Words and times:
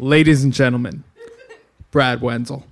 Ladies 0.00 0.42
and 0.44 0.54
gentlemen, 0.54 1.04
Brad 1.90 2.22
Wenzel. 2.22 2.64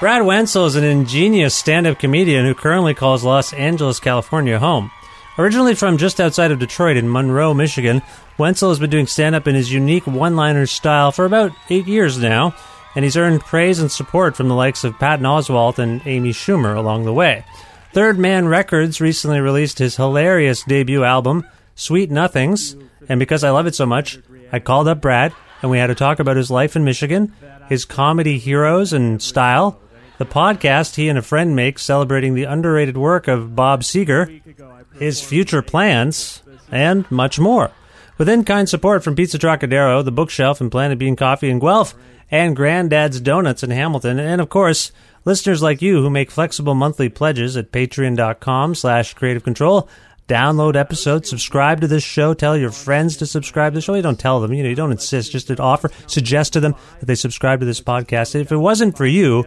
Brad 0.00 0.24
Wenzel 0.24 0.64
is 0.64 0.76
an 0.76 0.84
ingenious 0.84 1.54
stand 1.54 1.86
up 1.86 1.98
comedian 1.98 2.46
who 2.46 2.54
currently 2.54 2.94
calls 2.94 3.22
Los 3.22 3.52
Angeles, 3.52 4.00
California 4.00 4.58
home. 4.58 4.90
Originally 5.36 5.74
from 5.74 5.98
just 5.98 6.22
outside 6.22 6.52
of 6.52 6.58
Detroit 6.58 6.96
in 6.96 7.12
Monroe, 7.12 7.52
Michigan, 7.52 8.00
Wenzel 8.38 8.70
has 8.70 8.78
been 8.78 8.88
doing 8.88 9.06
stand 9.06 9.34
up 9.34 9.46
in 9.46 9.54
his 9.54 9.70
unique 9.70 10.06
one 10.06 10.34
liner 10.34 10.64
style 10.64 11.12
for 11.12 11.26
about 11.26 11.52
eight 11.68 11.86
years 11.86 12.16
now, 12.16 12.54
and 12.94 13.04
he's 13.04 13.18
earned 13.18 13.42
praise 13.42 13.78
and 13.78 13.92
support 13.92 14.38
from 14.38 14.48
the 14.48 14.54
likes 14.54 14.84
of 14.84 14.98
Patton 14.98 15.26
Oswalt 15.26 15.78
and 15.78 16.00
Amy 16.06 16.30
Schumer 16.30 16.74
along 16.74 17.04
the 17.04 17.12
way. 17.12 17.44
Third 17.92 18.18
Man 18.18 18.48
Records 18.48 19.02
recently 19.02 19.40
released 19.40 19.78
his 19.80 19.96
hilarious 19.96 20.62
debut 20.62 21.04
album, 21.04 21.46
Sweet 21.74 22.10
Nothings, 22.10 22.74
and 23.08 23.18
because 23.18 23.44
I 23.44 23.50
love 23.50 23.66
it 23.66 23.74
so 23.74 23.86
much, 23.86 24.18
I 24.52 24.58
called 24.58 24.88
up 24.88 25.00
Brad 25.00 25.32
and 25.62 25.70
we 25.70 25.78
had 25.78 25.90
a 25.90 25.94
talk 25.94 26.18
about 26.18 26.36
his 26.36 26.50
life 26.50 26.76
in 26.76 26.84
Michigan, 26.84 27.32
his 27.68 27.84
comedy 27.84 28.38
heroes 28.38 28.92
and 28.92 29.22
style, 29.22 29.80
the 30.18 30.26
podcast 30.26 30.96
he 30.96 31.08
and 31.08 31.18
a 31.18 31.22
friend 31.22 31.56
make 31.56 31.78
celebrating 31.78 32.34
the 32.34 32.44
underrated 32.44 32.96
work 32.96 33.28
of 33.28 33.56
Bob 33.56 33.82
Seger, 33.82 34.42
his 34.98 35.20
future 35.20 35.62
plans, 35.62 36.42
and 36.70 37.08
much 37.10 37.38
more. 37.38 37.70
With 38.18 38.28
in-kind 38.28 38.68
support 38.68 39.02
from 39.02 39.16
Pizza 39.16 39.38
Trocadero, 39.38 40.02
The 40.02 40.12
Bookshelf, 40.12 40.60
and 40.60 40.70
Planet 40.70 40.98
Bean 40.98 41.16
Coffee 41.16 41.48
in 41.48 41.58
Guelph, 41.58 41.94
and 42.30 42.56
Granddad's 42.56 43.20
Donuts 43.20 43.62
in 43.62 43.70
Hamilton, 43.70 44.18
and 44.18 44.40
of 44.40 44.48
course, 44.48 44.92
listeners 45.24 45.62
like 45.62 45.82
you 45.82 46.02
who 46.02 46.10
make 46.10 46.30
flexible 46.30 46.74
monthly 46.74 47.08
pledges 47.08 47.56
at 47.56 47.72
patreon.com 47.72 48.74
slash 48.74 49.14
creative 49.14 49.44
control. 49.44 49.88
Download 50.28 50.76
episodes, 50.76 51.28
subscribe 51.28 51.80
to 51.80 51.88
this 51.88 52.04
show, 52.04 52.32
tell 52.32 52.56
your 52.56 52.70
friends 52.70 53.16
to 53.18 53.26
subscribe 53.26 53.72
to 53.72 53.78
the 53.78 53.80
show. 53.82 53.94
You 53.94 54.02
don't 54.02 54.18
tell 54.18 54.40
them, 54.40 54.52
you 54.52 54.62
know, 54.62 54.68
you 54.68 54.76
don't 54.76 54.92
insist, 54.92 55.32
just 55.32 55.50
offer, 55.60 55.90
suggest 56.06 56.52
to 56.52 56.60
them 56.60 56.74
that 57.00 57.06
they 57.06 57.16
subscribe 57.16 57.60
to 57.60 57.66
this 57.66 57.80
podcast. 57.80 58.34
If 58.34 58.52
it 58.52 58.56
wasn't 58.56 58.96
for 58.96 59.04
you, 59.04 59.44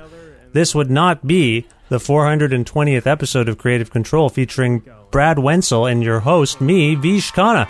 this 0.52 0.76
would 0.76 0.92
not 0.92 1.26
be 1.26 1.66
the 1.90 1.98
420th 1.98 3.08
episode 3.08 3.48
of 3.48 3.58
Creative 3.58 3.90
Control 3.90 4.30
featuring 4.30 4.84
Brad 5.12 5.40
Wenzel 5.40 5.86
and 5.86 6.04
your 6.04 6.20
host, 6.20 6.60
me, 6.60 6.96
Vish 6.96 7.32
Khanna. 7.32 7.68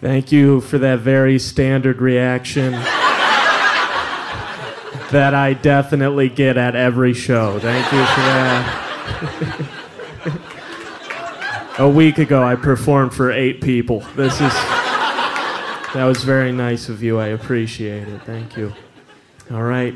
Thank 0.00 0.32
you 0.32 0.62
for 0.62 0.78
that 0.78 1.00
very 1.00 1.38
standard 1.38 2.00
reaction 2.00 2.72
that 5.10 5.34
I 5.34 5.54
definitely 5.54 6.28
get 6.28 6.56
at 6.56 6.74
every 6.76 7.14
show. 7.14 7.58
Thank 7.58 7.84
you 7.92 8.04
for 8.04 8.20
that. 8.20 8.86
A 11.78 11.88
week 11.88 12.18
ago, 12.18 12.42
I 12.42 12.56
performed 12.56 13.14
for 13.14 13.30
eight 13.30 13.60
people. 13.62 14.00
This 14.16 14.34
is. 14.34 14.52
That 15.94 16.04
was 16.04 16.22
very 16.22 16.52
nice 16.52 16.88
of 16.88 17.02
you. 17.02 17.18
I 17.18 17.28
appreciate 17.28 18.06
it. 18.06 18.22
Thank 18.22 18.56
you. 18.56 18.72
All 19.50 19.62
right. 19.62 19.94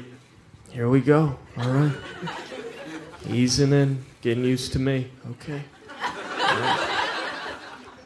Here 0.71 0.89
we 0.89 1.01
go. 1.01 1.39
All 1.57 1.71
right. 1.71 1.93
Easing 3.29 3.73
in, 3.73 4.05
getting 4.21 4.45
used 4.45 4.73
to 4.73 4.79
me. 4.81 5.11
Okay. 5.31 5.63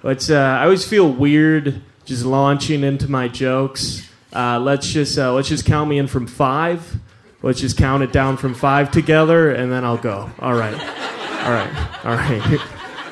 But 0.02 0.30
uh, 0.30 0.34
I 0.34 0.64
always 0.64 0.86
feel 0.86 1.10
weird 1.10 1.80
just 2.04 2.24
launching 2.24 2.84
into 2.84 3.10
my 3.10 3.28
jokes. 3.28 4.07
Uh, 4.32 4.58
let's 4.60 4.86
just 4.88 5.18
uh, 5.18 5.32
let's 5.32 5.48
just 5.48 5.64
count 5.64 5.88
me 5.88 5.98
in 5.98 6.06
from 6.06 6.26
five. 6.26 6.96
Let's 7.42 7.60
just 7.60 7.76
count 7.76 8.02
it 8.02 8.12
down 8.12 8.36
from 8.36 8.54
five 8.54 8.90
together, 8.90 9.50
and 9.50 9.70
then 9.72 9.84
I'll 9.84 9.96
go. 9.96 10.30
All 10.38 10.54
right, 10.54 10.74
all 10.74 11.52
right, 11.52 12.04
all 12.04 12.14
right. 12.14 12.60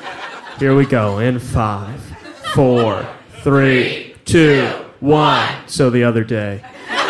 Here 0.59 0.75
we 0.75 0.85
go. 0.85 1.19
In 1.19 1.39
five, 1.39 1.99
four, 2.53 3.07
three, 3.41 4.15
two, 4.25 4.65
one. 4.99 5.47
So 5.67 5.89
the 5.89 6.03
other 6.03 6.23
day. 6.23 6.63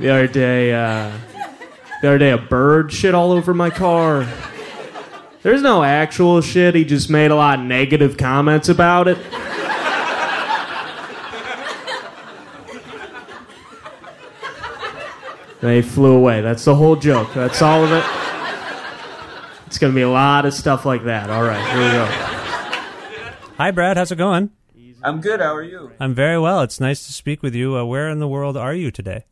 The 0.00 0.08
other 0.08 0.28
day, 0.28 0.72
uh, 0.72 1.12
the 2.00 2.08
other 2.08 2.16
day, 2.16 2.30
a 2.30 2.38
bird 2.38 2.90
shit 2.90 3.14
all 3.14 3.32
over 3.32 3.52
my 3.52 3.68
car. 3.68 4.26
There's 5.42 5.62
no 5.62 5.82
actual 5.82 6.40
shit. 6.42 6.74
He 6.74 6.84
just 6.84 7.08
made 7.08 7.30
a 7.30 7.34
lot 7.34 7.58
of 7.58 7.64
negative 7.64 8.16
comments 8.16 8.68
about 8.68 9.08
it. 9.08 9.18
They 15.60 15.82
flew 15.82 16.16
away. 16.16 16.40
That's 16.40 16.64
the 16.64 16.74
whole 16.74 16.96
joke. 16.96 17.34
That's 17.34 17.60
all 17.60 17.84
of 17.84 17.92
it. 17.92 18.04
It's 19.66 19.78
going 19.78 19.92
to 19.92 19.94
be 19.94 20.02
a 20.02 20.10
lot 20.10 20.46
of 20.46 20.54
stuff 20.54 20.84
like 20.86 21.04
that. 21.04 21.30
All 21.30 21.42
right, 21.42 21.64
here 21.70 21.78
we 21.78 21.90
go. 21.90 22.04
Hi, 23.56 23.70
Brad. 23.70 23.96
How's 23.96 24.10
it 24.10 24.16
going? 24.16 24.50
I'm 25.02 25.20
good. 25.20 25.40
How 25.40 25.54
are 25.54 25.62
you? 25.62 25.92
I'm 26.00 26.14
very 26.14 26.38
well. 26.38 26.62
It's 26.62 26.80
nice 26.80 27.06
to 27.06 27.12
speak 27.12 27.42
with 27.42 27.54
you. 27.54 27.76
Uh, 27.76 27.84
where 27.84 28.08
in 28.08 28.20
the 28.20 28.28
world 28.28 28.56
are 28.56 28.74
you 28.74 28.90
today? 28.90 29.24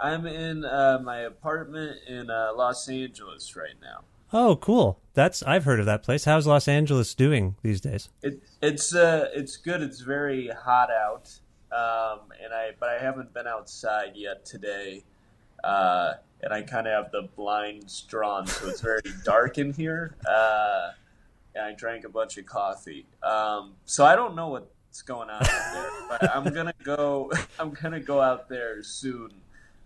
I'm 0.00 0.26
in 0.26 0.64
uh, 0.64 1.00
my 1.02 1.18
apartment 1.18 1.98
in 2.06 2.28
uh, 2.30 2.52
Los 2.54 2.88
Angeles 2.88 3.54
right 3.54 3.76
now. 3.80 4.04
Oh, 4.36 4.56
cool. 4.56 4.98
That's 5.14 5.44
I've 5.44 5.64
heard 5.64 5.78
of 5.78 5.86
that 5.86 6.02
place. 6.02 6.24
How's 6.24 6.44
Los 6.44 6.66
Angeles 6.66 7.14
doing 7.14 7.54
these 7.62 7.80
days? 7.80 8.08
It, 8.20 8.42
it's 8.60 8.92
uh, 8.92 9.28
it's 9.32 9.56
good. 9.56 9.80
It's 9.80 10.00
very 10.00 10.48
hot 10.48 10.90
out, 10.90 11.30
um, 11.70 12.32
and 12.42 12.52
I 12.52 12.72
but 12.80 12.88
I 12.88 12.98
haven't 12.98 13.32
been 13.32 13.46
outside 13.46 14.14
yet 14.16 14.44
today, 14.44 15.04
uh, 15.62 16.14
and 16.42 16.52
I 16.52 16.62
kind 16.62 16.88
of 16.88 17.04
have 17.04 17.12
the 17.12 17.28
blinds 17.36 18.00
drawn, 18.08 18.48
so 18.48 18.68
it's 18.68 18.80
very 18.80 19.02
dark 19.24 19.58
in 19.58 19.72
here. 19.72 20.16
Uh, 20.28 20.90
and 21.54 21.64
I 21.66 21.72
drank 21.72 22.04
a 22.04 22.08
bunch 22.08 22.36
of 22.36 22.44
coffee, 22.44 23.06
um, 23.22 23.74
so 23.84 24.04
I 24.04 24.16
don't 24.16 24.34
know 24.34 24.48
what's 24.48 25.02
going 25.02 25.30
on 25.30 25.44
out 25.44 25.72
there. 25.72 25.90
But 26.08 26.34
I'm 26.36 26.52
gonna 26.52 26.74
go. 26.82 27.30
I'm 27.60 27.70
gonna 27.70 28.00
go 28.00 28.20
out 28.20 28.48
there 28.48 28.82
soon. 28.82 29.30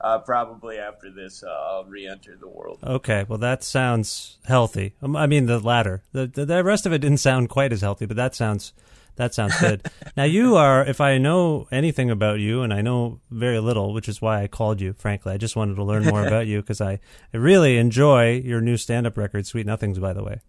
Uh, 0.00 0.19
probably 0.19 0.79
after 0.79 1.11
this, 1.11 1.43
uh, 1.43 1.49
I'll 1.49 1.85
re-enter 1.85 2.37
the 2.37 2.49
world. 2.49 2.79
Okay, 2.85 3.25
well 3.29 3.39
that 3.39 3.65
sounds 3.65 4.39
healthy. 4.45 4.95
Um, 5.03 5.17
I 5.17 5.27
mean 5.27 5.47
the 5.47 5.59
latter. 5.59 6.03
The, 6.12 6.27
the 6.27 6.45
the 6.45 6.65
rest 6.65 6.87
of 6.87 6.93
it 6.93 6.99
didn't 6.99 7.19
sound 7.19 7.49
quite 7.49 7.73
as 7.73 7.81
healthy, 7.81 8.06
but 8.06 8.17
that 8.17 8.35
sounds 8.35 8.73
that 9.17 9.35
sounds 9.35 9.59
good. 9.59 9.85
now 10.17 10.25
you 10.25 10.55
are, 10.55 10.85
if 10.85 11.00
I 11.00 11.19
know 11.19 11.67
anything 11.73 12.11
about 12.11 12.39
you, 12.39 12.62
and 12.62 12.73
I 12.73 12.81
know 12.81 13.21
very 13.31 13.59
little, 13.59 13.93
which 13.93 14.09
is 14.09 14.23
why 14.23 14.43
I 14.43 14.47
called 14.47 14.81
you. 14.81 14.93
Frankly, 14.93 15.33
I 15.33 15.37
just 15.37 15.56
wanted 15.56 15.75
to 15.75 15.85
learn 15.85 16.05
more 16.05 16.25
about 16.27 16.47
you 16.47 16.61
because 16.61 16.81
I, 16.81 17.00
I 17.35 17.37
really 17.37 17.77
enjoy 17.77 18.37
your 18.37 18.61
new 18.61 18.77
stand-up 18.77 19.19
record, 19.19 19.45
Sweet 19.47 19.67
Nothings. 19.67 19.99
By 19.99 20.12
the 20.12 20.23
way. 20.23 20.41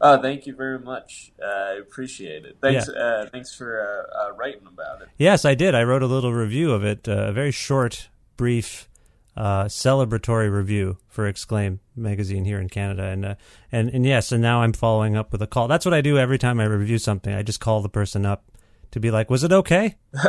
Oh, 0.00 0.22
thank 0.22 0.46
you 0.46 0.54
very 0.54 0.78
much. 0.78 1.32
Uh, 1.42 1.46
I 1.46 1.72
appreciate 1.74 2.44
it. 2.46 2.56
Thanks. 2.62 2.88
Yeah. 2.88 3.02
Uh, 3.02 3.26
thanks 3.26 3.54
for 3.54 3.80
uh, 4.14 4.28
uh, 4.28 4.32
writing 4.34 4.66
about 4.66 5.02
it. 5.02 5.08
Yes, 5.18 5.44
I 5.44 5.54
did. 5.54 5.74
I 5.74 5.82
wrote 5.82 6.02
a 6.02 6.06
little 6.06 6.32
review 6.32 6.72
of 6.72 6.84
it. 6.84 7.06
Uh, 7.06 7.26
a 7.28 7.32
very 7.32 7.50
short, 7.50 8.08
brief, 8.40 8.88
uh, 9.36 9.64
celebratory 9.64 10.50
review 10.50 10.96
for 11.08 11.26
Exclaim 11.26 11.78
magazine 11.94 12.46
here 12.46 12.58
in 12.58 12.70
Canada, 12.70 13.02
and 13.02 13.36
and 13.70 13.90
and 13.90 14.06
yes, 14.06 14.32
and 14.32 14.40
now 14.40 14.62
I'm 14.62 14.72
following 14.72 15.14
up 15.14 15.30
with 15.30 15.42
a 15.42 15.46
call. 15.46 15.68
That's 15.68 15.84
what 15.84 15.92
I 15.92 16.00
do 16.00 16.16
every 16.16 16.38
time 16.38 16.58
I 16.58 16.64
review 16.64 16.96
something. 16.96 17.34
I 17.34 17.42
just 17.42 17.60
call 17.60 17.82
the 17.82 17.90
person 17.90 18.24
up 18.24 18.44
to 18.92 18.98
be 18.98 19.10
like, 19.10 19.28
"Was 19.28 19.44
it 19.44 19.52
okay?" 19.52 19.96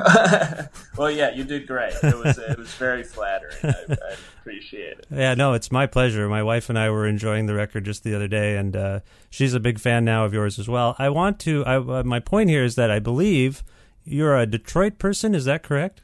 well, 0.98 1.10
yeah, 1.10 1.32
you 1.34 1.46
did 1.46 1.66
great. 1.68 1.94
It 2.04 2.18
was 2.18 2.38
it 2.38 2.58
was 2.58 2.74
very 2.74 3.04
flattering. 3.04 3.56
I, 3.64 3.94
I, 3.94 4.16
appreciate 4.42 4.98
it. 5.00 5.08
Yeah, 5.10 5.36
no, 5.36 5.54
it's 5.54 5.72
my 5.72 5.88
pleasure. 5.88 6.28
My 6.28 6.44
wife 6.44 6.68
and 6.68 6.78
I 6.78 6.90
were 6.90 7.08
enjoying 7.08 7.46
the 7.46 7.56
record 7.56 7.86
just 7.86 8.04
the 8.04 8.14
other 8.14 8.28
day, 8.28 8.58
and 8.58 8.76
uh, 8.76 9.00
she's 9.30 9.54
a 9.54 9.60
big 9.62 9.80
fan 9.80 10.04
now 10.04 10.26
of 10.26 10.34
yours 10.34 10.60
as 10.60 10.68
well. 10.68 10.98
I 11.00 11.08
want 11.08 11.40
to. 11.42 11.64
I, 11.64 11.78
uh, 11.78 12.04
my 12.04 12.20
point 12.20 12.50
here 12.50 12.66
is 12.66 12.76
that 12.76 12.92
I 12.92 13.00
believe 13.00 13.64
you're 14.04 14.38
a 14.38 14.46
Detroit 14.46 15.00
person. 15.00 15.34
Is 15.34 15.46
that 15.46 15.64
correct? 15.64 16.02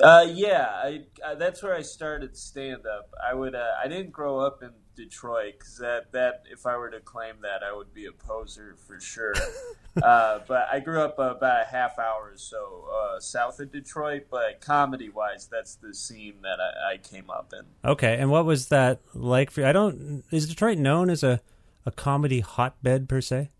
Uh, 0.00 0.26
yeah, 0.32 0.66
I, 0.66 1.02
uh, 1.24 1.34
that's 1.34 1.62
where 1.62 1.74
I 1.74 1.82
started 1.82 2.36
stand 2.36 2.86
up. 2.86 3.12
I 3.24 3.34
would. 3.34 3.54
Uh, 3.54 3.72
I 3.82 3.88
didn't 3.88 4.12
grow 4.12 4.38
up 4.38 4.62
in 4.62 4.70
Detroit 4.94 5.54
because 5.58 5.78
that 5.78 6.12
that 6.12 6.44
if 6.50 6.66
I 6.66 6.76
were 6.76 6.90
to 6.90 7.00
claim 7.00 7.36
that, 7.42 7.62
I 7.62 7.74
would 7.74 7.92
be 7.92 8.06
a 8.06 8.12
poser 8.12 8.76
for 8.86 9.00
sure. 9.00 9.34
uh, 10.02 10.40
but 10.46 10.68
I 10.70 10.78
grew 10.78 11.00
up 11.00 11.18
about 11.18 11.62
a 11.62 11.68
half 11.68 11.98
hour 11.98 12.30
or 12.32 12.36
so 12.36 12.86
uh, 12.92 13.18
south 13.18 13.58
of 13.58 13.72
Detroit. 13.72 14.26
But 14.30 14.60
comedy 14.60 15.08
wise, 15.08 15.48
that's 15.50 15.74
the 15.74 15.92
scene 15.92 16.42
that 16.42 16.58
I, 16.60 16.94
I, 16.94 16.96
came 16.98 17.28
up 17.28 17.52
in. 17.52 17.90
Okay, 17.90 18.16
and 18.18 18.30
what 18.30 18.44
was 18.44 18.68
that 18.68 19.00
like 19.14 19.50
for 19.50 19.62
you? 19.62 19.66
I 19.66 19.72
don't. 19.72 20.22
Is 20.30 20.48
Detroit 20.48 20.78
known 20.78 21.10
as 21.10 21.24
a 21.24 21.40
a 21.84 21.90
comedy 21.90 22.40
hotbed 22.40 23.08
per 23.08 23.20
se? 23.20 23.50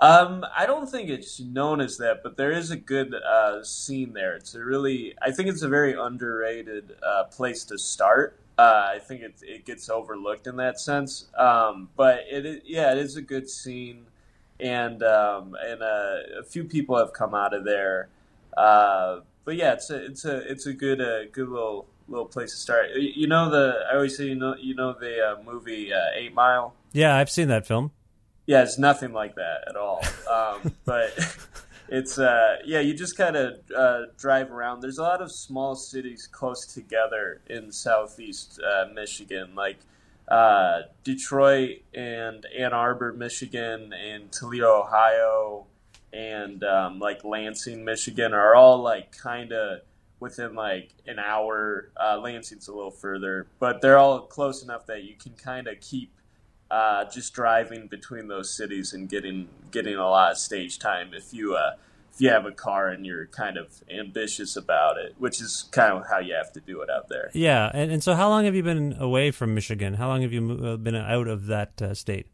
Um, 0.00 0.46
I 0.56 0.66
don't 0.66 0.88
think 0.88 1.10
it's 1.10 1.40
known 1.40 1.80
as 1.80 1.98
that, 1.98 2.22
but 2.22 2.36
there 2.36 2.52
is 2.52 2.70
a 2.70 2.76
good 2.76 3.14
uh, 3.14 3.64
scene 3.64 4.12
there. 4.12 4.34
It's 4.34 4.54
a 4.54 4.64
really, 4.64 5.14
I 5.20 5.32
think 5.32 5.48
it's 5.48 5.62
a 5.62 5.68
very 5.68 5.94
underrated 5.94 6.96
uh, 7.02 7.24
place 7.24 7.64
to 7.64 7.78
start. 7.78 8.38
Uh, 8.56 8.90
I 8.94 8.98
think 9.00 9.22
it, 9.22 9.34
it 9.42 9.64
gets 9.64 9.88
overlooked 9.88 10.46
in 10.46 10.56
that 10.56 10.78
sense. 10.78 11.26
Um, 11.36 11.88
but 11.96 12.24
it, 12.28 12.62
yeah, 12.66 12.92
it 12.92 12.98
is 12.98 13.16
a 13.16 13.22
good 13.22 13.50
scene, 13.50 14.06
and 14.60 15.02
um, 15.02 15.56
and 15.60 15.82
uh, 15.82 16.40
a 16.40 16.44
few 16.44 16.64
people 16.64 16.96
have 16.96 17.12
come 17.12 17.34
out 17.34 17.54
of 17.54 17.64
there. 17.64 18.08
Uh, 18.56 19.20
but 19.44 19.56
yeah, 19.56 19.72
it's 19.72 19.90
a 19.90 20.04
it's 20.04 20.24
a 20.24 20.50
it's 20.50 20.66
a 20.66 20.72
good 20.72 21.00
uh, 21.00 21.26
good 21.32 21.48
little 21.48 21.86
little 22.08 22.26
place 22.26 22.52
to 22.52 22.56
start. 22.56 22.90
You 22.96 23.28
know 23.28 23.50
the 23.50 23.84
I 23.90 23.94
always 23.94 24.16
say 24.16 24.26
you 24.26 24.34
know 24.34 24.56
you 24.56 24.74
know 24.74 24.92
the 24.92 25.38
movie 25.44 25.92
Eight 26.14 26.34
Mile. 26.34 26.74
Yeah, 26.92 27.16
I've 27.16 27.30
seen 27.30 27.48
that 27.48 27.66
film. 27.66 27.92
Yeah, 28.48 28.62
it's 28.62 28.78
nothing 28.78 29.12
like 29.12 29.34
that 29.34 29.68
at 29.68 29.76
all. 29.76 30.02
Um, 30.26 30.74
but 30.86 31.12
it's 31.90 32.18
uh, 32.18 32.56
yeah, 32.64 32.80
you 32.80 32.94
just 32.94 33.14
kind 33.14 33.36
of 33.36 33.60
uh, 33.76 34.06
drive 34.16 34.50
around. 34.50 34.80
There's 34.80 34.96
a 34.96 35.02
lot 35.02 35.20
of 35.20 35.30
small 35.30 35.74
cities 35.74 36.26
close 36.26 36.64
together 36.64 37.42
in 37.50 37.70
southeast 37.70 38.58
uh, 38.58 38.86
Michigan, 38.94 39.54
like 39.54 39.76
uh, 40.28 40.80
Detroit 41.04 41.82
and 41.92 42.46
Ann 42.58 42.72
Arbor, 42.72 43.12
Michigan, 43.12 43.92
and 43.92 44.32
Toledo, 44.32 44.80
Ohio, 44.80 45.66
and 46.14 46.64
um, 46.64 47.00
like 47.00 47.24
Lansing, 47.24 47.84
Michigan, 47.84 48.32
are 48.32 48.54
all 48.54 48.80
like 48.80 49.14
kind 49.14 49.52
of 49.52 49.80
within 50.20 50.54
like 50.54 50.94
an 51.06 51.18
hour. 51.18 51.90
Uh, 52.02 52.18
Lansing's 52.18 52.68
a 52.68 52.72
little 52.72 52.90
further, 52.90 53.46
but 53.58 53.82
they're 53.82 53.98
all 53.98 54.22
close 54.22 54.62
enough 54.62 54.86
that 54.86 55.04
you 55.04 55.16
can 55.16 55.32
kind 55.34 55.68
of 55.68 55.78
keep 55.82 56.12
uh, 56.70 57.04
just 57.06 57.32
driving 57.32 57.86
between 57.86 58.28
those 58.28 58.54
cities 58.54 58.92
and 58.92 59.08
getting 59.08 59.48
getting 59.70 59.96
a 59.96 60.08
lot 60.08 60.32
of 60.32 60.38
stage 60.38 60.78
time 60.78 61.12
if 61.14 61.32
you 61.32 61.54
uh, 61.54 61.72
if 62.12 62.20
you 62.20 62.30
have 62.30 62.46
a 62.46 62.52
car 62.52 62.88
and 62.88 63.06
you're 63.06 63.26
kind 63.26 63.56
of 63.56 63.82
ambitious 63.88 64.56
about 64.56 64.98
it, 64.98 65.14
which 65.18 65.40
is 65.40 65.68
kind 65.70 65.92
of 65.92 66.04
how 66.10 66.18
you 66.18 66.34
have 66.34 66.52
to 66.52 66.60
do 66.60 66.82
it 66.82 66.90
out 66.90 67.08
there. 67.08 67.30
Yeah, 67.32 67.70
and, 67.72 67.92
and 67.92 68.02
so 68.02 68.14
how 68.14 68.28
long 68.28 68.44
have 68.44 68.54
you 68.54 68.62
been 68.62 68.96
away 68.98 69.30
from 69.30 69.54
Michigan? 69.54 69.94
How 69.94 70.08
long 70.08 70.22
have 70.22 70.32
you 70.32 70.50
uh, 70.50 70.76
been 70.76 70.96
out 70.96 71.28
of 71.28 71.46
that 71.46 71.80
uh, 71.80 71.94
state? 71.94 72.26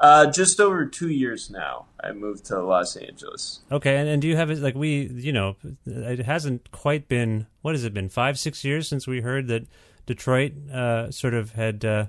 Uh, 0.00 0.30
just 0.30 0.60
over 0.60 0.84
two 0.86 1.08
years 1.08 1.50
now. 1.50 1.86
I 2.02 2.12
moved 2.12 2.44
to 2.46 2.62
Los 2.62 2.96
Angeles. 2.96 3.60
Okay, 3.72 3.96
and, 3.96 4.08
and 4.08 4.22
do 4.22 4.28
you 4.28 4.36
have 4.36 4.50
it 4.50 4.58
like 4.58 4.74
we? 4.74 5.06
You 5.06 5.32
know, 5.32 5.56
it 5.86 6.20
hasn't 6.20 6.70
quite 6.70 7.08
been. 7.08 7.46
What 7.62 7.74
has 7.74 7.84
it 7.84 7.94
been? 7.94 8.08
Five, 8.08 8.38
six 8.38 8.64
years 8.64 8.88
since 8.88 9.06
we 9.06 9.22
heard 9.22 9.48
that 9.48 9.66
Detroit 10.06 10.52
uh, 10.72 11.10
sort 11.10 11.34
of 11.34 11.52
had 11.52 11.84
uh, 11.84 12.06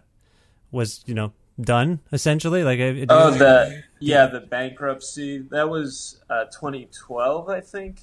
was 0.72 1.04
you 1.08 1.14
know 1.14 1.34
done 1.60 2.00
essentially? 2.12 2.64
Like, 2.64 2.80
oh, 3.10 3.32
the 3.32 3.84
yeah, 4.00 4.28
the 4.28 4.42
bankruptcy 4.42 5.40
that 5.50 5.70
was 5.70 6.22
uh, 6.30 6.46
2012, 6.46 7.50
I 7.50 7.62
think. 7.62 8.02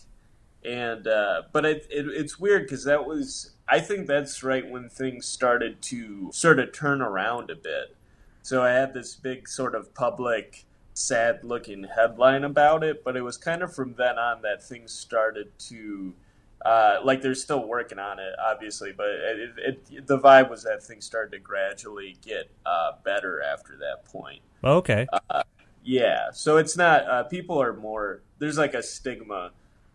And 0.65 1.07
uh, 1.07 1.43
but 1.53 1.65
it, 1.65 1.87
it 1.91 2.07
it's 2.09 2.39
weird 2.39 2.63
because 2.63 2.85
that 2.85 3.07
was 3.07 3.53
I 3.69 3.81
think 3.81 4.07
that's 4.07 4.43
right 4.43 4.69
when 4.69 4.89
things 4.89 5.27
started 5.27 5.83
to 5.83 6.31
sort 6.33 6.59
of 6.59 6.73
turn 6.73 7.03
around 7.03 7.51
a 7.51 7.57
bit. 7.57 7.97
So 8.43 8.63
I 8.63 8.71
had 8.71 8.93
this 8.93 9.15
big 9.15 9.49
sort 9.49 9.75
of 9.75 9.95
public 9.95 10.65
sad 10.93 11.41
looking 11.43 11.85
headline 11.85 12.45
about 12.45 12.85
it, 12.85 13.03
but 13.05 13.17
it 13.17 13.23
was 13.23 13.37
kind 13.37 13.63
of 13.63 13.75
from 13.75 13.95
then 13.95 14.19
on 14.19 14.43
that 14.43 14.63
things 14.63 14.93
started 14.93 15.59
to 15.59 16.15
uh, 16.65 16.99
like 17.05 17.21
they're 17.21 17.35
still 17.35 17.67
working 17.67 17.99
on 17.99 18.19
it, 18.19 18.35
obviously, 18.43 18.93
but 18.93 19.07
it, 19.09 19.53
it, 19.91 20.07
the 20.07 20.19
vibe 20.19 20.49
was 20.49 20.63
that 20.65 20.83
things 20.83 21.05
started 21.05 21.33
to 21.33 21.39
gradually 21.39 22.17
get 22.25 22.51
uh, 22.65 22.93
better 23.05 23.43
after 23.43 23.77
that 23.77 24.05
point. 24.07 24.41
Okay. 24.63 25.07
Uh, 25.29 25.43
yeah, 25.83 26.31
so 26.33 26.57
it's 26.57 26.77
not 26.77 27.07
uh, 27.07 27.25
people 27.25 27.61
are 27.61 27.75
more. 27.75 28.23
There's 28.39 28.57
like 28.57 28.73
a 28.73 28.83
stigma 28.83 29.51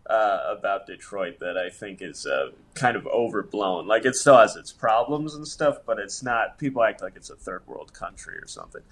uh, 0.08 0.38
about 0.48 0.86
Detroit 0.86 1.40
that 1.40 1.58
I 1.58 1.70
think 1.70 2.00
is 2.02 2.24
uh, 2.24 2.50
kind 2.74 2.96
of 2.96 3.04
overblown. 3.08 3.88
Like 3.88 4.04
it 4.04 4.14
still 4.14 4.38
has 4.38 4.54
its 4.54 4.72
problems 4.72 5.34
and 5.34 5.48
stuff, 5.48 5.78
but 5.84 5.98
it's 5.98 6.22
not. 6.22 6.56
People 6.58 6.84
act 6.84 7.02
like 7.02 7.16
it's 7.16 7.30
a 7.30 7.36
third 7.36 7.66
world 7.66 7.92
country 7.92 8.36
or 8.36 8.46
something. 8.46 8.82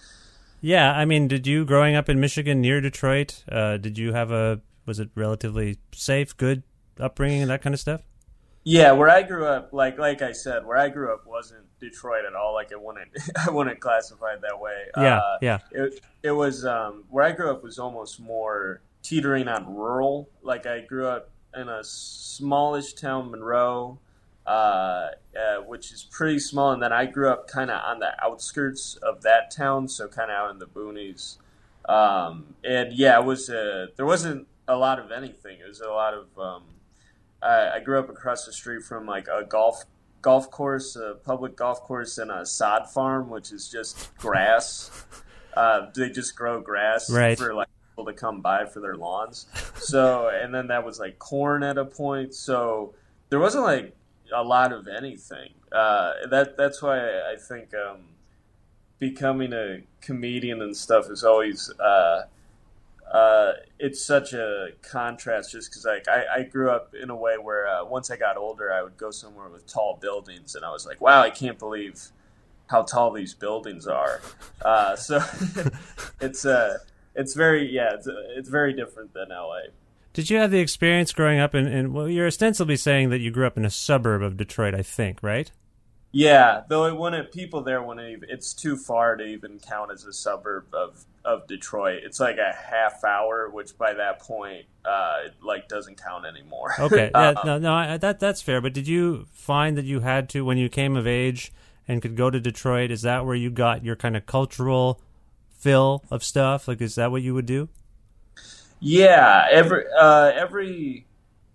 Yeah, 0.61 0.93
I 0.93 1.05
mean, 1.05 1.29
did 1.29 1.47
you 1.47 1.65
growing 1.65 1.95
up 1.95 2.09
in 2.09 2.19
Michigan 2.19 2.61
near 2.61 2.81
Detroit? 2.81 3.45
did 3.49 3.97
you 3.97 4.13
have 4.13 4.33
a 4.33 4.61
was 4.85 4.99
it 4.99 5.11
relatively 5.15 5.79
safe, 5.93 6.37
good 6.37 6.65
upbringing 7.00 7.43
and 7.43 7.50
that 7.50 7.62
kind 7.62 7.75
of 7.75 7.81
stuff? 7.81 8.03
Yeah, 8.65 8.93
where 8.93 9.09
I 9.09 9.23
grew 9.23 9.47
up, 9.47 9.73
like 9.73 9.99
like 9.99 10.21
I 10.21 10.33
said, 10.33 10.67
where 10.67 10.77
I 10.77 10.91
grew 10.91 11.12
up 11.12 11.27
wasn't 11.27 11.65
Detroit 11.81 12.25
at 12.27 12.35
all. 12.35 12.53
Like 12.53 12.71
it 12.71 12.79
wouldn't 12.81 13.09
I 13.47 13.50
wouldn't 13.50 13.81
classify 13.81 14.35
it 14.35 14.43
that 14.43 14.61
way. 14.61 14.85
Yeah, 14.97 15.19
uh, 15.19 15.39
yeah. 15.41 15.59
It 15.71 16.00
it 16.23 16.33
was 16.33 16.67
um, 16.67 17.05
where 17.09 17.25
I 17.25 17.33
grew 17.33 17.50
up 17.50 17.62
was 17.62 17.79
almost 17.79 18.21
more 18.21 18.83
teetering 19.03 19.49
on 19.49 19.75
rural. 19.75 20.29
Like 20.43 20.67
I 20.67 20.81
grew 20.81 21.06
up 21.06 21.31
in 21.56 21.69
a 21.69 21.82
smallish 21.82 22.93
town, 22.93 23.31
Monroe, 23.31 24.01
uh, 24.46 24.51
uh, 24.51 25.56
which 25.67 25.91
is 25.91 26.05
pretty 26.05 26.39
small, 26.39 26.72
and 26.72 26.82
then 26.82 26.93
I 26.93 27.06
grew 27.06 27.31
up 27.31 27.49
kind 27.49 27.70
of 27.70 27.81
on 27.82 28.01
the 28.01 28.13
outskirts 28.22 28.96
of 28.96 29.22
that 29.22 29.51
town, 29.51 29.89
so 29.89 30.08
kind 30.08 30.31
of 30.31 30.37
out 30.37 30.51
in 30.51 30.58
the 30.58 30.67
boonies. 30.67 31.39
Um, 31.89 32.55
and 32.63 32.93
yeah, 32.93 33.19
it 33.19 33.25
was 33.25 33.46
there 33.46 33.89
wasn't 34.05 34.46
a 34.67 34.77
lot 34.77 34.99
of 34.99 35.11
anything. 35.11 35.58
It 35.65 35.67
was 35.67 35.81
a 35.81 35.89
lot 35.89 36.13
of 36.13 36.39
um, 36.39 36.65
I, 37.43 37.71
I 37.77 37.81
grew 37.81 37.99
up 37.99 38.09
across 38.09 38.47
the 38.47 38.53
street 38.53 38.83
from 38.83 39.07
like 39.07 39.29
a 39.29 39.45
golf 39.45 39.85
golf 40.23 40.51
course, 40.51 40.97
a 40.97 41.15
public 41.25 41.57
golf 41.57 41.83
course, 41.83 42.19
and 42.19 42.31
a 42.31 42.45
sod 42.45 42.91
farm, 42.91 43.31
which 43.31 43.53
is 43.53 43.69
just 43.69 44.17
grass. 44.19 44.91
Uh, 45.57 45.91
they 45.93 46.09
just 46.09 46.37
grow 46.37 46.61
grass 46.61 47.11
right. 47.11 47.37
for 47.37 47.53
like 47.53 47.67
people 47.91 48.05
to 48.05 48.13
come 48.13 48.41
by 48.41 48.65
for 48.65 48.79
their 48.79 48.95
lawns. 48.95 49.47
So, 49.75 50.29
and 50.29 50.55
then 50.55 50.69
that 50.69 50.85
was 50.85 51.01
like 51.01 51.19
corn 51.19 51.65
at 51.65 51.77
a 51.79 51.85
point. 51.85 52.33
So 52.33 52.95
there 53.29 53.41
wasn't 53.41 53.65
like 53.65 53.97
a 54.33 54.45
lot 54.45 54.73
of 54.73 54.87
anything. 54.87 55.55
Uh, 55.73 56.13
that 56.31 56.57
that's 56.57 56.81
why 56.81 57.01
I 57.01 57.35
think 57.37 57.75
um, 57.75 58.03
becoming 59.01 59.53
a 59.53 59.81
comedian 60.01 60.63
and 60.63 60.77
stuff 60.77 61.11
is 61.11 61.25
always. 61.25 61.73
Uh, 61.81 62.23
uh, 63.12 63.53
it's 63.79 64.05
such 64.05 64.32
a 64.34 64.69
contrast 64.82 65.53
just 65.53 65.70
because 65.70 65.84
like 65.84 66.06
I, 66.08 66.41
I, 66.41 66.43
grew 66.43 66.70
up 66.70 66.94
in 66.94 67.08
a 67.08 67.17
way 67.17 67.36
where 67.41 67.67
uh, 67.67 67.84
once 67.84 68.10
I 68.10 68.17
got 68.17 68.36
older 68.36 68.70
I 68.70 68.82
would 68.82 68.98
go 68.98 69.10
somewhere 69.10 69.48
with 69.48 69.67
tall 69.67 69.98
buildings 70.00 70.55
and 70.55 70.65
I 70.65 70.70
was 70.70 70.84
like 70.84 71.00
wow 71.00 71.22
I 71.22 71.31
can't 71.31 71.58
believe 71.58 72.08
how 72.67 72.82
tall 72.82 73.12
these 73.12 73.32
buildings 73.32 73.86
are 73.86 74.20
uh, 74.62 74.94
so 74.96 75.20
it's 76.20 76.44
uh 76.44 76.79
it's 77.15 77.34
very 77.34 77.70
yeah 77.70 77.94
it's, 77.94 78.06
it's 78.36 78.48
very 78.50 78.74
different 78.74 79.15
than 79.15 79.31
LA 79.31 79.60
did 80.12 80.29
you 80.29 80.36
have 80.36 80.50
the 80.50 80.60
experience 80.60 81.12
growing 81.12 81.38
up 81.38 81.55
in, 81.55 81.67
in 81.67 81.94
well 81.94 82.08
you're 82.08 82.27
ostensibly 82.27 82.77
saying 82.77 83.08
that 83.08 83.20
you 83.20 83.31
grew 83.31 83.46
up 83.46 83.56
in 83.56 83.65
a 83.65 83.70
suburb 83.70 84.22
of 84.22 84.36
Detroit 84.36 84.74
I 84.74 84.82
think 84.82 85.22
right 85.22 85.50
yeah, 86.10 86.62
though 86.69 86.86
it 86.86 86.96
wouldn't. 86.96 87.32
People 87.32 87.62
there 87.62 87.82
wouldn't 87.82 88.08
even. 88.08 88.31
It's 88.31 88.55
too 88.55 88.77
far 88.77 89.17
to 89.17 89.24
even 89.24 89.58
count 89.58 89.91
as 89.93 90.05
a 90.05 90.12
suburb 90.12 90.67
of 90.72 91.05
of 91.29 91.47
Detroit. 91.47 92.01
It's 92.05 92.19
like 92.19 92.39
a 92.39 92.55
half 92.56 93.05
hour, 93.05 93.51
which 93.51 93.77
by 93.77 93.93
that 93.93 94.19
point, 94.20 94.65
uh, 94.87 95.17
it, 95.27 95.35
like 95.43 95.69
doesn't 95.69 96.03
count 96.03 96.25
anymore. 96.25 96.75
Okay, 96.79 97.11
yeah, 97.15 97.29
um, 97.31 97.37
no, 97.44 97.58
no, 97.58 97.75
I, 97.75 97.97
that 97.99 98.19
that's 98.19 98.41
fair. 98.41 98.63
But 98.63 98.73
did 98.73 98.89
you 98.89 99.27
find 99.32 99.77
that 99.77 99.85
you 99.85 100.01
had 100.01 100.31
to 100.31 100.44
when 100.44 100.56
you 100.56 100.70
came 100.70 100.97
of 100.97 101.06
age 101.06 101.53
and 101.87 102.01
could 102.01 102.17
go 102.17 102.31
to 102.31 102.41
Detroit? 102.41 102.91
Is 102.91 103.03
that 103.03 103.27
where 103.27 103.35
you 103.35 103.51
got 103.51 103.85
your 103.85 103.94
kind 103.94 104.17
of 104.17 104.25
cultural 104.25 105.03
fill 105.53 106.03
of 106.11 106.25
stuff? 106.25 106.67
Like, 106.67 106.81
is 106.81 106.94
that 106.94 107.11
what 107.11 107.20
you 107.20 107.35
would 107.35 107.47
do? 107.47 107.69
Yeah, 108.81 109.47
every 109.51 109.85
uh, 110.01 110.32
every 110.35 111.06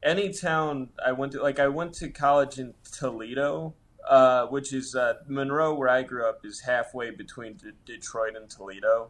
any 0.04 0.32
town 0.32 0.90
I 1.04 1.14
went 1.14 1.32
to, 1.32 1.42
like 1.42 1.58
I 1.58 1.70
went 1.70 1.94
to 1.96 2.10
college 2.10 2.60
in 2.60 2.76
Toledo, 2.92 3.74
uh, 4.08 4.46
which 4.48 4.72
is 4.72 4.94
uh, 4.94 5.16
Monroe, 5.28 5.74
where 5.74 5.90
I 5.90 6.04
grew 6.04 6.28
up, 6.28 6.46
is 6.46 6.62
halfway 6.62 7.10
between 7.10 7.54
D- 7.54 7.72
Detroit 7.86 8.36
and 8.36 8.48
Toledo. 8.50 9.10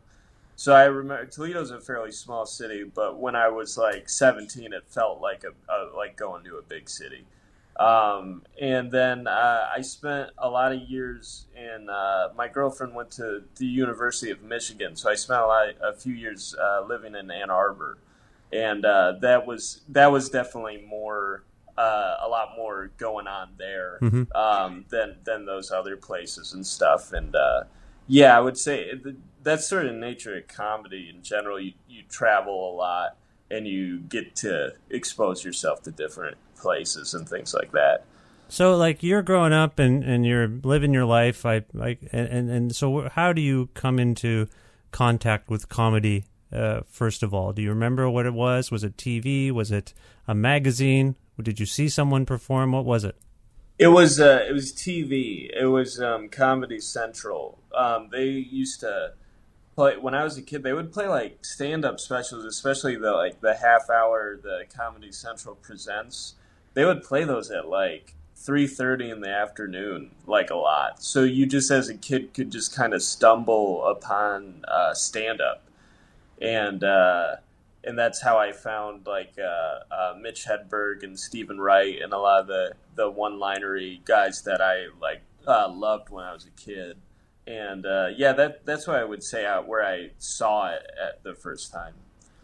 So 0.56 0.74
I 0.74 0.84
remember 0.86 1.26
Toledo's 1.26 1.72
a 1.72 1.80
fairly 1.80 2.12
small 2.12 2.46
city, 2.46 2.84
but 2.84 3.20
when 3.20 3.36
I 3.36 3.50
was 3.50 3.78
like 3.78 4.08
17, 4.08 4.72
it 4.74 4.84
felt 4.88 5.20
like 5.22 5.44
a, 5.44 5.74
a 5.74 5.96
like 5.96 6.16
going 6.16 6.44
to 6.46 6.58
a 6.58 6.62
big 6.62 6.90
city. 6.90 7.26
Um, 7.80 8.44
and 8.62 8.92
then 8.92 9.26
uh, 9.26 9.68
I 9.76 9.82
spent 9.82 10.30
a 10.38 10.48
lot 10.48 10.72
of 10.74 10.82
years 10.82 11.48
in. 11.56 11.90
Uh, 11.90 12.30
my 12.38 12.48
girlfriend 12.48 12.94
went 12.94 13.10
to 13.12 13.44
the 13.56 13.66
University 13.66 14.30
of 14.30 14.44
Michigan, 14.44 14.96
so 14.96 15.10
I 15.10 15.16
spent 15.16 15.42
a, 15.42 15.48
lot, 15.48 15.68
a 15.82 15.94
few 15.94 16.14
years 16.14 16.56
uh, 16.62 16.86
living 16.88 17.16
in 17.16 17.32
Ann 17.32 17.50
Arbor, 17.50 17.98
and 18.52 18.86
uh, 18.86 19.14
that 19.22 19.48
was 19.48 19.82
that 19.90 20.12
was 20.12 20.30
definitely 20.30 20.86
more 20.88 21.44
uh, 21.76 22.18
a 22.22 22.28
lot 22.28 22.50
more 22.56 22.92
going 22.98 23.26
on 23.26 23.50
there 23.58 23.98
Mhm. 24.04 24.36
um, 24.36 24.86
than 24.90 25.16
than 25.24 25.46
those 25.46 25.72
other 25.72 25.98
places 25.98 26.54
and 26.54 26.66
stuff. 26.66 27.12
And 27.12 27.36
uh, 27.36 27.64
yeah, 28.08 28.38
I 28.38 28.40
would 28.40 28.58
say 28.58 28.82
it- 28.82 29.16
that's 29.44 29.68
sort 29.68 29.86
of 29.86 29.96
nature 29.96 30.38
of 30.38 30.48
comedy 30.48 31.12
in 31.14 31.22
general. 31.24 31.60
You 31.60 31.74
you 31.88 32.04
travel 32.10 32.72
a 32.72 32.74
lot 32.74 33.18
and 33.52 33.68
you 33.68 34.00
get 34.00 34.36
to 34.38 34.74
expose 34.90 35.44
yourself 35.44 35.84
to 35.84 35.92
different 35.92 36.38
places 36.58 37.14
and 37.14 37.28
things 37.28 37.54
like 37.54 37.72
that. 37.72 38.06
So, 38.50 38.76
like, 38.76 39.02
you're 39.02 39.22
growing 39.22 39.54
up 39.54 39.80
and, 39.80 40.04
and 40.04 40.26
you're 40.26 40.48
living 40.48 40.94
your 40.94 41.06
life. 41.06 41.46
I 41.46 41.64
like, 41.74 42.00
and, 42.12 42.50
and 42.50 42.76
so, 42.76 43.10
how 43.10 43.34
do 43.34 43.42
you 43.42 43.70
come 43.74 44.00
into 44.00 44.48
contact 44.92 45.50
with 45.50 45.70
comedy? 45.70 46.26
Uh, 46.52 46.82
first 46.88 47.24
of 47.24 47.34
all, 47.34 47.52
do 47.52 47.64
you 47.64 47.70
remember 47.70 48.08
what 48.10 48.28
it 48.28 48.34
was? 48.34 48.70
Was 48.70 48.84
it 48.84 48.96
TV? 48.96 49.52
Was 49.52 49.72
it 49.72 49.94
a 50.28 50.36
magazine? 50.36 51.16
Did 51.42 51.60
you 51.60 51.66
see 51.66 51.90
someone 51.90 52.28
perform? 52.28 52.74
What 52.74 52.86
was 52.86 53.04
it? 53.04 53.16
It 53.80 53.88
was 53.88 54.20
uh, 54.20 54.46
it 54.48 54.54
was 54.54 54.72
TV. 54.72 55.50
It 55.52 55.66
was 55.66 56.00
um, 56.00 56.30
Comedy 56.30 56.80
Central. 56.80 57.58
Um, 57.76 58.10
they 58.12 58.26
used 58.26 58.82
to 58.82 59.14
play 59.76 59.98
when 59.98 60.14
I 60.14 60.24
was 60.24 60.38
a 60.38 60.42
kid. 60.42 60.64
They 60.64 60.74
would 60.74 60.92
play 60.92 61.08
like 61.08 61.46
stand 61.46 61.86
up 61.86 62.00
specials, 62.00 62.46
especially 62.46 62.96
the 62.96 63.12
like 63.12 63.42
the 63.42 63.56
half 63.56 63.90
hour 63.90 64.38
the 64.42 64.66
Comedy 64.76 65.12
Central 65.12 65.56
presents. 65.56 66.36
They 66.74 66.86
would 66.86 67.04
play 67.04 67.24
those 67.24 67.52
at 67.52 67.68
like 67.68 68.16
three 68.36 68.68
thirty 68.68 69.10
in 69.10 69.22
the 69.22 69.30
afternoon, 69.30 70.12
like 70.26 70.50
a 70.50 70.56
lot. 70.56 71.04
So 71.04 71.24
you 71.24 71.46
just 71.46 71.72
as 71.72 71.90
a 71.90 71.96
kid 71.96 72.34
could 72.34 72.52
just 72.52 72.76
kind 72.76 72.94
of 72.94 73.02
stumble 73.02 73.86
upon 73.86 74.66
uh, 74.68 74.94
stand 74.94 75.42
up, 75.42 75.64
and 76.42 76.84
uh, 76.84 77.36
and 77.84 77.98
that's 77.98 78.22
how 78.22 78.38
I 78.38 78.52
found 78.52 79.06
like 79.06 79.34
uh, 79.38 79.94
uh, 79.94 80.16
Mitch 80.20 80.46
Hedberg 80.46 81.04
and 81.04 81.20
Stephen 81.20 81.60
Wright 81.60 82.02
and 82.02 82.14
a 82.14 82.18
lot 82.18 82.42
of 82.42 82.48
the 82.48 82.74
the 82.96 83.10
one 83.10 83.40
linery 83.40 84.02
guys 84.06 84.44
that 84.44 84.62
I 84.62 84.88
like 85.02 85.22
uh, 85.48 85.70
loved 85.70 86.10
when 86.10 86.24
I 86.24 86.34
was 86.34 86.46
a 86.46 86.62
kid. 86.62 86.98
And 87.46 87.86
uh, 87.86 88.08
yeah, 88.16 88.34
that 88.34 88.66
that's 88.66 88.88
what 88.88 88.98
I 88.98 89.04
would 89.04 89.24
say 89.24 89.46
uh, 89.46 89.62
where 89.62 89.86
I 89.86 90.12
saw 90.18 90.70
it 90.70 90.90
at 91.02 91.24
the 91.24 91.34
first 91.34 91.72
time. 91.74 91.94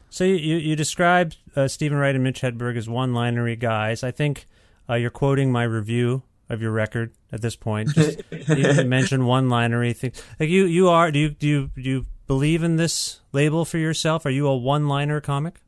So 0.10 0.24
you 0.24 0.58
you, 0.58 0.75
described 0.75 1.38
uh, 1.56 1.68
Stephen 1.68 1.98
Wright 1.98 2.15
and 2.15 2.24
Mitch 2.24 2.41
Hedberg 2.41 2.77
as 2.77 2.89
one-linery 2.89 3.56
guys. 3.56 4.03
I 4.03 4.12
think 4.12 4.48
uh, 4.89 4.96
you're 4.96 5.12
quoting 5.12 5.51
my 5.51 5.63
review 5.63 6.24
of 6.50 6.62
your 6.62 6.72
record 6.72 7.13
at 7.32 7.41
this 7.41 7.56
point. 7.56 7.89
Just, 7.94 8.22
you, 8.32 8.56
you 8.56 8.84
mentioned 8.86 9.27
one-linery 9.27 9.94
things. 9.94 10.22
Like 10.39 10.50
you 10.50 10.65
you 10.65 10.89
are. 10.89 11.12
Do 11.12 11.20
you 11.20 11.29
do 11.29 11.48
you 11.48 11.72
do 11.75 11.82
you 11.82 12.06
believe 12.27 12.63
in 12.63 12.75
this 12.75 13.22
label 13.32 13.65
for 13.65 13.77
yourself? 13.77 14.25
Are 14.25 14.32
you 14.32 14.48
a 14.48 14.58
one-liner 14.58 15.22
comic? 15.22 15.62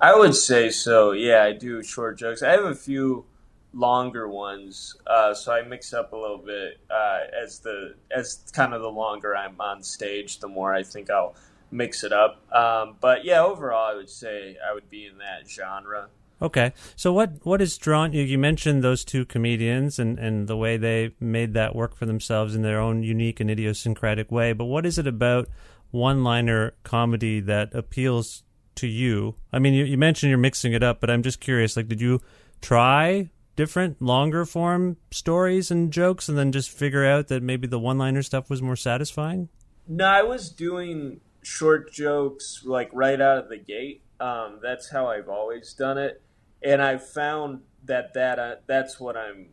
I 0.00 0.16
would 0.16 0.34
say 0.34 0.70
so. 0.70 1.12
Yeah, 1.12 1.42
I 1.42 1.52
do 1.52 1.82
short 1.82 2.18
jokes. 2.18 2.42
I 2.42 2.50
have 2.50 2.64
a 2.64 2.74
few 2.74 3.26
longer 3.72 4.28
ones, 4.28 4.96
uh, 5.06 5.34
so 5.34 5.52
I 5.52 5.62
mix 5.62 5.92
up 5.92 6.12
a 6.12 6.16
little 6.16 6.38
bit 6.38 6.78
uh, 6.90 7.20
as 7.42 7.60
the 7.60 7.94
as 8.10 8.44
kind 8.52 8.74
of 8.74 8.82
the 8.82 8.90
longer 8.90 9.36
I'm 9.36 9.60
on 9.60 9.82
stage, 9.82 10.40
the 10.40 10.48
more 10.48 10.74
I 10.74 10.82
think 10.82 11.10
I'll 11.10 11.34
mix 11.70 12.02
it 12.04 12.12
up. 12.12 12.42
Um, 12.52 12.96
but 13.00 13.24
yeah, 13.24 13.42
overall, 13.42 13.90
I 13.90 13.94
would 13.94 14.10
say 14.10 14.56
I 14.68 14.74
would 14.74 14.90
be 14.90 15.06
in 15.06 15.18
that 15.18 15.48
genre. 15.48 16.08
Okay. 16.42 16.72
So 16.96 17.12
what 17.12 17.44
what 17.44 17.60
has 17.60 17.76
drawn 17.76 18.12
you? 18.12 18.22
You 18.22 18.38
mentioned 18.38 18.82
those 18.82 19.04
two 19.04 19.24
comedians 19.24 19.98
and 19.98 20.18
and 20.18 20.48
the 20.48 20.56
way 20.56 20.76
they 20.76 21.14
made 21.20 21.54
that 21.54 21.74
work 21.76 21.94
for 21.94 22.06
themselves 22.06 22.54
in 22.54 22.62
their 22.62 22.80
own 22.80 23.02
unique 23.02 23.40
and 23.40 23.50
idiosyncratic 23.50 24.32
way. 24.32 24.52
But 24.52 24.64
what 24.64 24.86
is 24.86 24.98
it 24.98 25.06
about 25.06 25.48
one-liner 25.90 26.72
comedy 26.82 27.40
that 27.40 27.74
appeals 27.74 28.42
to 28.76 28.86
you? 28.86 29.34
I 29.52 29.58
mean, 29.58 29.74
you, 29.74 29.84
you 29.84 29.98
mentioned 29.98 30.30
you're 30.30 30.38
mixing 30.38 30.72
it 30.72 30.82
up, 30.82 31.00
but 31.00 31.10
I'm 31.10 31.22
just 31.22 31.40
curious. 31.40 31.76
Like, 31.76 31.88
did 31.88 32.00
you 32.00 32.20
try 32.62 33.28
different 33.60 34.00
longer 34.00 34.46
form 34.46 34.96
stories 35.10 35.70
and 35.70 35.92
jokes, 35.92 36.30
and 36.30 36.38
then 36.38 36.50
just 36.50 36.70
figure 36.70 37.04
out 37.04 37.28
that 37.28 37.42
maybe 37.42 37.66
the 37.66 37.78
one-liner 37.78 38.22
stuff 38.22 38.48
was 38.48 38.62
more 38.62 38.74
satisfying? 38.74 39.50
No, 39.86 40.06
I 40.06 40.22
was 40.22 40.48
doing 40.48 41.20
short 41.42 41.92
jokes 41.92 42.62
like 42.64 42.88
right 42.94 43.20
out 43.20 43.36
of 43.36 43.50
the 43.50 43.58
gate. 43.58 44.00
Um, 44.18 44.60
that's 44.62 44.88
how 44.90 45.08
I've 45.08 45.28
always 45.28 45.74
done 45.74 45.98
it, 45.98 46.22
and 46.62 46.80
I 46.80 46.96
found 46.96 47.60
that 47.84 48.14
that 48.14 48.38
uh, 48.38 48.54
that's 48.66 48.98
what 48.98 49.18
I'm 49.18 49.48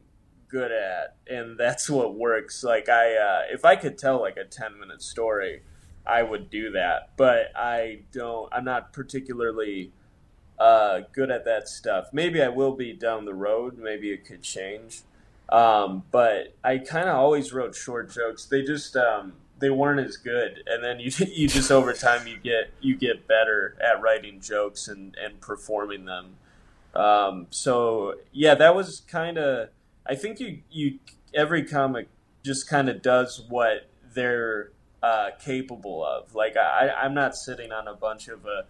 good 0.47 0.71
at, 0.71 1.17
and 1.29 1.57
that's 1.57 1.89
what 1.89 2.15
works. 2.15 2.63
Like 2.63 2.87
I, 2.87 3.17
uh, 3.17 3.41
if 3.51 3.65
I 3.65 3.75
could 3.75 3.97
tell 3.97 4.21
like 4.21 4.37
a 4.37 4.45
ten 4.45 4.79
minute 4.79 5.01
story, 5.01 5.63
I 6.05 6.23
would 6.23 6.49
do 6.49 6.71
that. 6.71 7.09
But 7.17 7.51
I 7.57 8.03
don't. 8.13 8.47
I'm 8.53 8.63
not 8.63 8.93
particularly 8.93 9.91
uh, 10.59 11.01
good 11.11 11.29
at 11.29 11.45
that 11.45 11.67
stuff. 11.67 12.07
Maybe 12.11 12.41
I 12.41 12.49
will 12.49 12.73
be 12.73 12.93
down 12.93 13.25
the 13.25 13.33
road. 13.33 13.77
Maybe 13.77 14.11
it 14.11 14.25
could 14.25 14.41
change. 14.41 15.01
Um, 15.49 16.03
but 16.11 16.55
I 16.63 16.79
kind 16.79 17.07
of 17.07 17.15
always 17.15 17.53
wrote 17.53 17.75
short 17.75 18.11
jokes. 18.11 18.45
They 18.45 18.63
just 18.63 18.95
um, 18.95 19.33
they 19.59 19.69
weren't 19.69 19.99
as 19.99 20.17
good, 20.17 20.63
and 20.67 20.83
then 20.83 20.99
you 20.99 21.11
you 21.27 21.47
just 21.47 21.71
over 21.71 21.93
time 21.93 22.27
you 22.27 22.37
get 22.37 22.71
you 22.81 22.95
get 22.95 23.27
better 23.27 23.77
at 23.81 24.01
writing 24.01 24.41
jokes 24.41 24.87
and 24.87 25.15
and 25.23 25.39
performing 25.39 26.05
them. 26.05 26.35
Um, 26.93 27.47
so 27.49 28.15
yeah, 28.31 28.55
that 28.55 28.75
was 28.75 29.01
kind 29.01 29.37
of. 29.37 29.69
I 30.05 30.15
think 30.15 30.39
you 30.39 30.59
you 30.69 30.99
every 31.33 31.63
comic 31.63 32.07
just 32.43 32.67
kind 32.67 32.89
of 32.89 33.01
does 33.01 33.43
what 33.49 33.89
they're 34.13 34.71
uh, 35.03 35.29
capable 35.39 36.05
of. 36.05 36.33
Like 36.35 36.57
I, 36.57 36.89
I'm 36.89 37.13
not 37.13 37.35
sitting 37.35 37.71
on 37.71 37.87
a 37.87 37.93
bunch 37.93 38.27
of 38.27 38.45
uh, 38.45 38.63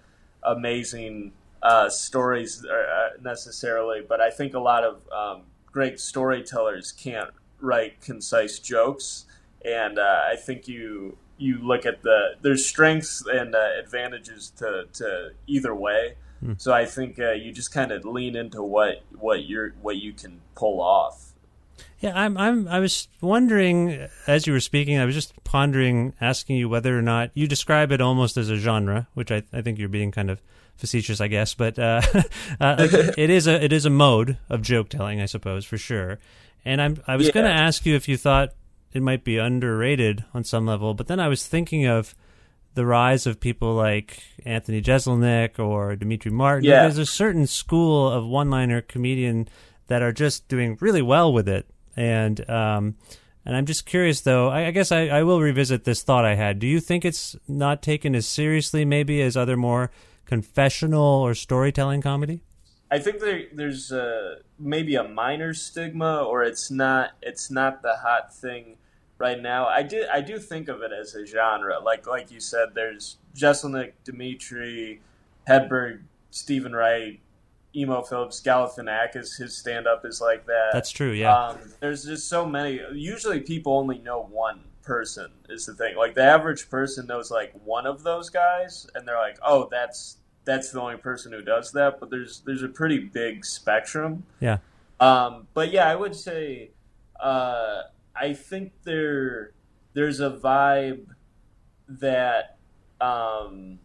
amazing 0.43 1.31
uh, 1.61 1.89
stories 1.89 2.65
uh, 2.65 3.09
necessarily, 3.21 4.01
but 4.07 4.21
I 4.21 4.29
think 4.29 4.53
a 4.53 4.59
lot 4.59 4.83
of 4.83 5.01
um, 5.11 5.43
great 5.71 5.99
storytellers 5.99 6.91
can't 6.91 7.31
write 7.59 8.01
concise 8.01 8.59
jokes, 8.59 9.25
and 9.65 9.99
uh, 9.99 10.21
I 10.31 10.35
think 10.35 10.67
you 10.67 11.17
you 11.37 11.59
look 11.59 11.85
at 11.85 12.01
the 12.03 12.35
there's 12.41 12.65
strengths 12.65 13.23
and 13.25 13.55
uh, 13.55 13.69
advantages 13.79 14.51
to, 14.57 14.85
to 14.93 15.31
either 15.47 15.75
way. 15.75 16.15
So 16.57 16.71
I 16.71 16.85
think 16.85 17.19
uh, 17.19 17.31
you 17.31 17.51
just 17.51 17.73
kind 17.73 17.91
of 17.91 18.05
lean 18.05 18.35
into 18.35 18.61
what 18.61 19.01
what 19.17 19.45
you're 19.45 19.71
what 19.81 19.97
you 19.97 20.13
can 20.13 20.41
pull 20.55 20.79
off. 20.79 21.33
Yeah, 21.99 22.13
I'm. 22.15 22.37
I'm. 22.37 22.67
I 22.67 22.79
was 22.79 23.07
wondering 23.21 24.07
as 24.27 24.45
you 24.45 24.53
were 24.53 24.59
speaking. 24.59 24.99
I 24.99 25.05
was 25.05 25.15
just 25.15 25.33
pondering, 25.43 26.13
asking 26.21 26.57
you 26.57 26.69
whether 26.69 26.97
or 26.97 27.01
not 27.01 27.31
you 27.33 27.47
describe 27.47 27.91
it 27.91 28.01
almost 28.01 28.37
as 28.37 28.49
a 28.49 28.55
genre, 28.55 29.07
which 29.15 29.31
I, 29.31 29.43
I 29.51 29.61
think 29.61 29.79
you're 29.79 29.89
being 29.89 30.11
kind 30.11 30.29
of 30.29 30.41
facetious, 30.77 31.19
I 31.21 31.27
guess. 31.27 31.53
But 31.53 31.77
uh, 31.77 32.01
uh, 32.59 32.75
like, 32.79 32.93
it 33.17 33.29
is 33.29 33.47
a 33.47 33.63
it 33.63 33.73
is 33.73 33.85
a 33.85 33.89
mode 33.89 34.37
of 34.49 34.61
joke 34.61 34.89
telling, 34.89 35.19
I 35.21 35.25
suppose, 35.25 35.65
for 35.65 35.77
sure. 35.77 36.19
And 36.65 36.81
I'm. 36.81 36.97
I 37.07 37.15
was 37.15 37.27
Yeah. 37.27 37.33
going 37.33 37.45
to 37.45 37.51
ask 37.51 37.85
you 37.85 37.95
if 37.95 38.07
you 38.07 38.17
thought 38.17 38.53
it 38.93 39.01
might 39.01 39.23
be 39.23 39.37
underrated 39.37 40.25
on 40.33 40.43
some 40.43 40.65
level, 40.65 40.93
but 40.93 41.07
then 41.07 41.19
I 41.19 41.27
was 41.27 41.45
thinking 41.45 41.85
of 41.85 42.15
the 42.73 42.85
rise 42.85 43.25
of 43.25 43.39
people 43.39 43.73
like 43.73 44.21
Anthony 44.45 44.81
Jeselnik 44.81 45.59
or 45.59 45.95
Demetri 45.95 46.31
Martin. 46.31 46.65
Yeah. 46.69 46.83
There's 46.83 46.97
a 46.99 47.05
certain 47.05 47.47
school 47.47 48.07
of 48.09 48.25
one-liner 48.27 48.81
comedian 48.81 49.47
that 49.87 50.01
are 50.03 50.11
just 50.11 50.47
doing 50.47 50.77
really 50.79 51.01
well 51.01 51.31
with 51.33 51.47
it, 51.49 51.65
and 51.95 52.47
um, 52.49 52.95
and 53.45 53.55
I'm 53.55 53.65
just 53.65 53.85
curious 53.85 54.21
though. 54.21 54.49
I, 54.49 54.67
I 54.67 54.71
guess 54.71 54.91
I, 54.91 55.07
I 55.07 55.23
will 55.23 55.39
revisit 55.41 55.85
this 55.85 56.03
thought 56.03 56.25
I 56.25 56.35
had. 56.35 56.59
Do 56.59 56.67
you 56.67 56.79
think 56.79 57.03
it's 57.05 57.35
not 57.47 57.81
taken 57.81 58.13
as 58.15 58.27
seriously 58.27 58.83
maybe 58.85 59.21
as 59.21 59.35
other 59.37 59.55
more 59.57 59.89
confessional 60.27 61.01
or 61.01 61.33
storytelling 61.33 62.01
comedy? 62.01 62.41
I 62.91 62.99
think 62.99 63.19
there, 63.19 63.43
there's 63.51 63.91
uh, 63.91 64.35
maybe 64.59 64.95
a 64.95 65.03
minor 65.03 65.53
stigma, 65.53 66.23
or 66.23 66.43
it's 66.43 66.69
not 66.69 67.11
it's 67.21 67.49
not 67.49 67.81
the 67.81 67.95
hot 67.95 68.33
thing 68.33 68.77
right 69.17 69.41
now. 69.41 69.65
I 69.65 69.83
did 69.83 70.07
I 70.09 70.21
do 70.21 70.37
think 70.37 70.69
of 70.69 70.81
it 70.81 70.91
as 70.91 71.15
a 71.15 71.25
genre. 71.25 71.79
Like 71.79 72.07
like 72.07 72.31
you 72.31 72.39
said, 72.39 72.69
there's 72.75 73.17
Jeselnik, 73.35 73.93
Demetri, 74.03 75.01
Hedberg, 75.49 76.01
Stephen 76.31 76.73
Wright, 76.73 77.19
Emo 77.75 78.03
Phillips, 78.03 78.41
Galifianakis. 78.41 79.37
His 79.37 79.57
stand 79.57 79.87
up 79.87 80.05
is 80.05 80.21
like 80.21 80.45
that. 80.45 80.69
That's 80.71 80.91
true. 80.91 81.11
Yeah. 81.11 81.35
Um, 81.35 81.57
there's 81.79 82.05
just 82.05 82.29
so 82.29 82.45
many. 82.45 82.79
Usually, 82.93 83.41
people 83.41 83.77
only 83.77 83.97
know 83.97 84.29
one 84.31 84.61
person 84.87 85.29
is 85.49 85.65
the 85.65 85.75
thing. 85.75 85.97
Like 85.97 86.15
the 86.15 86.23
average 86.23 86.69
person 86.69 87.05
knows 87.05 87.29
like 87.29 87.53
one 87.63 87.85
of 87.85 88.03
those 88.03 88.29
guys, 88.29 88.87
and 88.95 89.07
they're 89.07 89.19
like, 89.19 89.37
oh, 89.45 89.67
that's 89.69 90.17
that's 90.45 90.71
the 90.71 90.79
only 90.79 90.95
person 90.95 91.33
who 91.33 91.41
does 91.41 91.73
that. 91.73 91.99
But 91.99 92.09
there's 92.09 92.41
there's 92.45 92.63
a 92.63 92.69
pretty 92.69 92.99
big 92.99 93.45
spectrum. 93.45 94.23
Yeah. 94.39 94.57
Um, 94.99 95.47
but 95.53 95.71
yeah, 95.71 95.87
I 95.87 95.95
would 95.95 96.15
say 96.15 96.71
uh, 97.19 97.81
I 98.15 98.33
think 98.33 98.71
there 98.83 99.51
there's 99.93 100.21
a 100.21 100.31
vibe 100.31 101.05
that 101.89 102.57
um, 103.01 103.79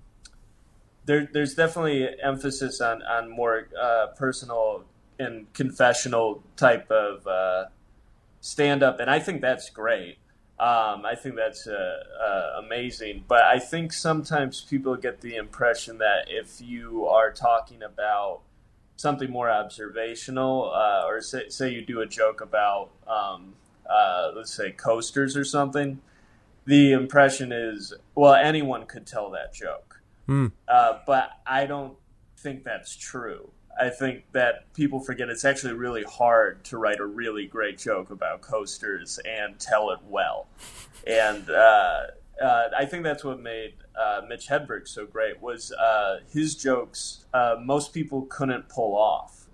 there 1.05 1.29
there's 1.33 1.55
definitely 1.55 2.09
emphasis 2.23 2.81
on 2.81 3.03
on 3.03 3.29
more 3.29 3.69
uh, 3.79 4.07
personal 4.17 4.85
and 5.19 5.53
confessional 5.53 6.43
type 6.57 6.91
of 6.91 7.27
uh, 7.27 7.65
stand 8.41 8.83
up, 8.83 9.01
and 9.01 9.11
I 9.11 9.19
think 9.19 9.41
that's 9.41 9.69
great. 9.69 10.19
Um, 10.59 11.05
I 11.05 11.15
think 11.17 11.37
that's 11.37 11.67
uh, 11.67 12.03
uh, 12.21 12.61
amazing. 12.65 13.25
But 13.27 13.43
I 13.43 13.59
think 13.59 13.93
sometimes 13.93 14.61
people 14.61 14.97
get 14.97 15.21
the 15.21 15.37
impression 15.37 15.99
that 15.99 16.27
if 16.29 16.61
you 16.61 17.07
are 17.07 17.33
talking 17.33 17.83
about 17.83 18.41
something 18.97 19.31
more 19.31 19.51
observational, 19.51 20.73
uh, 20.73 21.05
or 21.07 21.21
say, 21.21 21.49
say, 21.49 21.73
you 21.73 21.85
do 21.85 22.01
a 22.01 22.07
joke 22.07 22.41
about, 22.41 22.91
um, 23.09 23.55
uh, 23.91 24.31
let's 24.37 24.55
say, 24.55 24.71
coasters 24.71 25.37
or 25.37 25.45
something, 25.45 26.01
the 26.65 26.93
impression 26.93 27.51
is, 27.51 27.93
well, 28.15 28.35
anyone 28.35 28.87
could 28.87 29.07
tell 29.07 29.31
that 29.31 29.53
joke. 29.53 30.01
Mm. 30.29 30.53
but 31.05 31.31
I 31.45 31.67
don't 31.67 31.97
think 32.37 32.63
that's 32.63 32.95
true. 32.95 33.51
I 33.81 33.89
think 33.89 34.25
that 34.33 34.73
people 34.75 35.01
forget 35.01 35.29
it's 35.29 35.45
actually 35.45 35.75
really 35.75 36.03
hard 36.03 36.65
to 36.65 36.79
write 36.79 37.01
a 37.01 37.07
really 37.07 37.47
great 37.47 37.79
joke 37.79 38.11
about 38.11 38.43
coasters 38.43 39.19
and 39.25 39.59
tell 39.59 39.91
it 39.91 40.01
well. 40.09 40.47
And 41.07 41.49
uh, 41.49 42.01
uh, 42.43 42.69
I 42.77 42.85
think 42.85 43.05
that's 43.05 43.25
what 43.25 43.41
made 43.41 43.75
uh, 43.97 44.23
Mitch 44.29 44.49
Hedberg 44.49 44.89
so 44.89 45.07
great 45.07 45.41
was 45.41 45.73
uh, 45.73 46.21
his 46.31 46.55
jokes. 46.55 47.25
Uh, 47.33 47.57
most 47.63 47.93
people 47.93 48.23
couldn't 48.23 48.69
pull 48.69 48.97
off. 48.97 49.47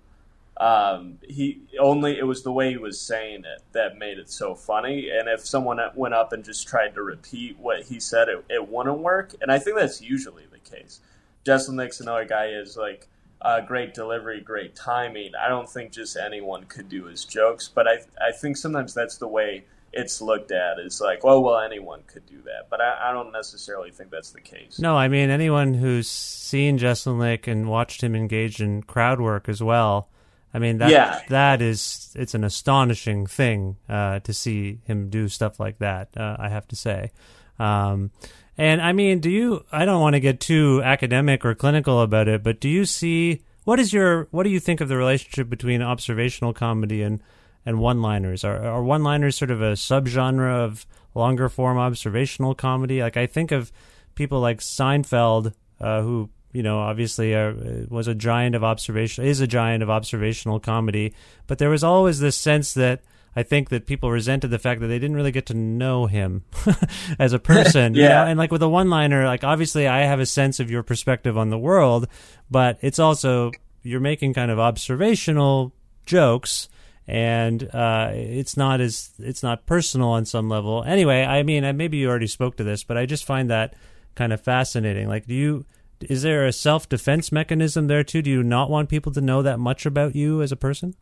Um, 0.57 1.19
he 1.21 1.61
only 1.79 2.17
it 2.17 2.27
was 2.27 2.43
the 2.43 2.51
way 2.51 2.71
he 2.71 2.77
was 2.77 2.99
saying 2.99 3.45
it 3.45 3.63
that 3.71 3.97
made 3.97 4.17
it 4.17 4.29
so 4.29 4.55
funny. 4.55 5.09
And 5.09 5.29
if 5.29 5.45
someone 5.45 5.79
went 5.95 6.13
up 6.13 6.33
and 6.33 6.43
just 6.43 6.67
tried 6.67 6.95
to 6.95 7.01
repeat 7.01 7.57
what 7.57 7.83
he 7.83 7.99
said, 7.99 8.27
it, 8.27 8.43
it 8.49 8.67
wouldn't 8.67 8.99
work. 8.99 9.33
And 9.41 9.51
I 9.51 9.59
think 9.59 9.77
that's 9.77 10.01
usually 10.01 10.43
the 10.51 10.59
case. 10.59 10.99
Jeselnik's 11.45 12.01
another 12.01 12.25
guy 12.25 12.47
is 12.47 12.75
like 12.75 13.07
uh, 13.41 13.61
great 13.61 13.93
delivery, 13.93 14.41
great 14.41 14.75
timing. 14.75 15.31
I 15.35 15.47
don't 15.47 15.69
think 15.69 15.91
just 15.91 16.17
anyone 16.17 16.65
could 16.65 16.89
do 16.89 17.05
his 17.05 17.25
jokes, 17.25 17.69
but 17.73 17.87
I 17.87 17.99
I 18.21 18.31
think 18.31 18.57
sometimes 18.57 18.93
that's 18.93 19.17
the 19.17 19.27
way 19.27 19.65
it's 19.91 20.21
looked 20.21 20.51
at 20.51 20.79
is 20.79 21.01
like, 21.01 21.21
oh 21.23 21.39
well, 21.39 21.59
anyone 21.59 22.01
could 22.07 22.25
do 22.25 22.41
that, 22.43 22.69
but 22.69 22.81
I, 22.81 23.09
I 23.09 23.13
don't 23.13 23.31
necessarily 23.31 23.91
think 23.91 24.11
that's 24.11 24.31
the 24.31 24.41
case. 24.41 24.79
No, 24.79 24.97
I 24.97 25.07
mean 25.07 25.29
anyone 25.29 25.73
who's 25.73 26.09
seen 26.09 26.77
Jeselnik 26.77 27.47
and 27.47 27.69
watched 27.69 28.03
him 28.03 28.15
engage 28.15 28.61
in 28.61 28.83
crowd 28.83 29.21
work 29.21 29.47
as 29.47 29.63
well. 29.63 30.09
I 30.53 30.59
mean 30.59 30.79
that 30.79 30.89
yeah. 30.89 31.21
that 31.29 31.61
is 31.61 32.13
it's 32.19 32.33
an 32.33 32.43
astonishing 32.43 33.25
thing 33.25 33.77
uh, 33.87 34.19
to 34.19 34.33
see 34.33 34.79
him 34.85 35.09
do 35.09 35.27
stuff 35.27 35.59
like 35.59 35.79
that. 35.79 36.09
Uh, 36.17 36.35
I 36.39 36.49
have 36.49 36.67
to 36.69 36.75
say. 36.75 37.11
Um, 37.59 38.11
and 38.57 38.81
I 38.81 38.91
mean, 38.91 39.19
do 39.19 39.29
you? 39.29 39.65
I 39.71 39.85
don't 39.85 40.01
want 40.01 40.15
to 40.15 40.19
get 40.19 40.39
too 40.39 40.81
academic 40.83 41.45
or 41.45 41.55
clinical 41.55 42.01
about 42.01 42.27
it, 42.27 42.43
but 42.43 42.59
do 42.59 42.67
you 42.67 42.85
see 42.85 43.41
what 43.63 43.79
is 43.79 43.93
your 43.93 44.27
what 44.31 44.43
do 44.43 44.49
you 44.49 44.59
think 44.59 44.81
of 44.81 44.89
the 44.89 44.97
relationship 44.97 45.49
between 45.49 45.81
observational 45.81 46.53
comedy 46.53 47.01
and 47.01 47.21
and 47.65 47.79
one-liners? 47.79 48.43
Are 48.43 48.57
are 48.65 48.83
one-liners 48.83 49.37
sort 49.37 49.51
of 49.51 49.61
a 49.61 49.73
subgenre 49.73 50.63
of 50.63 50.85
longer 51.15 51.49
form 51.49 51.77
observational 51.77 52.55
comedy? 52.55 53.01
Like 53.01 53.15
I 53.15 53.27
think 53.27 53.51
of 53.51 53.71
people 54.15 54.39
like 54.39 54.59
Seinfeld, 54.59 55.53
uh, 55.79 56.01
who 56.01 56.29
you 56.51 56.63
know 56.63 56.79
obviously 56.79 57.35
uh, 57.35 57.53
was 57.89 58.07
a 58.07 58.15
giant 58.15 58.55
of 58.55 58.63
observation 58.63 59.23
is 59.23 59.39
a 59.39 59.47
giant 59.47 59.83
of 59.83 59.89
observational 59.89 60.59
comedy, 60.59 61.13
but 61.47 61.59
there 61.59 61.69
was 61.69 61.83
always 61.83 62.19
this 62.19 62.35
sense 62.35 62.73
that 62.73 63.01
I 63.35 63.43
think 63.43 63.69
that 63.69 63.85
people 63.85 64.11
resented 64.11 64.51
the 64.51 64.59
fact 64.59 64.81
that 64.81 64.87
they 64.87 64.99
didn't 64.99 65.15
really 65.15 65.31
get 65.31 65.45
to 65.47 65.53
know 65.53 66.07
him 66.07 66.43
as 67.19 67.33
a 67.33 67.39
person. 67.39 67.93
yeah. 67.95 68.03
You 68.03 68.09
know? 68.09 68.25
And 68.25 68.39
like 68.39 68.51
with 68.51 68.63
a 68.63 68.69
one 68.69 68.89
liner, 68.89 69.25
like 69.25 69.43
obviously 69.43 69.87
I 69.87 69.99
have 69.99 70.19
a 70.19 70.25
sense 70.25 70.59
of 70.59 70.71
your 70.71 70.83
perspective 70.83 71.37
on 71.37 71.49
the 71.49 71.57
world, 71.57 72.07
but 72.49 72.77
it's 72.81 72.99
also, 72.99 73.51
you're 73.83 73.99
making 73.99 74.33
kind 74.33 74.51
of 74.51 74.59
observational 74.59 75.73
jokes 76.05 76.69
and 77.09 77.67
uh, 77.73 78.11
it's 78.13 78.55
not 78.55 78.79
as 78.81 79.09
it's 79.17 79.41
not 79.41 79.65
personal 79.65 80.09
on 80.09 80.25
some 80.25 80.47
level. 80.47 80.83
Anyway, 80.83 81.23
I 81.23 81.41
mean, 81.41 81.75
maybe 81.75 81.97
you 81.97 82.07
already 82.07 82.27
spoke 82.27 82.55
to 82.57 82.63
this, 82.63 82.83
but 82.83 82.97
I 82.97 83.07
just 83.07 83.25
find 83.25 83.49
that 83.49 83.73
kind 84.13 84.31
of 84.31 84.41
fascinating. 84.41 85.07
Like, 85.07 85.25
do 85.25 85.33
you 85.33 85.65
is 86.01 86.21
there 86.21 86.45
a 86.45 86.53
self 86.53 86.87
defense 86.87 87.31
mechanism 87.31 87.87
there 87.87 88.03
too? 88.03 88.21
Do 88.21 88.29
you 88.29 88.43
not 88.43 88.69
want 88.69 88.89
people 88.89 89.11
to 89.13 89.21
know 89.21 89.41
that 89.41 89.59
much 89.59 89.87
about 89.87 90.15
you 90.15 90.43
as 90.43 90.51
a 90.51 90.55
person? 90.55 90.93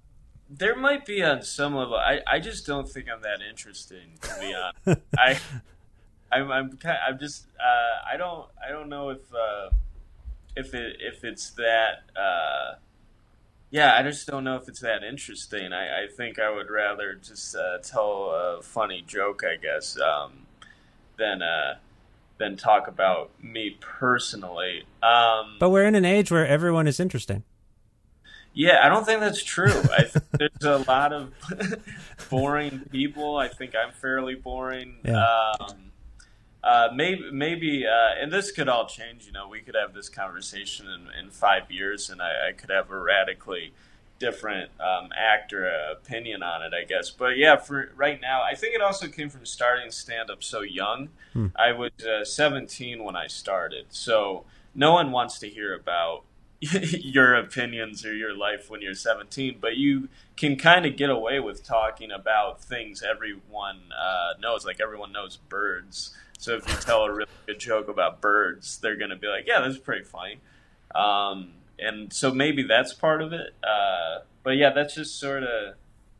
There 0.50 0.76
might 0.76 1.06
be 1.06 1.24
on 1.24 1.42
some 1.42 1.76
level. 1.76 1.96
I, 1.96 2.22
I 2.26 2.40
just 2.40 2.66
don't 2.66 2.88
think 2.88 3.08
I'm 3.14 3.22
that 3.22 3.40
interesting 3.48 4.18
to 4.22 4.36
be 4.40 4.54
honest. 4.88 5.02
I 5.18 5.40
I'm 6.32 6.52
I'm 6.52 6.78
kind 6.78 6.98
I'm 7.08 7.20
just 7.20 7.48
uh, 7.60 8.14
I 8.14 8.18
don't 8.18 8.48
I 8.66 8.72
don't 8.72 8.90
know 8.90 9.10
if 9.10 9.34
uh, 9.34 9.70
if 10.56 10.74
it 10.74 10.98
if 11.00 11.24
it's 11.24 11.52
that 11.52 12.04
uh, 12.16 12.76
yeah 13.72 13.96
I 13.96 14.04
just 14.04 14.28
don't 14.28 14.44
know 14.44 14.56
if 14.56 14.68
it's 14.68 14.82
that 14.82 15.04
interesting. 15.04 15.74
I, 15.74 16.04
I 16.04 16.08
think 16.08 16.40
I 16.40 16.50
would 16.50 16.70
rather 16.70 17.14
just 17.16 17.56
uh, 17.56 17.80
tell 17.80 18.32
a 18.32 18.62
funny 18.62 19.04
joke 19.06 19.44
I 19.44 19.56
guess 19.58 19.98
um, 20.00 20.46
than 21.18 21.42
uh, 21.42 21.76
than 22.38 22.58
talk 22.58 22.88
about 22.88 23.32
me 23.42 23.78
personally. 23.80 24.84
Um, 25.02 25.58
but 25.60 25.70
we're 25.70 25.86
in 25.86 25.96
an 25.96 26.06
age 26.06 26.32
where 26.32 26.48
everyone 26.48 26.88
is 26.88 27.00
interesting. 27.00 27.44
Yeah, 28.58 28.80
I 28.84 28.90
don't 28.90 29.06
think 29.06 29.20
that's 29.20 29.44
true. 29.44 29.72
I 29.98 30.02
think 30.06 30.26
there's 30.32 30.64
a 30.64 30.84
lot 30.90 31.14
of 31.14 31.32
boring 32.32 32.80
people. 32.92 33.38
I 33.38 33.50
think 33.50 33.76
I'm 33.76 33.94
fairly 33.94 34.34
boring. 34.34 34.96
Yeah. 35.06 35.24
Um, 35.60 35.92
uh, 36.64 36.88
maybe, 36.92 37.30
maybe, 37.32 37.86
uh, 37.86 38.20
and 38.20 38.34
this 38.34 38.52
could 38.52 38.68
all 38.68 38.88
change. 38.88 39.28
You 39.28 39.32
know, 39.32 39.48
we 39.48 39.62
could 39.62 39.76
have 39.80 39.94
this 39.94 40.10
conversation 40.10 40.88
in, 40.88 41.24
in 41.24 41.30
five 41.30 41.70
years, 41.72 42.10
and 42.10 42.20
I, 42.20 42.50
I, 42.50 42.52
could 42.52 42.72
have 42.72 42.90
a 42.90 43.00
radically 43.00 43.74
different 44.18 44.72
um, 44.82 45.10
actor 45.16 45.70
opinion 45.92 46.42
on 46.42 46.64
it, 46.64 46.74
I 46.74 46.84
guess. 46.84 47.12
But 47.12 47.38
yeah, 47.38 47.58
for 47.58 47.92
right 47.96 48.20
now, 48.20 48.42
I 48.42 48.56
think 48.56 48.74
it 48.74 48.82
also 48.82 49.08
came 49.08 49.30
from 49.30 49.46
starting 49.46 49.92
stand 49.92 50.32
up 50.32 50.44
so 50.44 50.62
young. 50.62 51.10
Hmm. 51.34 51.48
I 51.56 51.74
was 51.74 51.92
uh, 52.04 52.26
17 52.26 53.04
when 53.04 53.16
I 53.16 53.28
started, 53.28 53.86
so 53.90 54.46
no 54.74 54.94
one 54.94 55.12
wants 55.12 55.38
to 55.40 55.48
hear 55.48 55.76
about 55.76 56.24
your 56.60 57.36
opinions 57.36 58.06
or 58.06 58.14
your 58.16 58.36
life 58.36 58.70
when 58.70 58.82
you're 58.82 58.96
17, 58.96 59.58
but 59.62 59.78
you 59.78 60.10
can 60.36 60.58
kind 60.58 60.86
of 60.86 60.96
get 60.96 61.10
away 61.10 61.40
with 61.40 61.64
talking 61.64 62.12
about 62.12 62.64
things 62.64 63.04
everyone 63.04 63.80
uh, 63.98 64.34
knows. 64.40 64.66
Like 64.66 64.82
everyone 64.82 65.12
knows 65.12 65.38
birds. 65.38 66.16
So 66.40 66.56
if 66.56 66.68
you 66.68 66.76
tell 66.76 67.04
a 67.04 67.14
really 67.14 67.30
good 67.46 67.60
joke 67.60 67.88
about 67.90 68.22
birds, 68.22 68.78
they're 68.80 68.98
to 69.10 69.16
be 69.16 69.28
like, 69.28 69.46
yeah, 69.48 69.62
that's 69.62 69.78
pretty 69.78 70.04
funny. 70.04 70.40
Um, 70.94 71.54
and 71.80 72.12
so 72.12 72.34
maybe 72.34 72.64
that's 72.64 72.94
part 72.94 73.22
of 73.22 73.34
it. 73.34 73.54
Uh, 73.64 74.20
but 74.44 74.52
yeah, 74.52 74.72
that's 74.72 74.96
just 74.96 75.20
sort 75.20 75.44
of 75.44 75.76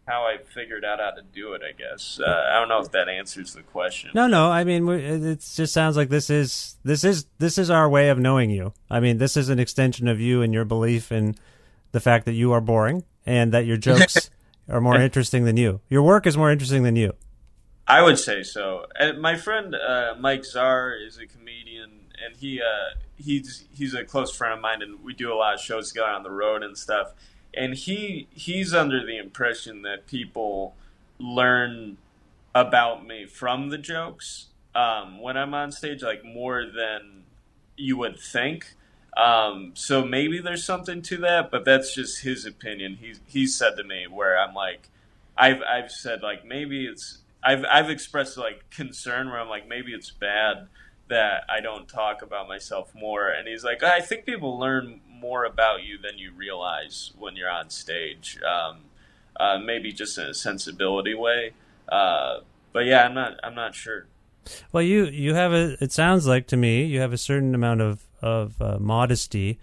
how 0.08 0.24
I 0.24 0.38
figured 0.38 0.86
out 0.86 1.00
how 1.00 1.12
to 1.12 1.22
do 1.22 1.54
it. 1.54 1.62
I 1.62 1.74
guess 1.74 2.20
uh, 2.26 2.50
I 2.50 2.60
don't 2.60 2.70
know 2.70 2.80
if 2.80 2.92
that 2.94 3.10
answers 3.10 3.54
the 3.54 3.62
question. 3.62 4.12
No, 4.14 4.28
no. 4.28 4.50
I 4.50 4.64
mean, 4.64 4.88
it 4.88 5.46
just 5.54 5.74
sounds 5.74 5.98
like 5.98 6.10
this 6.10 6.30
is 6.30 6.78
this 6.84 7.04
is 7.04 7.26
this 7.40 7.58
is 7.58 7.70
our 7.70 7.90
way 7.90 8.10
of 8.10 8.18
knowing 8.18 8.50
you. 8.50 8.74
I 8.90 9.02
mean, 9.02 9.18
this 9.18 9.36
is 9.36 9.50
an 9.50 9.60
extension 9.60 10.08
of 10.08 10.20
you 10.20 10.42
and 10.42 10.54
your 10.54 10.66
belief 10.66 11.12
in 11.12 11.36
the 11.92 12.00
fact 12.00 12.26
that 12.26 12.34
you 12.34 12.54
are 12.54 12.62
boring 12.62 13.04
and 13.26 13.52
that 13.52 13.66
your 13.66 13.78
jokes 13.78 14.30
are 14.70 14.82
more 14.82 15.00
interesting 15.00 15.44
than 15.44 15.58
you. 15.58 15.82
Your 15.90 16.02
work 16.02 16.26
is 16.26 16.38
more 16.38 16.52
interesting 16.52 16.84
than 16.84 16.96
you. 16.96 17.14
I 17.86 18.02
would 18.02 18.18
say 18.18 18.44
so. 18.44 18.86
And 18.98 19.22
my 19.22 19.38
friend 19.38 19.76
uh, 19.76 20.16
Mike 20.20 20.46
Czar 20.46 20.94
is 20.96 21.18
a 21.18 21.26
comedian, 21.26 21.92
and 22.26 22.36
he 22.38 22.62
uh, 22.62 22.98
he's 23.18 23.66
he's 23.74 23.94
a 23.94 24.06
close 24.06 24.34
friend 24.34 24.54
of 24.54 24.62
mine, 24.62 24.82
and 24.82 25.04
we 25.04 25.14
do 25.14 25.34
a 25.34 25.36
lot 25.36 25.54
of 25.54 25.60
shows 25.60 25.90
together 25.90 26.10
on 26.10 26.24
the 26.24 26.32
road 26.32 26.64
and 26.64 26.78
stuff 26.78 27.14
and 27.58 27.74
he 27.74 28.28
he's 28.34 28.74
under 28.74 29.06
the 29.06 29.18
impression 29.18 29.82
that 29.82 30.08
people 30.08 30.76
learn 31.20 31.98
about 32.54 33.06
me 33.06 33.26
from 33.26 33.70
the 33.70 33.78
jokes 33.78 34.48
um, 34.76 35.20
when 35.20 35.38
I'm 35.38 35.54
on 35.54 35.72
stage, 35.72 36.04
like 36.04 36.24
more 36.24 36.66
than 36.66 37.24
you 37.76 37.98
would 37.98 38.20
think. 38.20 38.76
Um, 39.16 39.72
so 39.74 40.06
maybe 40.06 40.40
there's 40.40 40.64
something 40.64 41.02
to 41.04 41.18
that, 41.18 41.50
but 41.50 41.66
that's 41.66 41.94
just 41.94 42.22
his 42.22 42.46
opinion. 42.46 43.00
He 43.02 43.16
he 43.26 43.48
said 43.48 43.76
to 43.78 43.84
me 43.84 44.06
where 44.08 44.40
I'm 44.40 44.54
like, 44.54 44.90
I've 45.36 45.62
I've 45.64 45.92
said 45.92 46.22
like 46.22 46.46
maybe 46.46 46.86
it's 46.86 47.20
I've 47.44 47.66
I've 47.66 47.90
expressed 47.90 48.38
like 48.38 48.70
concern 48.70 49.30
where 49.30 49.40
I'm 49.40 49.50
like 49.50 49.68
maybe 49.68 49.94
it's 49.94 50.12
bad 50.12 50.68
that 51.10 51.46
I 51.50 51.62
don't 51.62 51.88
talk 51.88 52.22
about 52.22 52.48
myself 52.48 52.94
more, 52.94 53.28
and 53.30 53.48
he's 53.48 53.64
like 53.64 53.82
I 53.82 54.02
think 54.02 54.26
people 54.26 54.60
learn 54.60 55.02
more 55.20 55.46
about 55.46 55.84
you 55.84 55.98
than 55.98 56.18
you 56.18 56.32
realize 56.36 57.12
when 57.18 57.36
you're 57.36 57.50
on 57.50 57.70
stage. 57.70 58.40
Um, 58.44 58.82
uh, 59.40 59.58
maybe 59.60 59.92
just 59.92 60.18
in 60.18 60.26
a 60.26 60.34
sensibility 60.34 61.14
way. 61.14 61.52
Uh, 61.88 62.40
but 62.74 62.86
yeah, 62.86 63.06
I'm 63.06 63.14
not. 63.14 63.40
I'm 63.44 63.56
not 63.56 63.76
sure. 63.76 64.08
Well, 64.72 64.84
you 64.84 65.06
you 65.06 65.34
have 65.36 65.54
a. 65.54 65.78
It 65.84 65.92
sounds 65.92 66.28
like 66.28 66.48
to 66.48 66.58
me 66.58 66.86
you 66.86 67.00
have 67.02 67.14
a 67.14 67.18
certain 67.18 67.54
amount 67.56 67.82
of 67.82 68.04
of 68.22 68.62
uh, 68.62 68.78
modesty, 68.80 69.60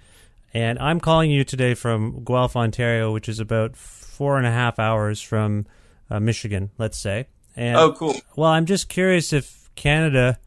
and 0.52 0.78
I'm 0.78 1.00
calling 1.00 1.30
you 1.30 1.44
today 1.44 1.74
from 1.74 2.24
Guelph, 2.24 2.56
Ontario, 2.56 3.12
which 3.12 3.28
is 3.28 3.40
about 3.40 3.76
four 3.76 4.38
and 4.38 4.46
a 4.46 4.50
half 4.50 4.78
hours 4.78 5.20
from 5.20 5.66
uh, 6.10 6.20
Michigan, 6.20 6.70
let's 6.78 6.98
say. 6.98 7.26
And, 7.56 7.76
Oh, 7.76 7.92
cool. 7.92 8.14
Well, 8.36 8.50
I'm 8.50 8.66
just 8.66 8.88
curious 8.88 9.32
if 9.32 9.70
Canada. 9.74 10.38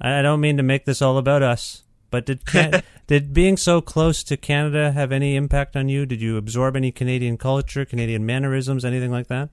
I 0.00 0.18
I 0.18 0.22
don't 0.22 0.40
mean 0.40 0.56
to 0.56 0.62
make 0.62 0.84
this 0.84 1.00
all 1.00 1.18
about 1.18 1.42
us, 1.42 1.84
but 2.10 2.26
did 2.26 2.44
Can- 2.44 2.82
did 3.06 3.34
being 3.34 3.56
so 3.56 3.80
close 3.80 4.22
to 4.24 4.36
Canada 4.36 4.92
have 4.92 5.12
any 5.12 5.36
impact 5.36 5.76
on 5.76 5.88
you? 5.88 6.06
Did 6.06 6.20
you 6.20 6.36
absorb 6.36 6.76
any 6.76 6.90
Canadian 6.90 7.36
culture, 7.36 7.84
Canadian 7.84 8.24
mannerisms, 8.24 8.84
anything 8.84 9.10
like 9.10 9.26
that? 9.28 9.50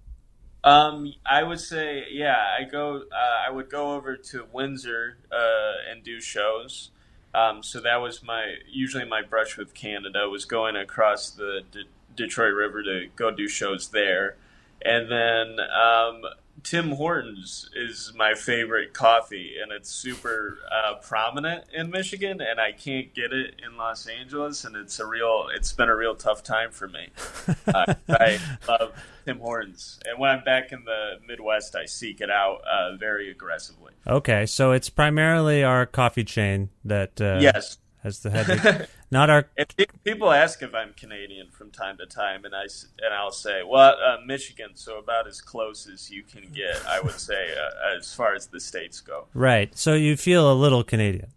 Um, 0.64 1.14
I 1.26 1.44
would 1.44 1.60
say, 1.60 2.06
yeah, 2.12 2.38
I 2.60 2.64
go. 2.66 2.98
Uh, 2.98 3.48
I 3.48 3.52
would 3.52 3.70
go 3.70 3.94
over 3.96 4.16
to 4.16 4.46
Windsor 4.54 5.18
uh, 5.32 5.92
and 5.92 6.04
do 6.04 6.22
shows. 6.22 6.92
Um, 7.34 7.64
so 7.64 7.80
that 7.82 7.98
was 7.98 8.24
my 8.24 8.56
usually 8.70 9.06
my 9.06 9.22
brush 9.22 9.58
with 9.58 9.74
Canada 9.74 10.30
was 10.30 10.46
going 10.46 10.76
across 10.76 11.32
the 11.32 11.62
D- 11.72 11.86
Detroit 12.16 12.54
River 12.54 12.84
to 12.84 13.08
go 13.16 13.32
do 13.32 13.48
shows 13.48 13.90
there, 13.90 14.36
and 14.84 15.10
then 15.10 15.60
um, 15.60 16.22
Tim 16.64 16.92
Hortons 16.92 17.70
is 17.76 18.14
my 18.16 18.34
favorite 18.34 18.94
coffee, 18.94 19.56
and 19.62 19.72
it's 19.72 19.90
super 19.90 20.60
uh, 20.72 20.96
prominent 20.96 21.66
in 21.74 21.90
Michigan, 21.90 22.42
and 22.42 22.60
I 22.60 22.72
can't 22.72 23.14
get 23.14 23.34
it 23.34 23.62
in 23.66 23.78
Los 23.78 24.08
Angeles, 24.08 24.64
and 24.64 24.76
it's 24.76 25.00
a 25.00 25.06
real. 25.06 25.48
It's 25.54 25.74
been 25.74 25.90
a 25.90 25.96
real 25.96 26.16
tough 26.16 26.44
time 26.44 26.72
for 26.72 26.88
me. 26.88 27.10
uh, 27.68 27.96
I 28.10 28.40
love 28.68 28.94
Tim 29.26 29.40
Hortons, 29.40 30.00
and 30.06 30.20
when 30.20 30.30
I'm 30.30 30.44
back 30.44 30.72
in 30.72 30.86
the 30.86 31.20
Midwest, 31.28 31.76
I 31.76 31.86
seek 31.86 32.22
it 32.22 32.30
out 32.30 32.62
uh, 32.62 32.96
very 32.96 33.32
aggressively. 33.32 33.94
Okay, 34.06 34.46
so 34.46 34.72
it's 34.72 34.90
primarily 34.90 35.64
our 35.64 35.86
coffee 35.86 36.24
chain 36.24 36.70
that 36.86 37.20
uh, 37.20 37.40
yes, 37.42 37.78
has 38.04 38.20
the 38.20 38.30
head. 38.32 38.88
not 39.12 39.30
our. 39.30 39.46
and 39.58 39.68
people 40.04 40.32
ask 40.32 40.62
if 40.62 40.74
I'm 40.74 40.94
Canadian 40.94 41.50
from 41.52 41.72
time 41.72 41.98
to 41.98 42.06
time, 42.06 42.46
and 42.46 42.56
I 42.56 42.64
s- 42.66 42.88
and 43.04 43.14
I'll 43.14 43.32
say, 43.32 43.62
well, 43.68 43.96
uh, 44.04 44.18
Michigan, 44.26 44.72
so 44.76 44.98
about 44.98 45.28
as 45.28 45.42
close 45.42 45.88
as 45.88 46.10
you 46.10 46.24
can 46.24 46.50
get, 46.54 46.84
I 46.88 47.00
would 47.00 47.20
say, 47.20 47.54
uh, 47.54 47.98
as 47.98 48.14
far 48.14 48.34
as 48.36 48.48
the 48.48 48.60
states 48.60 49.02
go. 49.02 49.28
Right. 49.34 49.78
So 49.78 49.94
you 49.94 50.18
feel 50.18 50.52
a 50.52 50.56
little 50.56 50.84
Canadian. 50.84 51.28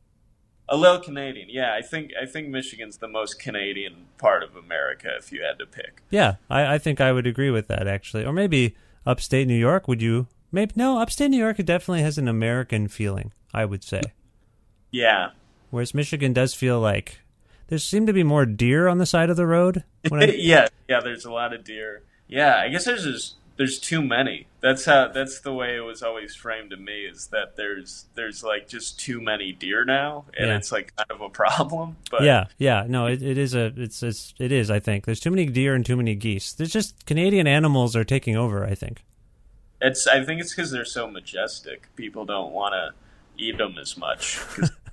A 0.67 0.77
little 0.79 0.99
Canadian, 1.01 1.49
yeah. 1.51 1.75
I 1.75 1.83
think 1.83 2.13
I 2.21 2.25
think 2.25 2.49
Michigan's 2.49 2.97
the 2.97 3.09
most 3.09 3.39
Canadian 3.39 4.07
part 4.17 4.43
of 4.43 4.57
America, 4.57 5.09
if 5.19 5.31
you 5.31 5.43
had 5.43 5.59
to 5.59 5.67
pick. 5.67 6.01
Yeah, 6.09 6.37
I, 6.49 6.75
I 6.75 6.79
think 6.79 7.03
I 7.03 7.13
would 7.13 7.27
agree 7.27 7.51
with 7.51 7.69
that 7.69 7.87
actually. 7.87 8.25
Or 8.25 8.33
maybe 8.33 8.75
upstate 9.05 9.47
New 9.47 9.59
York. 9.59 9.87
Would 9.89 10.01
you? 10.01 10.27
Maybe 10.51 10.73
no. 10.75 10.99
Upstate 11.01 11.31
New 11.31 11.37
York 11.39 11.59
definitely 11.59 12.01
has 12.01 12.17
an 12.17 12.29
American 12.29 12.89
feeling. 12.89 13.33
I 13.53 13.67
would 13.67 13.85
say. 13.85 14.01
Yeah, 14.91 15.31
Whereas 15.75 15.93
Michigan 15.93 16.33
does 16.33 16.55
feel 16.55 16.79
like 16.81 17.19
there 17.67 17.79
seem 17.79 18.07
to 18.07 18.13
be 18.13 18.23
more 18.23 18.47
deer 18.47 18.87
on 18.87 18.99
the 18.99 19.07
side 19.07 19.29
of 19.31 19.37
the 19.37 19.47
road. 19.47 19.83
I, 20.13 20.25
yeah, 20.37 20.69
yeah. 20.89 21.01
There's 21.01 21.25
a 21.25 21.33
lot 21.33 21.53
of 21.53 21.65
deer. 21.65 22.03
Yeah, 22.29 22.57
I 22.57 22.69
guess 22.69 22.85
there's 22.85 23.03
just 23.05 23.35
there's 23.57 23.79
too 23.79 24.01
many. 24.03 24.47
That's 24.61 24.85
how 24.85 25.09
that's 25.09 25.41
the 25.41 25.53
way 25.53 25.77
it 25.77 25.81
was 25.81 26.03
always 26.03 26.35
framed 26.35 26.71
to 26.71 26.77
me 26.77 27.07
is 27.07 27.27
that 27.29 27.57
there's 27.57 28.07
there's 28.15 28.43
like 28.45 28.69
just 28.69 29.01
too 29.01 29.21
many 29.21 29.51
deer 29.53 29.85
now, 29.85 30.27
and 30.39 30.49
Yeah. 30.49 30.57
it's 30.57 30.71
like 30.71 30.95
kind 30.97 31.11
of 31.11 31.21
a 31.21 31.29
problem. 31.29 31.97
But 32.11 32.23
yeah, 32.23 32.45
yeah, 32.59 32.85
no, 32.89 33.07
it, 33.07 33.23
it 33.23 33.37
is 33.39 33.55
a, 33.57 33.73
it's, 33.77 34.01
it's, 34.05 34.33
it 34.39 34.53
is. 34.53 34.71
I 34.71 34.79
think 34.79 35.05
there's 35.05 35.19
too 35.21 35.31
many 35.31 35.47
deer 35.47 35.75
and 35.75 35.85
too 35.85 35.97
many 35.97 36.15
geese. 36.15 36.53
There's 36.53 36.73
just 36.73 37.05
Canadian 37.07 37.47
animals 37.49 37.97
are 37.97 38.05
taking 38.05 38.37
over. 38.37 38.65
I 38.65 38.75
think. 38.77 39.05
it's 39.81 40.07
I 40.07 40.25
think 40.25 40.41
it's 40.41 40.55
because 40.55 40.71
they're 40.71 40.85
so 40.85 41.11
majestic. 41.11 41.89
People 41.97 42.25
don't 42.25 42.53
want 42.53 42.75
to 42.75 42.95
eat 43.37 43.59
them 43.59 43.75
as 43.81 43.97
much 43.97 44.39
'cause- 44.39 44.71
but 44.71 44.84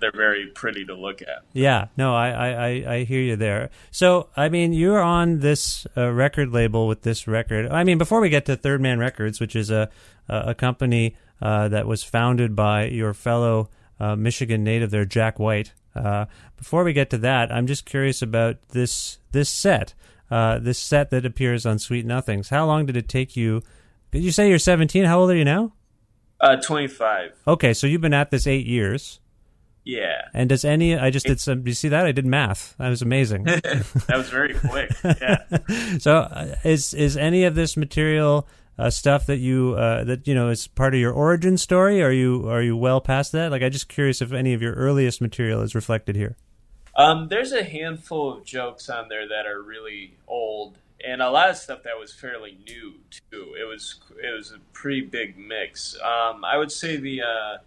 they're 0.00 0.12
very 0.12 0.46
pretty 0.46 0.84
to 0.86 0.94
look 0.94 1.22
at. 1.22 1.42
Yeah, 1.52 1.88
no, 1.96 2.14
I, 2.14 2.30
I, 2.30 2.94
I, 2.94 3.04
hear 3.04 3.20
you 3.20 3.36
there. 3.36 3.70
So, 3.90 4.28
I 4.36 4.48
mean, 4.48 4.72
you're 4.72 5.00
on 5.00 5.40
this 5.40 5.86
uh, 5.96 6.10
record 6.10 6.52
label 6.52 6.86
with 6.88 7.02
this 7.02 7.26
record. 7.26 7.68
I 7.70 7.84
mean, 7.84 7.98
before 7.98 8.20
we 8.20 8.28
get 8.28 8.46
to 8.46 8.56
Third 8.56 8.80
Man 8.80 8.98
Records, 8.98 9.40
which 9.40 9.54
is 9.54 9.70
a 9.70 9.90
a, 10.28 10.54
company 10.54 11.16
uh, 11.40 11.68
that 11.68 11.86
was 11.86 12.02
founded 12.02 12.54
by 12.54 12.86
your 12.86 13.14
fellow 13.14 13.70
uh, 14.00 14.16
Michigan 14.16 14.62
native 14.62 14.90
there, 14.90 15.04
Jack 15.04 15.38
White. 15.38 15.72
Uh, 15.94 16.26
before 16.56 16.84
we 16.84 16.92
get 16.92 17.10
to 17.10 17.18
that, 17.18 17.50
I'm 17.50 17.66
just 17.66 17.84
curious 17.84 18.22
about 18.22 18.56
this 18.68 19.18
this 19.32 19.48
set, 19.48 19.94
uh, 20.30 20.58
this 20.58 20.78
set 20.78 21.10
that 21.10 21.26
appears 21.26 21.66
on 21.66 21.78
Sweet 21.78 22.06
Nothings. 22.06 22.50
How 22.50 22.66
long 22.66 22.86
did 22.86 22.96
it 22.96 23.08
take 23.08 23.36
you? 23.36 23.62
Did 24.10 24.22
you 24.22 24.30
say 24.30 24.48
you're 24.48 24.58
17? 24.58 25.04
How 25.04 25.20
old 25.20 25.30
are 25.30 25.36
you 25.36 25.44
now? 25.44 25.72
Uh, 26.40 26.56
twenty 26.56 26.86
five. 26.86 27.32
Okay, 27.48 27.74
so 27.74 27.86
you've 27.86 28.00
been 28.00 28.14
at 28.14 28.30
this 28.30 28.46
eight 28.46 28.66
years. 28.66 29.18
Yeah, 29.88 30.28
And 30.34 30.50
does 30.50 30.66
any? 30.66 30.98
I 30.98 31.08
just 31.08 31.24
did 31.24 31.40
some. 31.40 31.62
Do 31.62 31.70
you 31.70 31.74
see 31.74 31.88
that? 31.88 32.04
I 32.04 32.12
did 32.12 32.26
math. 32.26 32.76
That 32.76 32.90
was 32.90 33.00
amazing. 33.00 33.44
that 33.44 34.06
was 34.10 34.28
very 34.28 34.52
quick. 34.52 34.90
Yeah. 35.02 35.38
so, 35.98 36.16
uh, 36.16 36.56
is 36.62 36.92
is 36.92 37.16
any 37.16 37.44
of 37.44 37.54
this 37.54 37.74
material 37.74 38.46
uh, 38.78 38.90
stuff 38.90 39.24
that 39.24 39.38
you 39.38 39.76
uh, 39.78 40.04
that 40.04 40.28
you 40.28 40.34
know 40.34 40.50
is 40.50 40.66
part 40.66 40.92
of 40.92 41.00
your 41.00 41.14
origin 41.14 41.56
story? 41.56 42.02
Are 42.02 42.12
you 42.12 42.46
are 42.50 42.60
you 42.60 42.76
well 42.76 43.00
past 43.00 43.32
that? 43.32 43.50
Like, 43.50 43.62
I'm 43.62 43.70
just 43.70 43.88
curious 43.88 44.20
if 44.20 44.30
any 44.30 44.52
of 44.52 44.60
your 44.60 44.74
earliest 44.74 45.22
material 45.22 45.62
is 45.62 45.74
reflected 45.74 46.16
here. 46.16 46.36
Um, 46.94 47.28
there's 47.28 47.52
a 47.52 47.64
handful 47.64 48.30
of 48.30 48.44
jokes 48.44 48.90
on 48.90 49.08
there 49.08 49.26
that 49.26 49.46
are 49.46 49.62
really 49.62 50.18
old, 50.26 50.76
and 51.02 51.22
a 51.22 51.30
lot 51.30 51.48
of 51.48 51.56
stuff 51.56 51.82
that 51.84 51.98
was 51.98 52.12
fairly 52.12 52.58
new 52.66 52.92
too. 53.30 53.54
It 53.58 53.64
was 53.64 54.00
it 54.22 54.36
was 54.36 54.52
a 54.52 54.58
pretty 54.74 55.00
big 55.00 55.38
mix. 55.38 55.96
Um, 56.04 56.44
I 56.44 56.58
would 56.58 56.70
say 56.70 56.98
the 56.98 57.22
uh, 57.22 57.58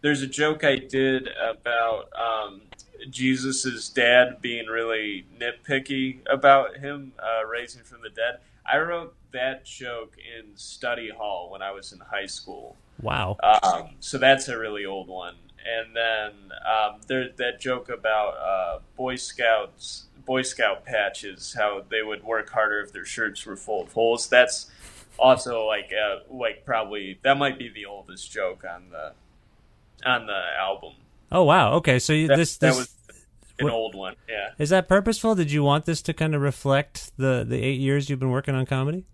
there's 0.00 0.22
a 0.22 0.26
joke 0.26 0.64
I 0.64 0.76
did 0.76 1.28
about 1.28 2.08
um, 2.18 2.62
Jesus's 3.08 3.88
dad 3.88 4.40
being 4.40 4.66
really 4.66 5.26
nitpicky 5.38 6.18
about 6.26 6.76
him 6.78 7.12
uh, 7.18 7.46
raising 7.46 7.82
from 7.82 8.02
the 8.02 8.10
dead. 8.10 8.38
I 8.70 8.78
wrote 8.78 9.14
that 9.32 9.64
joke 9.64 10.16
in 10.18 10.56
study 10.56 11.10
hall 11.10 11.50
when 11.50 11.62
I 11.62 11.70
was 11.72 11.92
in 11.92 12.00
high 12.00 12.26
school. 12.26 12.76
Wow. 13.00 13.36
Um, 13.42 13.90
so 14.00 14.18
that's 14.18 14.48
a 14.48 14.58
really 14.58 14.84
old 14.84 15.08
one. 15.08 15.34
And 15.66 15.94
then 15.94 16.32
um, 16.66 17.00
there's 17.06 17.36
that 17.36 17.60
joke 17.60 17.88
about 17.88 18.36
uh, 18.36 18.78
Boy 18.96 19.16
Scouts, 19.16 20.06
Boy 20.24 20.42
Scout 20.42 20.84
patches, 20.84 21.54
how 21.54 21.84
they 21.90 22.02
would 22.02 22.24
work 22.24 22.50
harder 22.50 22.80
if 22.80 22.92
their 22.92 23.04
shirts 23.04 23.44
were 23.44 23.56
full 23.56 23.82
of 23.82 23.92
holes. 23.92 24.28
That's 24.28 24.70
also 25.18 25.66
like 25.66 25.92
uh, 25.92 26.20
like 26.30 26.64
probably 26.64 27.18
that 27.22 27.36
might 27.36 27.58
be 27.58 27.68
the 27.68 27.84
oldest 27.84 28.30
joke 28.30 28.64
on 28.64 28.84
the 28.90 29.12
on 30.04 30.26
the 30.26 30.40
album. 30.58 30.94
Oh 31.32 31.44
wow. 31.44 31.74
Okay, 31.74 31.98
so 31.98 32.12
you, 32.12 32.28
That, 32.28 32.36
this 32.36 32.56
that 32.58 32.74
was 32.74 32.94
an 33.58 33.64
what- 33.66 33.72
old 33.72 33.94
one. 33.94 34.16
Yeah. 34.28 34.50
is 34.58 34.70
that 34.70 34.88
purposeful? 34.88 35.34
Did 35.34 35.52
you 35.52 35.62
want 35.62 35.84
this 35.84 36.02
to 36.02 36.12
kind 36.14 36.34
of 36.34 36.40
reflect 36.42 37.12
the 37.16 37.44
the 37.46 37.62
eight 37.62 37.80
years 37.80 38.08
you've 38.10 38.20
been 38.20 38.30
working 38.30 38.54
on 38.54 38.66
comedy? 38.66 39.04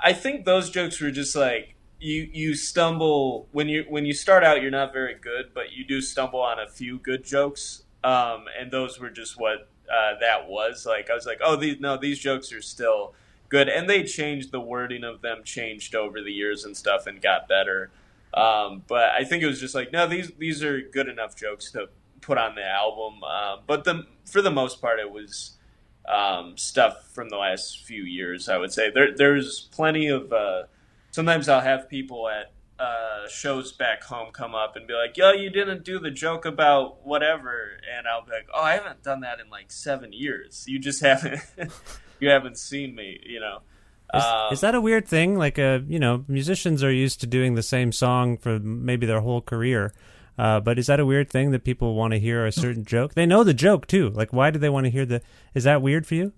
I 0.00 0.12
think 0.12 0.44
those 0.44 0.70
jokes 0.70 1.00
were 1.00 1.10
just 1.10 1.34
like 1.34 1.74
you 2.00 2.28
you 2.32 2.54
stumble 2.54 3.48
when 3.52 3.68
you 3.68 3.84
when 3.88 4.04
you 4.04 4.12
start 4.12 4.44
out 4.44 4.60
you're 4.62 4.70
not 4.70 4.92
very 4.92 5.14
good, 5.14 5.50
but 5.54 5.72
you 5.72 5.84
do 5.84 6.00
stumble 6.00 6.40
on 6.40 6.58
a 6.58 6.68
few 6.68 6.98
good 6.98 7.24
jokes. 7.24 7.82
Um, 8.04 8.44
and 8.60 8.70
those 8.70 9.00
were 9.00 9.08
just 9.10 9.40
what 9.40 9.68
uh, 9.88 10.18
that 10.20 10.46
was. 10.48 10.84
Like 10.86 11.08
I 11.10 11.14
was 11.14 11.24
like, 11.26 11.40
oh, 11.42 11.56
these 11.56 11.80
no, 11.80 11.96
these 11.96 12.18
jokes 12.18 12.52
are 12.52 12.60
still 12.62 13.14
good, 13.48 13.68
and 13.68 13.88
they 13.88 14.02
changed 14.04 14.52
the 14.52 14.60
wording 14.60 15.04
of 15.04 15.22
them, 15.22 15.42
changed 15.44 15.94
over 15.94 16.20
the 16.20 16.32
years 16.32 16.64
and 16.66 16.76
stuff, 16.76 17.06
and 17.06 17.22
got 17.22 17.48
better. 17.48 17.90
Um, 18.34 18.82
but 18.88 19.10
I 19.10 19.24
think 19.24 19.42
it 19.42 19.46
was 19.46 19.60
just 19.60 19.74
like, 19.74 19.92
no, 19.92 20.06
these 20.06 20.32
these 20.38 20.62
are 20.62 20.80
good 20.80 21.08
enough 21.08 21.36
jokes 21.36 21.70
to 21.72 21.88
put 22.20 22.38
on 22.38 22.54
the 22.54 22.64
album. 22.64 23.22
Um, 23.22 23.60
but 23.66 23.84
the 23.84 24.06
for 24.24 24.42
the 24.42 24.50
most 24.50 24.80
part, 24.80 24.98
it 24.98 25.10
was 25.10 25.56
um, 26.08 26.56
stuff 26.56 27.10
from 27.12 27.28
the 27.28 27.36
last 27.36 27.84
few 27.84 28.02
years. 28.02 28.48
I 28.48 28.56
would 28.56 28.72
say 28.72 28.90
there 28.90 29.14
there's 29.16 29.68
plenty 29.72 30.08
of. 30.08 30.32
Uh, 30.32 30.64
sometimes 31.12 31.48
I'll 31.48 31.60
have 31.60 31.88
people 31.88 32.28
at 32.28 32.52
uh, 32.78 33.28
shows 33.28 33.72
back 33.72 34.02
home 34.02 34.32
come 34.32 34.54
up 34.54 34.74
and 34.74 34.86
be 34.86 34.94
like, 34.94 35.16
"Yo, 35.16 35.32
you 35.32 35.50
didn't 35.50 35.84
do 35.84 36.00
the 36.00 36.10
joke 36.10 36.44
about 36.44 37.06
whatever," 37.06 37.78
and 37.96 38.08
I'll 38.08 38.24
be 38.24 38.32
like, 38.32 38.48
"Oh, 38.52 38.62
I 38.62 38.72
haven't 38.72 39.02
done 39.02 39.20
that 39.20 39.38
in 39.38 39.48
like 39.48 39.70
seven 39.70 40.12
years. 40.12 40.64
You 40.66 40.78
just 40.80 41.00
haven't 41.00 41.40
you 42.20 42.30
haven't 42.30 42.58
seen 42.58 42.94
me, 42.94 43.20
you 43.24 43.38
know." 43.38 43.60
Is, 44.16 44.22
Um, 44.22 44.52
is 44.52 44.60
that 44.60 44.74
a 44.74 44.80
weird 44.80 45.06
thing? 45.06 45.36
Like, 45.36 45.58
uh, 45.58 45.80
you 45.86 45.98
know, 45.98 46.24
musicians 46.28 46.82
are 46.82 46.92
used 46.92 47.20
to 47.20 47.26
doing 47.26 47.54
the 47.54 47.62
same 47.62 47.92
song 47.92 48.36
for 48.36 48.58
maybe 48.58 49.06
their 49.06 49.20
whole 49.20 49.40
career. 49.40 49.92
Uh, 50.36 50.60
but 50.60 50.78
is 50.78 50.86
that 50.88 50.98
a 50.98 51.06
weird 51.06 51.30
thing 51.30 51.52
that 51.52 51.64
people 51.64 51.94
want 51.94 52.12
to 52.12 52.18
hear 52.18 52.44
a 52.44 52.52
certain 52.52 52.84
joke? 52.94 53.14
They 53.14 53.26
know 53.26 53.44
the 53.44 53.54
joke 53.54 53.86
too. 53.86 54.10
Like, 54.10 54.32
why 54.32 54.50
do 54.50 54.58
they 54.58 54.68
want 54.68 54.84
to 54.84 54.90
hear 54.90 55.06
the? 55.06 55.22
Is 55.54 55.64
that 55.64 55.80
weird 55.82 56.06
for 56.06 56.14
you? 56.14 56.32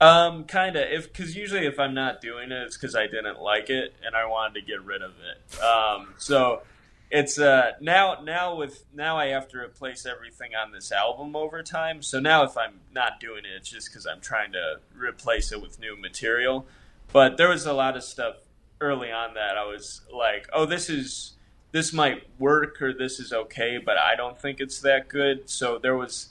Um, 0.00 0.44
kind 0.44 0.76
of. 0.76 0.86
If 0.90 1.12
because 1.12 1.34
usually 1.36 1.66
if 1.66 1.78
I'm 1.78 1.94
not 1.94 2.20
doing 2.20 2.52
it, 2.52 2.62
it's 2.62 2.76
because 2.76 2.94
I 2.94 3.06
didn't 3.06 3.40
like 3.40 3.68
it 3.68 3.94
and 4.04 4.14
I 4.14 4.26
wanted 4.26 4.60
to 4.60 4.66
get 4.66 4.82
rid 4.84 5.02
of 5.02 5.12
it. 5.18 5.62
Um, 5.62 6.14
so 6.18 6.62
it's 7.10 7.38
uh 7.38 7.72
now 7.80 8.20
now 8.22 8.54
with 8.54 8.84
now 8.94 9.16
I 9.16 9.28
have 9.28 9.48
to 9.48 9.58
replace 9.58 10.04
everything 10.04 10.50
on 10.54 10.72
this 10.72 10.92
album 10.92 11.34
over 11.34 11.62
time. 11.62 12.02
So 12.02 12.20
now 12.20 12.44
if 12.44 12.56
I'm 12.56 12.80
not 12.92 13.18
doing 13.18 13.44
it, 13.44 13.56
it's 13.56 13.68
just 13.70 13.88
because 13.90 14.06
I'm 14.06 14.20
trying 14.20 14.52
to 14.52 14.80
replace 14.94 15.50
it 15.50 15.60
with 15.60 15.80
new 15.80 15.96
material. 16.00 16.66
But 17.12 17.36
there 17.36 17.48
was 17.48 17.66
a 17.66 17.72
lot 17.72 17.96
of 17.96 18.04
stuff 18.04 18.36
early 18.80 19.10
on 19.10 19.34
that 19.34 19.56
I 19.56 19.64
was 19.64 20.02
like, 20.14 20.48
oh, 20.52 20.66
this 20.66 20.90
is 20.90 21.34
this 21.72 21.92
might 21.92 22.22
work 22.38 22.80
or 22.80 22.92
this 22.92 23.20
is 23.20 23.32
okay, 23.32 23.78
but 23.78 23.98
I 23.98 24.16
don't 24.16 24.40
think 24.40 24.60
it's 24.60 24.80
that 24.80 25.08
good. 25.08 25.50
So 25.50 25.78
there 25.78 25.96
was 25.96 26.28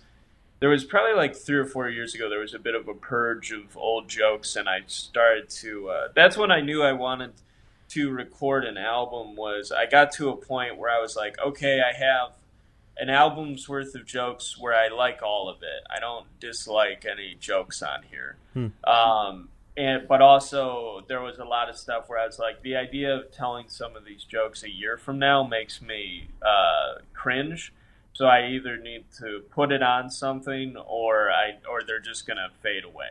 there 0.60 0.70
was 0.70 0.84
probably 0.84 1.14
like 1.14 1.36
three 1.36 1.58
or 1.58 1.66
four 1.66 1.90
years 1.90 2.16
ago 2.16 2.30
there 2.30 2.40
was 2.40 2.54
a 2.54 2.60
bit 2.60 2.76
of 2.76 2.88
a 2.88 2.94
purge 2.94 3.52
of 3.52 3.78
old 3.78 4.08
jokes 4.08 4.56
and 4.56 4.68
i 4.68 4.80
started 4.88 5.50
to 5.50 5.90
uh, 5.90 6.08
that's 6.16 6.38
when 6.38 6.52
i 6.52 6.62
knew 6.62 6.82
i 6.82 6.92
wanted 6.94 7.32
to 7.90 8.12
record 8.12 8.66
an 8.66 8.78
album 8.78 9.36
was 9.36 9.72
i 9.72 9.86
got 9.86 10.12
to 10.12 10.30
a 10.30 10.36
point 10.36 10.78
where 10.78 10.90
i 10.90 11.00
was 11.00 11.16
like 11.16 11.38
okay 11.40 11.82
i 11.82 11.96
have 11.96 12.32
an 12.98 13.10
album's 13.10 13.70
worth 13.70 13.94
of 13.96 14.06
jokes 14.06 14.58
where 14.58 14.74
i 14.74 14.88
like 14.88 15.22
all 15.22 15.50
of 15.50 15.58
it 15.62 15.84
i 15.96 16.00
don't 16.00 16.26
dislike 16.40 17.06
any 17.10 17.36
jokes 17.40 17.82
on 17.82 18.02
here 18.10 18.36
hmm. 18.54 18.68
um, 18.90 19.50
and 19.78 20.08
but 20.08 20.22
also 20.22 21.02
there 21.08 21.22
was 21.22 21.38
a 21.38 21.46
lot 21.46 21.70
of 21.70 21.78
stuff 21.78 22.10
where 22.10 22.20
i 22.20 22.26
was 22.26 22.40
like 22.40 22.62
the 22.64 22.76
idea 22.76 23.16
of 23.16 23.32
telling 23.32 23.70
some 23.70 23.96
of 23.96 24.04
these 24.04 24.24
jokes 24.24 24.64
a 24.64 24.70
year 24.70 24.98
from 24.98 25.20
now 25.20 25.44
makes 25.44 25.82
me 25.82 26.28
uh, 26.42 27.00
cringe 27.14 27.72
so 28.18 28.26
I 28.26 28.48
either 28.48 28.78
need 28.78 29.06
to 29.20 29.44
put 29.52 29.72
it 29.72 29.84
on 29.84 30.10
something, 30.10 30.76
or 30.76 31.30
I 31.30 31.60
or 31.70 31.84
they're 31.86 32.00
just 32.00 32.26
gonna 32.26 32.50
fade 32.64 32.84
away, 32.84 33.10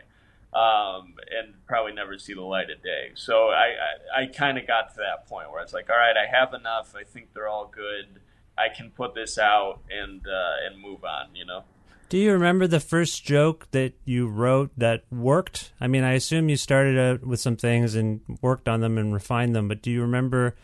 um, 0.53 1.15
and 1.31 1.55
probably 1.65 1.93
never 1.93 2.19
see 2.19 2.35
the 2.35 2.43
light 2.43 2.71
of 2.71 2.83
day. 2.83 3.13
So 3.15 3.51
I 3.51 3.77
I, 4.17 4.23
I 4.23 4.27
kind 4.27 4.59
of 4.59 4.67
got 4.67 4.91
to 4.95 4.97
that 4.97 5.29
point 5.29 5.53
where 5.53 5.63
it's 5.63 5.73
like, 5.73 5.89
all 5.91 5.97
right, 5.97 6.17
I 6.17 6.27
have 6.37 6.53
enough. 6.55 6.97
I 6.97 7.05
think 7.05 7.35
they're 7.35 7.47
all 7.47 7.73
good. 7.73 8.21
I 8.59 8.67
can 8.69 8.91
put 8.91 9.15
this 9.15 9.39
out 9.39 9.79
and 9.89 10.27
uh, 10.27 10.67
and 10.67 10.83
move 10.83 11.05
on. 11.05 11.37
You 11.37 11.45
know. 11.45 11.63
Do 12.09 12.19
you 12.19 12.33
remember 12.33 12.69
the 12.69 12.79
first 12.79 13.25
joke 13.25 13.67
that 13.73 13.95
you 14.05 14.29
wrote 14.29 14.71
that 14.77 15.03
worked? 15.11 15.73
I 15.81 15.89
mean, 15.89 16.05
I 16.05 16.13
assume 16.13 16.49
you 16.49 16.57
started 16.57 16.97
out 16.97 17.27
with 17.27 17.41
some 17.41 17.57
things 17.57 17.97
and 17.97 18.21
worked 18.41 18.69
on 18.69 18.81
them 18.81 18.97
and 18.97 19.13
refined 19.13 19.57
them, 19.57 19.67
but 19.67 19.83
do 19.83 19.91
you 19.91 20.03
remember? 20.03 20.55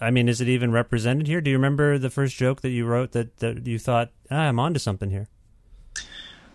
I 0.00 0.10
mean, 0.10 0.30
is 0.30 0.40
it 0.40 0.48
even 0.48 0.72
represented 0.72 1.26
here? 1.26 1.42
Do 1.42 1.50
you 1.50 1.56
remember 1.56 1.98
the 1.98 2.08
first 2.08 2.36
joke 2.36 2.62
that 2.62 2.70
you 2.70 2.86
wrote 2.86 3.12
that, 3.12 3.36
that 3.38 3.66
you 3.66 3.78
thought, 3.78 4.12
ah, 4.30 4.48
I'm 4.48 4.58
onto 4.58 4.78
something 4.78 5.10
here? 5.10 5.28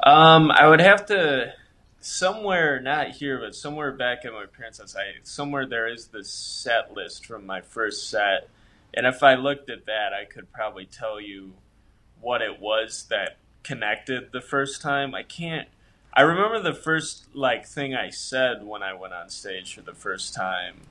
Um, 0.03 0.49
I 0.49 0.67
would 0.67 0.81
have 0.81 1.05
to 1.07 1.53
somewhere, 1.99 2.79
not 2.79 3.11
here, 3.11 3.39
but 3.39 3.53
somewhere 3.53 3.91
back 3.91 4.25
at 4.25 4.33
my 4.33 4.45
parents' 4.45 4.79
house. 4.79 4.95
I 4.95 5.13
somewhere 5.21 5.67
there 5.67 5.87
is 5.87 6.07
the 6.07 6.23
set 6.23 6.93
list 6.93 7.27
from 7.27 7.45
my 7.45 7.61
first 7.61 8.09
set, 8.09 8.49
and 8.95 9.05
if 9.05 9.21
I 9.21 9.35
looked 9.35 9.69
at 9.69 9.85
that, 9.85 10.11
I 10.11 10.25
could 10.25 10.51
probably 10.51 10.87
tell 10.87 11.21
you 11.21 11.53
what 12.19 12.41
it 12.41 12.59
was 12.59 13.05
that 13.11 13.37
connected 13.63 14.31
the 14.31 14.41
first 14.41 14.81
time. 14.81 15.13
I 15.15 15.23
can't. 15.23 15.67
I 16.13 16.21
remember 16.21 16.61
the 16.61 16.73
first 16.73 17.27
like 17.33 17.65
thing 17.65 17.95
I 17.95 18.09
said 18.09 18.65
when 18.65 18.83
I 18.83 18.93
went 18.93 19.13
on 19.13 19.29
stage 19.29 19.73
for 19.73 19.81
the 19.81 19.93
first 19.93 20.33
time 20.33 20.81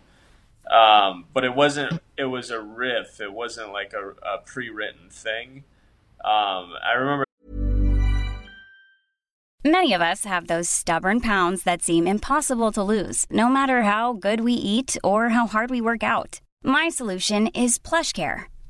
um, 0.70 1.26
but 1.34 1.44
it 1.44 1.54
wasn't. 1.54 2.00
It 2.16 2.26
was 2.26 2.50
a 2.50 2.60
riff. 2.60 3.20
It 3.20 3.32
wasn't 3.32 3.72
like 3.72 3.92
a, 3.92 4.10
a 4.26 4.38
pre-written 4.38 5.10
thing. 5.10 5.64
Um, 6.24 6.74
I 6.84 6.92
remember. 6.96 7.24
Many 9.62 9.92
of 9.92 10.00
us 10.00 10.24
have 10.24 10.46
those 10.46 10.70
stubborn 10.70 11.20
pounds 11.20 11.64
that 11.64 11.82
seem 11.82 12.06
impossible 12.06 12.72
to 12.72 12.82
lose, 12.82 13.26
no 13.30 13.50
matter 13.50 13.82
how 13.82 14.14
good 14.14 14.40
we 14.40 14.54
eat 14.54 14.96
or 15.04 15.30
how 15.30 15.46
hard 15.46 15.70
we 15.70 15.82
work 15.82 16.02
out. 16.02 16.40
My 16.62 16.88
solution 16.88 17.48
is 17.48 17.78
PlushCare. 17.78 18.44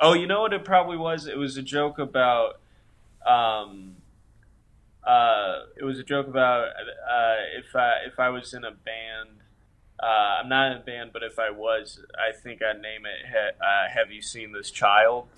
Oh, 0.00 0.14
you 0.14 0.26
know 0.26 0.40
what 0.42 0.52
it 0.52 0.64
probably 0.64 0.96
was? 0.96 1.26
It 1.26 1.38
was 1.38 1.56
a 1.56 1.62
joke 1.62 1.98
about. 1.98 2.60
Um, 3.26 3.96
uh, 5.04 5.62
it 5.76 5.84
was 5.84 5.98
a 5.98 6.04
joke 6.04 6.28
about 6.28 6.68
uh, 6.68 7.36
if 7.58 7.74
I 7.74 7.94
if 8.06 8.20
I 8.20 8.28
was 8.30 8.54
in 8.54 8.64
a 8.64 8.70
band. 8.70 9.30
Uh, 10.02 10.40
I'm 10.42 10.48
not 10.48 10.72
in 10.72 10.78
a 10.78 10.80
band, 10.80 11.10
but 11.12 11.22
if 11.22 11.38
I 11.38 11.50
was, 11.50 12.00
I 12.18 12.32
think 12.36 12.60
I'd 12.62 12.80
name 12.82 13.06
it. 13.06 13.24
Ha- 13.28 13.64
uh, 13.64 13.88
Have 13.88 14.10
you 14.10 14.20
seen 14.22 14.52
this 14.52 14.70
child? 14.70 15.28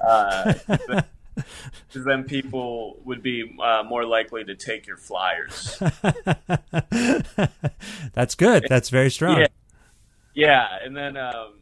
Because 1.88 2.06
uh, 2.06 2.10
then 2.10 2.24
people 2.24 2.98
would 3.04 3.22
be 3.22 3.56
uh, 3.62 3.82
more 3.88 4.04
likely 4.04 4.44
to 4.44 4.54
take 4.54 4.86
your 4.86 4.98
flyers. 4.98 5.78
That's 8.12 8.34
good. 8.34 8.66
That's 8.68 8.90
very 8.90 9.10
strong. 9.10 9.40
Yeah, 9.40 9.46
yeah. 10.34 10.78
and 10.84 10.94
then. 10.96 11.16
Um, 11.16 11.61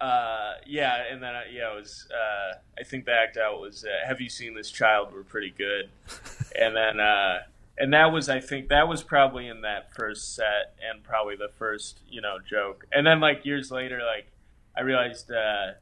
uh, 0.00 0.54
yeah, 0.66 1.04
and 1.10 1.22
then 1.22 1.34
uh, 1.34 1.42
yeah, 1.52 1.72
it 1.72 1.76
was. 1.76 2.08
Uh, 2.10 2.58
I 2.78 2.84
think 2.84 3.04
the 3.04 3.12
act 3.12 3.36
out 3.36 3.60
was 3.60 3.84
uh, 3.84 4.06
"Have 4.06 4.20
you 4.20 4.28
seen 4.28 4.54
this 4.54 4.70
child?" 4.70 5.12
Were 5.12 5.22
pretty 5.22 5.54
good, 5.56 5.88
and 6.60 6.76
then 6.76 7.00
uh, 7.00 7.38
and 7.78 7.92
that 7.92 8.12
was 8.12 8.28
I 8.28 8.40
think 8.40 8.68
that 8.68 8.88
was 8.88 9.02
probably 9.02 9.46
in 9.46 9.60
that 9.62 9.94
first 9.94 10.34
set 10.34 10.74
and 10.86 11.02
probably 11.04 11.36
the 11.36 11.50
first 11.56 12.00
you 12.08 12.20
know 12.20 12.38
joke, 12.38 12.86
and 12.92 13.06
then 13.06 13.20
like 13.20 13.46
years 13.46 13.70
later, 13.70 14.00
like 14.04 14.26
I 14.76 14.80
realized 14.82 15.30
uh, 15.30 15.74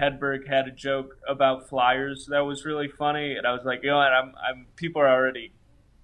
Hedberg 0.00 0.48
had 0.48 0.66
a 0.66 0.72
joke 0.72 1.18
about 1.28 1.68
flyers 1.68 2.26
that 2.30 2.40
was 2.40 2.64
really 2.64 2.88
funny, 2.88 3.34
and 3.34 3.46
I 3.46 3.52
was 3.52 3.64
like, 3.64 3.82
you 3.82 3.90
know 3.90 3.98
what, 3.98 4.12
I'm, 4.12 4.32
I'm 4.42 4.66
people 4.76 5.02
are 5.02 5.10
already 5.10 5.52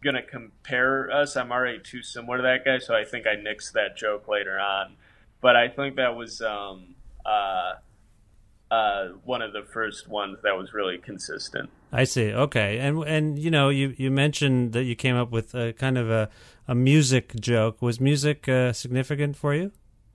gonna 0.02 0.22
compare 0.22 1.10
us. 1.10 1.34
I'm 1.34 1.50
already 1.50 1.78
too 1.78 2.02
similar 2.02 2.36
to 2.36 2.42
that 2.42 2.64
guy, 2.66 2.78
so 2.78 2.94
I 2.94 3.04
think 3.04 3.26
I 3.26 3.36
nixed 3.36 3.72
that 3.72 3.96
joke 3.96 4.28
later 4.28 4.60
on. 4.60 4.96
But 5.40 5.56
I 5.56 5.68
think 5.68 5.96
that 5.96 6.14
was. 6.14 6.42
Um, 6.42 6.93
uh, 7.26 7.74
uh, 8.70 9.08
one 9.24 9.42
of 9.42 9.52
the 9.52 9.62
first 9.62 10.08
ones 10.08 10.38
that 10.42 10.56
was 10.56 10.72
really 10.72 10.98
consistent. 10.98 11.70
I 11.92 12.04
see. 12.04 12.32
Okay, 12.32 12.78
and 12.78 13.04
and 13.04 13.38
you 13.38 13.50
know 13.50 13.68
you 13.68 13.94
you 13.96 14.10
mentioned 14.10 14.72
that 14.72 14.84
you 14.84 14.96
came 14.96 15.16
up 15.16 15.30
with 15.30 15.54
a 15.54 15.72
kind 15.72 15.96
of 15.96 16.10
a 16.10 16.28
a 16.66 16.74
music 16.74 17.34
joke. 17.40 17.80
Was 17.80 18.00
music 18.00 18.48
uh, 18.48 18.72
significant 18.72 19.36
for 19.36 19.54
you? 19.54 19.70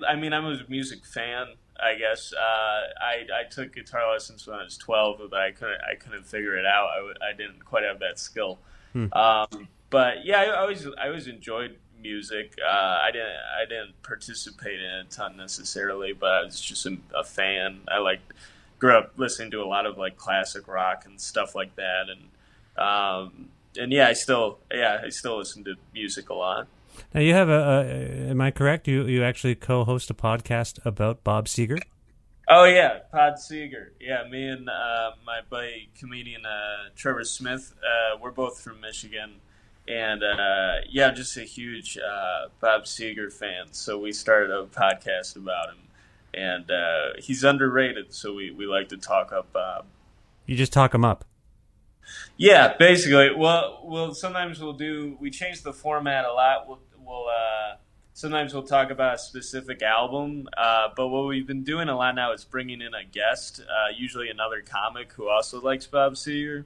I 0.07 0.15
mean, 0.15 0.33
I'm 0.33 0.45
a 0.45 0.57
music 0.67 1.05
fan. 1.05 1.47
I 1.81 1.95
guess 1.95 2.33
uh, 2.33 2.81
I 3.01 3.41
I 3.41 3.49
took 3.49 3.73
guitar 3.73 4.11
lessons 4.11 4.45
when 4.45 4.59
I 4.59 4.63
was 4.63 4.77
12, 4.77 5.21
but 5.29 5.39
I 5.39 5.51
couldn't 5.51 5.79
I 5.89 5.95
couldn't 5.95 6.25
figure 6.25 6.57
it 6.57 6.65
out. 6.65 6.89
I 6.93 6.97
w- 6.97 7.15
I 7.21 7.35
didn't 7.35 7.63
quite 7.63 7.83
have 7.83 7.99
that 7.99 8.19
skill. 8.19 8.59
Hmm. 8.91 9.13
Um, 9.13 9.67
but 9.89 10.25
yeah, 10.25 10.41
I, 10.41 10.45
I 10.45 10.59
always 10.59 10.85
I 10.85 11.07
always 11.07 11.27
enjoyed 11.27 11.77
music. 12.01 12.57
Uh, 12.63 12.99
I 13.03 13.09
didn't 13.11 13.27
I 13.27 13.65
didn't 13.65 14.01
participate 14.03 14.79
in 14.79 14.89
a 14.89 15.03
ton 15.05 15.37
necessarily, 15.37 16.13
but 16.13 16.29
I 16.29 16.43
was 16.43 16.59
just 16.59 16.85
a, 16.85 16.97
a, 17.15 17.23
fan. 17.23 17.81
I 17.87 17.99
like 17.99 18.21
grew 18.79 18.97
up 18.97 19.13
listening 19.17 19.51
to 19.51 19.61
a 19.61 19.65
lot 19.65 19.85
of 19.85 19.97
like 19.97 20.17
classic 20.17 20.67
rock 20.67 21.03
and 21.05 21.19
stuff 21.19 21.55
like 21.55 21.75
that, 21.75 22.05
and 22.09 22.83
um, 22.83 23.49
and 23.77 23.91
yeah, 23.91 24.07
I 24.07 24.13
still 24.13 24.59
yeah 24.71 25.01
I 25.03 25.09
still 25.09 25.37
listen 25.37 25.63
to 25.65 25.75
music 25.93 26.29
a 26.29 26.33
lot. 26.33 26.67
Now 27.13 27.21
you 27.21 27.33
have 27.33 27.49
a, 27.49 27.53
a 27.53 28.29
am 28.29 28.41
I 28.41 28.51
correct? 28.51 28.87
You 28.87 29.05
you 29.05 29.23
actually 29.23 29.55
co-host 29.55 30.09
a 30.09 30.13
podcast 30.13 30.83
about 30.85 31.23
Bob 31.23 31.47
Seger. 31.47 31.79
Oh 32.47 32.63
yeah, 32.63 32.99
Pod 33.11 33.35
Seger. 33.35 33.89
Yeah, 33.99 34.27
me 34.27 34.47
and 34.47 34.67
uh, 34.67 35.11
my 35.23 35.41
buddy 35.49 35.89
comedian 35.97 36.45
uh, 36.45 36.89
Trevor 36.95 37.23
Smith. 37.23 37.75
Uh, 37.83 38.17
we're 38.19 38.31
both 38.31 38.59
from 38.59 38.81
Michigan 38.81 39.35
and 39.89 40.23
uh, 40.23 40.73
yeah, 40.87 41.11
just 41.11 41.35
a 41.35 41.41
huge 41.41 41.97
uh, 41.97 42.49
Bob 42.61 42.83
Seger 42.83 43.33
fan. 43.33 43.67
So 43.71 43.97
we 43.97 44.11
started 44.11 44.51
a 44.51 44.65
podcast 44.65 45.35
about 45.35 45.69
him, 45.69 45.79
and 46.33 46.69
uh, 46.69 47.13
he's 47.17 47.43
underrated. 47.43 48.13
So 48.13 48.33
we, 48.33 48.51
we 48.51 48.67
like 48.67 48.89
to 48.89 48.97
talk 48.97 49.33
up 49.33 49.51
Bob. 49.51 49.85
You 50.45 50.55
just 50.55 50.71
talk 50.71 50.93
him 50.93 51.03
up. 51.03 51.25
Yeah, 52.37 52.75
basically. 52.77 53.31
Well, 53.35 53.81
we'll 53.83 54.13
sometimes 54.13 54.61
we'll 54.61 54.73
do. 54.73 55.17
We 55.19 55.31
change 55.31 55.63
the 55.63 55.73
format 55.73 56.25
a 56.25 56.31
lot. 56.31 56.67
We'll 56.67 56.79
we'll 57.03 57.25
uh, 57.27 57.77
sometimes 58.13 58.53
we'll 58.53 58.63
talk 58.63 58.91
about 58.91 59.15
a 59.15 59.17
specific 59.17 59.81
album. 59.81 60.47
Uh, 60.55 60.89
but 60.95 61.07
what 61.07 61.25
we've 61.25 61.47
been 61.47 61.63
doing 61.63 61.89
a 61.89 61.97
lot 61.97 62.13
now 62.13 62.31
is 62.33 62.45
bringing 62.45 62.81
in 62.81 62.93
a 62.93 63.03
guest, 63.03 63.61
uh, 63.61 63.91
usually 63.95 64.29
another 64.29 64.61
comic 64.61 65.13
who 65.13 65.29
also 65.29 65.59
likes 65.59 65.87
Bob 65.87 66.13
Seger, 66.13 66.65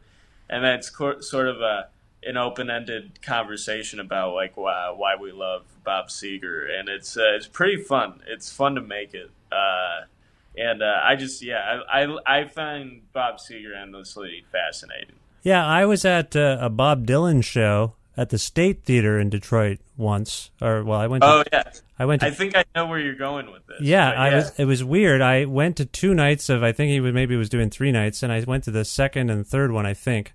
and 0.49 0.63
that's 0.63 0.89
co- 0.89 1.21
sort 1.21 1.47
of 1.47 1.61
a 1.61 1.89
an 2.25 2.37
open-ended 2.37 3.21
conversation 3.21 3.99
about 3.99 4.33
like 4.33 4.57
why, 4.57 4.93
why 4.95 5.15
we 5.19 5.31
love 5.31 5.63
Bob 5.83 6.07
Seger, 6.07 6.67
and 6.77 6.89
it's 6.89 7.17
uh, 7.17 7.35
it's 7.35 7.47
pretty 7.47 7.81
fun. 7.81 8.21
It's 8.27 8.51
fun 8.51 8.75
to 8.75 8.81
make 8.81 9.13
it, 9.13 9.29
uh, 9.51 10.05
and 10.57 10.81
uh, 10.81 10.99
I 11.03 11.15
just 11.15 11.41
yeah 11.41 11.81
I, 11.91 12.03
I, 12.03 12.41
I 12.41 12.47
find 12.47 13.01
Bob 13.13 13.37
Seger 13.37 13.75
endlessly 13.75 14.45
fascinating. 14.51 15.15
Yeah, 15.43 15.65
I 15.65 15.85
was 15.85 16.05
at 16.05 16.35
uh, 16.35 16.57
a 16.61 16.69
Bob 16.69 17.05
Dylan 17.05 17.43
show 17.43 17.95
at 18.15 18.29
the 18.29 18.37
State 18.37 18.83
Theater 18.83 19.19
in 19.19 19.29
Detroit 19.29 19.79
once, 19.97 20.51
or 20.61 20.83
well, 20.83 20.99
I 20.99 21.07
went. 21.07 21.23
To, 21.23 21.27
oh 21.27 21.43
yeah, 21.51 21.63
I 21.99 22.05
went. 22.05 22.21
To, 22.21 22.27
I 22.27 22.31
think 22.31 22.55
I 22.55 22.63
know 22.75 22.87
where 22.87 22.99
you're 22.99 23.15
going 23.15 23.51
with 23.51 23.65
this. 23.67 23.81
Yeah, 23.81 24.09
I 24.09 24.35
was. 24.35 24.57
It 24.57 24.65
was 24.65 24.83
weird. 24.83 25.21
I 25.21 25.45
went 25.45 25.77
to 25.77 25.85
two 25.85 26.13
nights 26.13 26.49
of. 26.49 26.63
I 26.63 26.71
think 26.71 26.91
he 26.91 26.99
was 26.99 27.13
maybe 27.13 27.35
was 27.35 27.49
doing 27.49 27.69
three 27.69 27.91
nights, 27.91 28.23
and 28.23 28.31
I 28.31 28.41
went 28.41 28.63
to 28.65 28.71
the 28.71 28.85
second 28.85 29.29
and 29.29 29.45
third 29.45 29.71
one. 29.71 29.85
I 29.85 29.93
think 29.93 30.33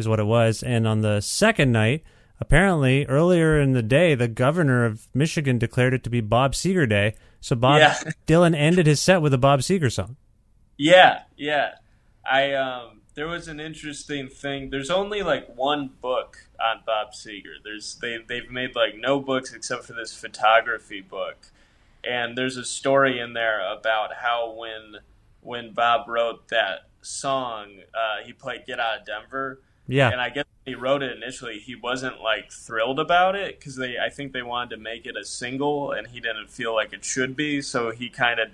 is 0.00 0.08
what 0.08 0.18
it 0.18 0.26
was. 0.26 0.62
And 0.62 0.88
on 0.88 1.02
the 1.02 1.20
second 1.20 1.70
night, 1.70 2.02
apparently 2.40 3.06
earlier 3.06 3.60
in 3.60 3.72
the 3.72 3.82
day, 3.82 4.14
the 4.16 4.26
governor 4.28 4.84
of 4.84 5.06
Michigan 5.14 5.58
declared 5.58 5.94
it 5.94 6.02
to 6.04 6.10
be 6.10 6.20
Bob 6.20 6.52
Seger 6.54 6.88
Day. 6.88 7.14
So 7.40 7.54
Bob 7.54 7.78
Yeah. 7.78 7.94
Dylan 8.26 8.56
ended 8.56 8.86
his 8.86 9.00
set 9.00 9.22
with 9.22 9.32
a 9.32 9.38
Bob 9.38 9.60
Seger 9.60 9.92
song. 9.92 10.16
Yeah, 10.76 11.22
yeah. 11.36 11.74
I 12.28 12.52
um 12.54 13.02
there 13.14 13.28
was 13.28 13.48
an 13.48 13.60
interesting 13.60 14.28
thing. 14.28 14.70
There's 14.70 14.90
only 14.90 15.22
like 15.22 15.54
one 15.54 15.90
book 16.00 16.38
on 16.60 16.82
Bob 16.86 17.12
Seger. 17.12 17.54
There's 17.62 17.96
they 18.00 18.18
they've 18.26 18.50
made 18.50 18.74
like 18.74 18.96
no 18.96 19.20
books 19.20 19.52
except 19.52 19.84
for 19.84 19.92
this 19.92 20.14
photography 20.14 21.00
book. 21.00 21.36
And 22.02 22.36
there's 22.38 22.56
a 22.56 22.64
story 22.64 23.18
in 23.20 23.34
there 23.34 23.60
about 23.70 24.14
how 24.20 24.54
when 24.56 24.96
when 25.42 25.72
Bob 25.72 26.08
wrote 26.08 26.48
that 26.48 26.86
song, 27.02 27.80
uh, 27.94 28.24
he 28.24 28.32
played 28.32 28.64
Get 28.66 28.78
Out 28.80 29.00
of 29.00 29.06
Denver. 29.06 29.60
Yeah. 29.90 30.10
And 30.10 30.20
I 30.20 30.30
guess 30.30 30.44
he 30.64 30.76
wrote 30.76 31.02
it 31.02 31.16
initially, 31.16 31.58
he 31.58 31.74
wasn't 31.74 32.20
like 32.20 32.52
thrilled 32.52 33.00
about 33.00 33.34
it 33.34 33.58
because 33.58 33.74
they, 33.74 33.98
I 33.98 34.08
think 34.08 34.32
they 34.32 34.42
wanted 34.42 34.70
to 34.70 34.76
make 34.76 35.04
it 35.04 35.16
a 35.16 35.24
single, 35.24 35.90
and 35.90 36.06
he 36.06 36.20
didn't 36.20 36.48
feel 36.48 36.72
like 36.74 36.92
it 36.92 37.04
should 37.04 37.34
be. 37.34 37.60
So 37.60 37.90
he 37.90 38.08
kind 38.08 38.38
of 38.38 38.50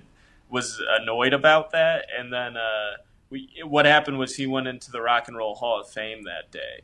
was 0.48 0.80
annoyed 0.98 1.34
about 1.34 1.72
that. 1.72 2.06
And 2.18 2.32
then 2.32 2.56
uh, 2.56 2.92
we, 3.28 3.50
what 3.64 3.84
happened 3.84 4.18
was 4.18 4.36
he 4.36 4.46
went 4.46 4.66
into 4.66 4.90
the 4.90 5.02
Rock 5.02 5.28
and 5.28 5.36
Roll 5.36 5.54
Hall 5.54 5.80
of 5.80 5.90
Fame 5.90 6.24
that 6.24 6.50
day, 6.50 6.80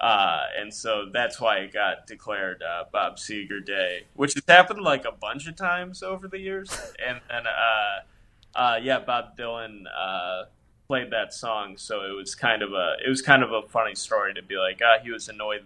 uh, 0.00 0.42
and 0.58 0.72
so 0.74 1.08
that's 1.10 1.40
why 1.40 1.58
it 1.58 1.72
got 1.72 2.06
declared 2.06 2.62
uh, 2.62 2.84
Bob 2.92 3.16
Seger 3.16 3.64
Day, 3.64 4.04
which 4.14 4.34
has 4.34 4.44
happened 4.46 4.82
like 4.82 5.06
a 5.06 5.12
bunch 5.12 5.48
of 5.48 5.56
times 5.56 6.02
over 6.02 6.28
the 6.28 6.38
years. 6.38 6.70
And 7.04 7.20
and 7.30 7.46
uh, 7.46 8.58
uh, 8.58 8.78
yeah, 8.82 9.00
Bob 9.00 9.36
Dylan 9.36 9.84
uh, 9.96 10.44
played 10.88 11.10
that 11.10 11.34
song, 11.34 11.76
so 11.76 12.00
it 12.00 12.16
was 12.16 12.34
kind 12.34 12.62
of 12.62 12.72
a 12.72 12.96
it 13.04 13.08
was 13.08 13.20
kind 13.20 13.42
of 13.42 13.52
a 13.52 13.62
funny 13.68 13.94
story 13.94 14.32
to 14.34 14.42
be 14.42 14.56
like, 14.56 14.80
ah, 14.82 14.96
he 15.02 15.10
was 15.10 15.28
annoyed 15.28 15.64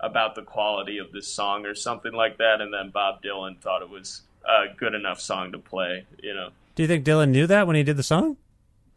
about 0.00 0.34
the 0.34 0.42
quality 0.42 0.98
of 0.98 1.12
this 1.12 1.28
song 1.28 1.66
or 1.66 1.74
something 1.74 2.12
like 2.12 2.38
that, 2.38 2.60
and 2.60 2.72
then 2.72 2.90
Bob 2.90 3.22
Dylan 3.22 3.58
thought 3.60 3.82
it 3.82 3.90
was 3.90 4.22
a 4.44 4.74
good 4.74 4.94
enough 4.94 5.20
song 5.20 5.52
to 5.52 5.58
play, 5.58 6.06
you 6.22 6.34
know. 6.34 6.48
Do 6.74 6.82
you 6.82 6.86
think 6.86 7.04
Dylan 7.04 7.28
knew 7.28 7.46
that 7.46 7.66
when 7.66 7.76
he 7.76 7.82
did 7.82 7.96
the 7.96 8.02
song? 8.02 8.38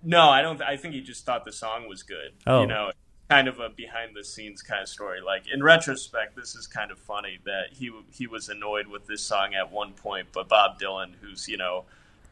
No, 0.01 0.29
I 0.29 0.41
don't. 0.41 0.61
I 0.61 0.77
think 0.77 0.93
he 0.93 1.01
just 1.01 1.25
thought 1.25 1.43
the 1.43 1.51
song 1.51 1.87
was 1.87 2.01
good. 2.01 2.31
Oh. 2.47 2.61
You 2.61 2.67
know, 2.67 2.91
kind 3.29 3.49
of 3.49 3.59
a 3.59 3.67
behind 3.67 4.15
the 4.15 4.23
scenes 4.23 4.61
kind 4.61 4.81
of 4.81 4.87
story. 4.87 5.19
Like 5.19 5.43
in 5.53 5.61
retrospect, 5.61 6.37
this 6.37 6.55
is 6.55 6.65
kind 6.65 6.91
of 6.91 6.99
funny 6.99 7.39
that 7.45 7.73
he 7.73 7.91
he 8.11 8.25
was 8.25 8.47
annoyed 8.47 8.87
with 8.87 9.05
this 9.05 9.21
song 9.21 9.53
at 9.53 9.69
one 9.69 9.91
point, 9.93 10.29
but 10.31 10.47
Bob 10.47 10.79
Dylan, 10.79 11.11
who's 11.21 11.49
you 11.49 11.57
know, 11.57 11.83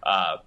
uh, 0.04 0.38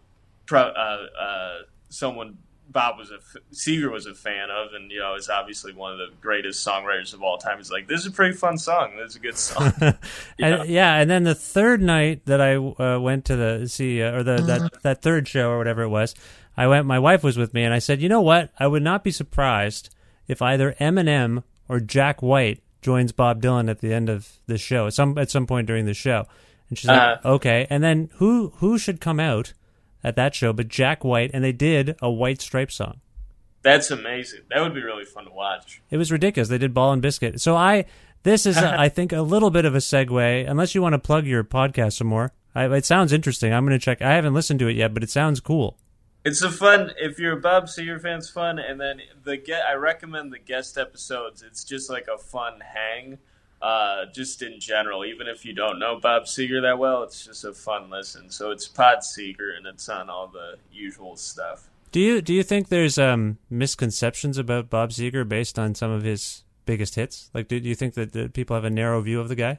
pro, 0.46 0.62
uh, 0.62 1.06
uh, 1.20 1.58
someone 1.90 2.38
Bob 2.70 2.98
was 2.98 3.10
a 3.10 3.14
f- 3.16 3.36
Seger 3.52 3.90
was 3.90 4.06
a 4.06 4.14
fan 4.14 4.50
of, 4.50 4.72
and 4.74 4.90
you 4.90 4.98
know 5.00 5.14
is 5.14 5.28
obviously 5.30 5.72
one 5.72 5.92
of 5.92 5.98
the 5.98 6.08
greatest 6.20 6.66
songwriters 6.66 7.14
of 7.14 7.22
all 7.22 7.38
time. 7.38 7.56
He's 7.58 7.70
like, 7.70 7.88
this 7.88 8.00
is 8.00 8.06
a 8.06 8.10
pretty 8.10 8.36
fun 8.36 8.58
song. 8.58 8.96
This 8.96 9.10
is 9.10 9.16
a 9.16 9.20
good 9.20 9.38
song. 9.38 9.72
Yeah. 10.38 10.60
And, 10.60 10.68
yeah, 10.68 10.94
and 10.96 11.10
then 11.10 11.24
the 11.24 11.34
third 11.34 11.80
night 11.82 12.26
that 12.26 12.40
I 12.40 12.56
uh, 12.56 12.98
went 13.00 13.24
to 13.26 13.36
the 13.36 13.66
see 13.68 14.02
uh, 14.02 14.12
or 14.12 14.22
the 14.22 14.36
that 14.36 14.82
that 14.82 15.02
third 15.02 15.26
show 15.26 15.50
or 15.50 15.58
whatever 15.58 15.82
it 15.82 15.88
was, 15.88 16.14
I 16.56 16.66
went. 16.66 16.86
My 16.86 16.98
wife 16.98 17.24
was 17.24 17.36
with 17.38 17.54
me, 17.54 17.64
and 17.64 17.72
I 17.74 17.78
said, 17.80 18.00
you 18.02 18.08
know 18.08 18.20
what? 18.22 18.50
I 18.58 18.66
would 18.66 18.82
not 18.82 19.02
be 19.02 19.10
surprised 19.10 19.88
if 20.28 20.42
either 20.42 20.74
Eminem 20.80 21.42
or 21.68 21.80
Jack 21.80 22.22
White 22.22 22.62
joins 22.82 23.12
Bob 23.12 23.42
Dylan 23.42 23.68
at 23.68 23.80
the 23.80 23.92
end 23.92 24.08
of 24.08 24.38
the 24.46 24.58
show 24.58 24.86
at 24.86 24.94
some 24.94 25.16
at 25.18 25.30
some 25.30 25.46
point 25.46 25.66
during 25.66 25.86
the 25.86 25.94
show. 25.94 26.26
And 26.68 26.78
she's 26.78 26.88
like, 26.88 26.98
Uh-huh. 27.18 27.28
okay. 27.36 27.66
And 27.70 27.82
then 27.82 28.10
who 28.16 28.52
who 28.58 28.78
should 28.78 29.00
come 29.00 29.18
out 29.18 29.54
at 30.02 30.16
that 30.16 30.34
show 30.34 30.52
but 30.52 30.68
Jack 30.68 31.04
White? 31.04 31.30
And 31.32 31.42
they 31.42 31.52
did 31.52 31.96
a 32.00 32.10
White 32.10 32.40
Stripe 32.40 32.70
song. 32.70 33.00
That's 33.62 33.90
amazing. 33.90 34.42
That 34.50 34.60
would 34.60 34.74
be 34.74 34.82
really 34.82 35.04
fun 35.04 35.24
to 35.24 35.30
watch. 35.30 35.82
It 35.90 35.96
was 35.96 36.12
ridiculous. 36.12 36.48
They 36.48 36.58
did 36.58 36.72
Ball 36.72 36.92
and 36.92 37.02
Biscuit. 37.02 37.40
So 37.40 37.56
I, 37.56 37.86
this 38.22 38.46
is, 38.46 38.56
uh, 38.56 38.74
I 38.78 38.88
think, 38.88 39.12
a 39.12 39.22
little 39.22 39.50
bit 39.50 39.64
of 39.64 39.74
a 39.74 39.78
segue. 39.78 40.48
Unless 40.48 40.74
you 40.74 40.82
want 40.82 40.94
to 40.94 40.98
plug 40.98 41.26
your 41.26 41.44
podcast 41.44 41.94
some 41.94 42.06
more, 42.06 42.32
I, 42.54 42.66
it 42.66 42.84
sounds 42.84 43.12
interesting. 43.12 43.52
I'm 43.52 43.66
going 43.66 43.78
to 43.78 43.84
check. 43.84 44.00
I 44.00 44.14
haven't 44.14 44.34
listened 44.34 44.60
to 44.60 44.68
it 44.68 44.76
yet, 44.76 44.94
but 44.94 45.02
it 45.02 45.10
sounds 45.10 45.40
cool. 45.40 45.76
It's 46.24 46.42
a 46.42 46.50
fun 46.50 46.92
if 46.98 47.18
you're 47.18 47.38
a 47.38 47.40
Bob 47.40 47.66
Seger 47.66 48.00
fan, 48.00 48.18
it's 48.18 48.28
fun. 48.28 48.58
And 48.58 48.80
then 48.80 49.00
the 49.24 49.36
get 49.36 49.62
I 49.64 49.74
recommend 49.74 50.32
the 50.32 50.38
guest 50.38 50.76
episodes. 50.76 51.42
It's 51.42 51.64
just 51.64 51.88
like 51.88 52.06
a 52.12 52.18
fun 52.18 52.60
hang, 52.60 53.18
uh, 53.60 54.06
just 54.14 54.42
in 54.42 54.60
general. 54.60 55.04
Even 55.04 55.26
if 55.26 55.44
you 55.44 55.52
don't 55.52 55.78
know 55.78 55.98
Bob 56.00 56.24
Seger 56.24 56.62
that 56.62 56.78
well, 56.78 57.02
it's 57.02 57.24
just 57.24 57.44
a 57.44 57.52
fun 57.52 57.90
listen. 57.90 58.30
So 58.30 58.50
it's 58.50 58.68
Pod 58.68 58.98
Seger, 58.98 59.56
and 59.56 59.66
it's 59.66 59.88
on 59.88 60.10
all 60.10 60.28
the 60.28 60.58
usual 60.72 61.16
stuff. 61.16 61.68
Do 61.90 62.00
you 62.00 62.20
do 62.20 62.34
you 62.34 62.42
think 62.42 62.68
there's 62.68 62.98
um, 62.98 63.38
misconceptions 63.48 64.38
about 64.38 64.68
Bob 64.68 64.90
Seger 64.90 65.26
based 65.26 65.58
on 65.58 65.74
some 65.74 65.90
of 65.90 66.02
his 66.02 66.44
biggest 66.66 66.96
hits? 66.96 67.30
Like, 67.32 67.48
do, 67.48 67.58
do 67.58 67.68
you 67.68 67.74
think 67.74 67.94
that, 67.94 68.12
that 68.12 68.34
people 68.34 68.54
have 68.54 68.64
a 68.64 68.70
narrow 68.70 69.00
view 69.00 69.20
of 69.20 69.28
the 69.28 69.34
guy? 69.34 69.58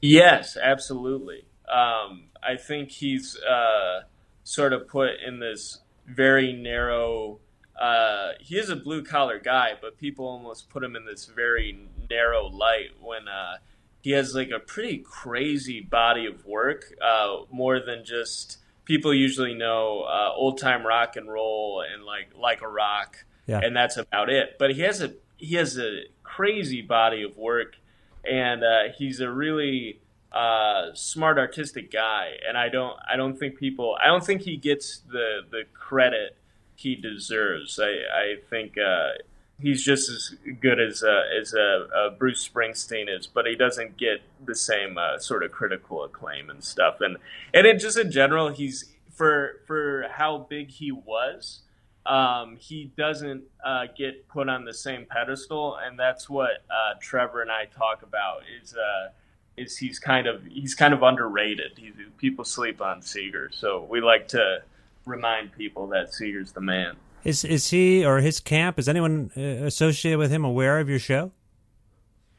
Yes, 0.00 0.56
absolutely. 0.56 1.44
Um, 1.68 2.24
I 2.42 2.56
think 2.56 2.90
he's 2.90 3.36
uh, 3.38 4.02
sort 4.42 4.72
of 4.72 4.88
put 4.88 5.10
in 5.26 5.38
this 5.38 5.80
very 6.06 6.52
narrow. 6.52 7.40
Uh, 7.78 8.30
he 8.40 8.56
is 8.56 8.70
a 8.70 8.76
blue 8.76 9.04
collar 9.04 9.38
guy, 9.38 9.72
but 9.80 9.98
people 9.98 10.26
almost 10.26 10.70
put 10.70 10.82
him 10.82 10.96
in 10.96 11.04
this 11.04 11.26
very 11.26 11.78
narrow 12.10 12.46
light 12.48 12.90
when 13.00 13.28
uh, 13.28 13.56
he 14.02 14.10
has 14.12 14.34
like 14.34 14.50
a 14.50 14.58
pretty 14.58 14.98
crazy 14.98 15.80
body 15.80 16.26
of 16.26 16.44
work. 16.46 16.84
Uh, 17.02 17.38
more 17.50 17.80
than 17.80 18.04
just 18.04 18.58
people 18.84 19.12
usually 19.12 19.54
know 19.54 20.02
uh, 20.02 20.30
old 20.34 20.58
time 20.58 20.86
rock 20.86 21.16
and 21.16 21.28
roll 21.30 21.82
and 21.92 22.04
like 22.04 22.28
like 22.38 22.62
a 22.62 22.68
rock, 22.68 23.24
Yeah. 23.46 23.60
and 23.62 23.74
that's 23.76 23.96
about 23.96 24.30
it. 24.30 24.56
But 24.58 24.74
he 24.74 24.82
has 24.82 25.02
a 25.02 25.14
he 25.36 25.56
has 25.56 25.78
a 25.78 26.02
crazy 26.22 26.82
body 26.82 27.22
of 27.22 27.36
work, 27.36 27.76
and 28.24 28.62
uh, 28.62 28.92
he's 28.96 29.20
a 29.20 29.30
really 29.30 30.00
uh, 30.32 30.90
smart 30.94 31.38
artistic 31.38 31.90
guy. 31.90 32.32
And 32.48 32.56
I 32.56 32.68
don't 32.68 32.96
I 33.10 33.16
don't 33.16 33.36
think 33.38 33.58
people 33.58 33.96
I 34.02 34.06
don't 34.06 34.24
think 34.24 34.42
he 34.42 34.56
gets 34.56 34.98
the 34.98 35.40
the 35.50 35.62
credit 35.74 36.36
he 36.76 36.94
deserves. 36.94 37.78
I 37.80 37.90
I 38.14 38.34
think. 38.50 38.76
Uh, 38.78 39.10
He's 39.58 39.82
just 39.82 40.10
as 40.10 40.34
good 40.60 40.78
as 40.78 41.02
uh, 41.02 41.22
as 41.40 41.54
uh, 41.54 41.86
uh, 41.94 42.10
Bruce 42.10 42.46
Springsteen 42.46 43.08
is, 43.08 43.26
but 43.26 43.46
he 43.46 43.54
doesn't 43.54 43.96
get 43.96 44.20
the 44.44 44.54
same 44.54 44.98
uh, 44.98 45.18
sort 45.18 45.42
of 45.42 45.50
critical 45.50 46.04
acclaim 46.04 46.50
and 46.50 46.62
stuff. 46.62 47.00
And 47.00 47.16
and 47.54 47.66
it 47.66 47.78
just 47.78 47.96
in 47.96 48.10
general, 48.10 48.48
he's 48.50 48.92
for 49.10 49.60
for 49.66 50.08
how 50.10 50.46
big 50.50 50.68
he 50.68 50.92
was, 50.92 51.62
um, 52.06 52.56
he 52.56 52.92
doesn't 52.96 53.44
uh, 53.64 53.86
get 53.96 54.28
put 54.28 54.48
on 54.48 54.64
the 54.64 54.74
same 54.74 55.06
pedestal, 55.06 55.76
and 55.76 55.98
that's 55.98 56.28
what 56.28 56.62
uh, 56.70 56.94
Trevor 57.00 57.42
and 57.42 57.50
I 57.50 57.64
talk 57.64 58.02
about. 58.02 58.42
Is 58.62 58.74
uh, 58.74 59.08
is 59.56 59.76
he's 59.76 59.98
kind 59.98 60.26
of 60.26 60.44
he's 60.44 60.74
kind 60.74 60.94
of 60.94 61.02
underrated. 61.02 61.72
He, 61.76 61.92
people 62.18 62.44
sleep 62.44 62.80
on 62.80 63.00
Seger, 63.00 63.52
so 63.52 63.86
we 63.88 64.00
like 64.00 64.28
to 64.28 64.62
remind 65.04 65.52
people 65.52 65.88
that 65.88 66.10
Seger's 66.10 66.52
the 66.52 66.60
man. 66.60 66.96
Is 67.26 67.44
is 67.44 67.68
he 67.70 68.04
or 68.04 68.18
his 68.18 68.38
camp? 68.40 68.78
Is 68.78 68.88
anyone 68.88 69.30
uh, 69.36 69.40
associated 69.66 70.18
with 70.18 70.30
him 70.30 70.44
aware 70.44 70.78
of 70.78 70.88
your 70.88 70.98
show? 71.00 71.32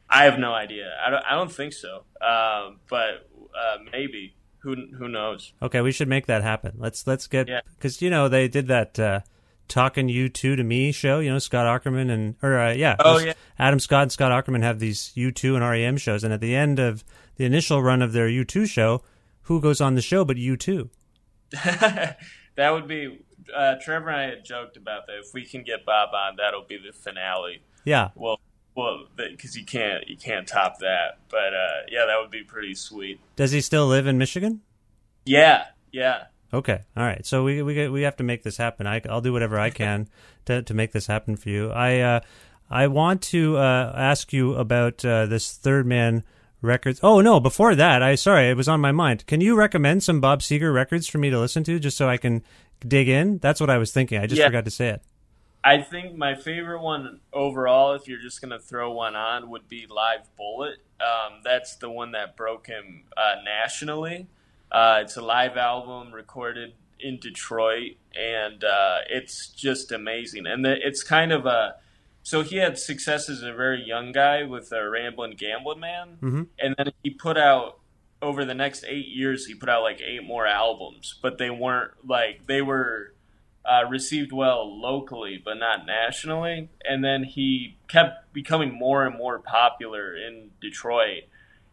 I 0.08 0.24
have 0.24 0.38
no 0.38 0.54
idea. 0.54 0.90
I 1.06 1.10
don't, 1.10 1.24
I 1.30 1.34
don't 1.34 1.52
think 1.52 1.74
so. 1.74 2.04
Um, 2.22 2.78
but 2.88 3.28
uh, 3.54 3.76
maybe. 3.92 4.34
Who 4.62 4.74
who 4.98 5.06
knows? 5.08 5.52
Okay, 5.62 5.80
we 5.82 5.92
should 5.92 6.08
make 6.08 6.26
that 6.26 6.42
happen. 6.42 6.72
Let's 6.78 7.06
let's 7.06 7.28
get 7.28 7.46
Yeah. 7.48 7.60
because 7.76 8.02
you 8.02 8.10
know 8.10 8.28
they 8.28 8.48
did 8.48 8.66
that 8.66 8.98
uh, 8.98 9.20
talking 9.68 10.08
U2 10.08 10.32
to 10.56 10.64
me 10.64 10.90
show. 10.90 11.20
You 11.20 11.30
know 11.30 11.38
Scott 11.38 11.64
Aukerman 11.66 12.10
and 12.10 12.34
or 12.42 12.58
uh, 12.58 12.72
yeah, 12.72 12.96
Oh, 12.98 13.18
yeah. 13.18 13.34
Adam 13.58 13.78
Scott 13.78 14.02
and 14.02 14.12
Scott 14.12 14.32
Aukerman 14.32 14.64
have 14.64 14.80
these 14.80 15.12
U 15.14 15.30
two 15.30 15.54
and 15.54 15.64
REM 15.64 15.96
shows, 15.96 16.24
and 16.24 16.32
at 16.34 16.40
the 16.40 16.56
end 16.56 16.80
of 16.80 17.04
the 17.36 17.44
initial 17.44 17.82
run 17.84 18.02
of 18.02 18.12
their 18.12 18.26
U 18.26 18.44
two 18.44 18.66
show, 18.66 19.02
who 19.42 19.60
goes 19.60 19.80
on 19.80 19.94
the 19.94 20.02
show 20.02 20.24
but 20.24 20.36
U 20.38 20.56
two? 20.56 20.90
that 21.52 22.16
would 22.56 22.88
be. 22.88 23.20
Uh, 23.54 23.74
Trevor 23.80 24.10
and 24.10 24.20
I 24.20 24.24
had 24.24 24.44
joked 24.44 24.76
about 24.76 25.06
that. 25.06 25.18
If 25.18 25.34
we 25.34 25.44
can 25.44 25.62
get 25.62 25.84
Bob 25.84 26.10
on, 26.14 26.36
that'll 26.36 26.64
be 26.64 26.78
the 26.78 26.92
finale. 26.92 27.62
Yeah, 27.84 28.10
We'll 28.14 28.38
well, 28.78 29.06
because 29.16 29.56
you 29.56 29.64
can't 29.64 30.06
you 30.06 30.16
can't 30.16 30.46
top 30.46 30.78
that. 30.78 31.18
But 31.28 31.52
uh, 31.52 31.82
yeah, 31.90 32.04
that 32.06 32.16
would 32.20 32.30
be 32.30 32.44
pretty 32.44 32.76
sweet. 32.76 33.18
Does 33.34 33.50
he 33.50 33.60
still 33.60 33.88
live 33.88 34.06
in 34.06 34.18
Michigan? 34.18 34.60
Yeah, 35.24 35.64
yeah. 35.90 36.26
Okay, 36.54 36.80
all 36.96 37.02
right. 37.02 37.26
So 37.26 37.42
we 37.42 37.60
we 37.62 37.88
we 37.88 38.02
have 38.02 38.16
to 38.16 38.22
make 38.22 38.44
this 38.44 38.56
happen. 38.56 38.86
I, 38.86 39.00
will 39.04 39.20
do 39.20 39.32
whatever 39.32 39.58
I 39.58 39.70
can 39.70 40.08
to 40.44 40.62
to 40.62 40.74
make 40.74 40.92
this 40.92 41.08
happen 41.08 41.34
for 41.34 41.48
you. 41.48 41.70
I 41.70 41.98
uh, 41.98 42.20
I 42.70 42.86
want 42.86 43.20
to 43.22 43.56
uh, 43.56 43.92
ask 43.96 44.32
you 44.32 44.54
about 44.54 45.04
uh, 45.04 45.26
this 45.26 45.56
Third 45.56 45.84
Man 45.84 46.22
records. 46.62 47.00
Oh 47.02 47.20
no, 47.20 47.40
before 47.40 47.74
that, 47.74 48.00
I 48.00 48.14
sorry, 48.14 48.48
it 48.48 48.56
was 48.56 48.68
on 48.68 48.80
my 48.80 48.92
mind. 48.92 49.26
Can 49.26 49.40
you 49.40 49.56
recommend 49.56 50.04
some 50.04 50.20
Bob 50.20 50.40
Seger 50.40 50.72
records 50.72 51.08
for 51.08 51.18
me 51.18 51.30
to 51.30 51.40
listen 51.40 51.64
to, 51.64 51.80
just 51.80 51.96
so 51.96 52.08
I 52.08 52.16
can 52.16 52.44
dig 52.86 53.08
in? 53.08 53.38
That's 53.38 53.60
what 53.60 53.70
I 53.70 53.78
was 53.78 53.92
thinking. 53.92 54.20
I 54.20 54.26
just 54.26 54.38
Yeah. 54.38 54.46
forgot 54.46 54.64
to 54.64 54.70
say 54.70 54.88
it. 54.88 55.02
I 55.64 55.82
think 55.82 56.16
my 56.16 56.34
favorite 56.34 56.80
one 56.80 57.20
overall, 57.32 57.92
if 57.94 58.06
you're 58.06 58.20
just 58.20 58.40
gonna 58.40 58.58
throw 58.60 58.92
one 58.92 59.16
on, 59.16 59.50
would 59.50 59.68
be 59.68 59.86
Live 59.88 60.28
Bullet. 60.36 60.78
Um, 61.00 61.40
that's 61.44 61.76
the 61.76 61.90
one 61.90 62.12
that 62.12 62.36
broke 62.36 62.66
him 62.68 63.04
uh, 63.16 63.36
nationally. 63.44 64.28
Uh, 64.70 65.00
it's 65.02 65.16
a 65.16 65.22
live 65.22 65.56
album 65.56 66.12
recorded 66.12 66.74
in 67.00 67.18
Detroit, 67.18 67.92
and 68.16 68.62
uh, 68.64 68.98
it's 69.08 69.48
just 69.48 69.92
amazing. 69.92 70.46
And 70.46 70.64
the, 70.64 70.74
it's 70.86 71.02
kind 71.02 71.32
of 71.32 71.46
a 71.46 71.76
so 72.22 72.42
he 72.42 72.56
had 72.56 72.78
success 72.78 73.28
as 73.30 73.42
a 73.42 73.52
very 73.54 73.82
young 73.82 74.12
guy 74.12 74.42
with 74.44 74.70
a 74.72 74.88
Ramblin' 74.88 75.32
Gamblin' 75.36 75.80
Man, 75.80 76.18
Mhm. 76.20 76.46
and 76.58 76.74
then 76.76 76.92
he 77.02 77.10
put 77.10 77.38
out 77.38 77.77
over 78.20 78.44
the 78.44 78.54
next 78.54 78.84
eight 78.86 79.08
years 79.08 79.46
he 79.46 79.54
put 79.54 79.68
out 79.68 79.82
like 79.82 80.00
eight 80.00 80.24
more 80.24 80.46
albums, 80.46 81.18
but 81.22 81.38
they 81.38 81.50
weren't 81.50 81.92
like 82.06 82.46
they 82.46 82.62
were 82.62 83.14
uh, 83.64 83.86
received 83.88 84.32
well 84.32 84.80
locally, 84.80 85.40
but 85.42 85.54
not 85.54 85.86
nationally. 85.86 86.70
And 86.84 87.04
then 87.04 87.24
he 87.24 87.76
kept 87.86 88.32
becoming 88.32 88.72
more 88.72 89.04
and 89.04 89.16
more 89.16 89.38
popular 89.38 90.16
in 90.16 90.50
Detroit. 90.60 91.24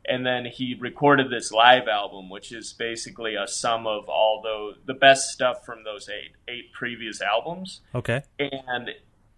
And 0.08 0.26
then 0.26 0.46
he 0.46 0.76
recorded 0.80 1.32
this 1.32 1.52
live 1.52 1.88
album, 1.88 2.30
which 2.30 2.52
is 2.52 2.74
basically 2.74 3.36
a 3.36 3.48
sum 3.48 3.88
of 3.88 4.08
all 4.08 4.42
the 4.44 4.94
the 4.94 4.98
best 4.98 5.30
stuff 5.30 5.66
from 5.66 5.84
those 5.84 6.10
eight 6.10 6.34
eight 6.48 6.72
previous 6.74 7.22
albums. 7.22 7.82
Okay. 7.96 8.22
And 8.38 8.92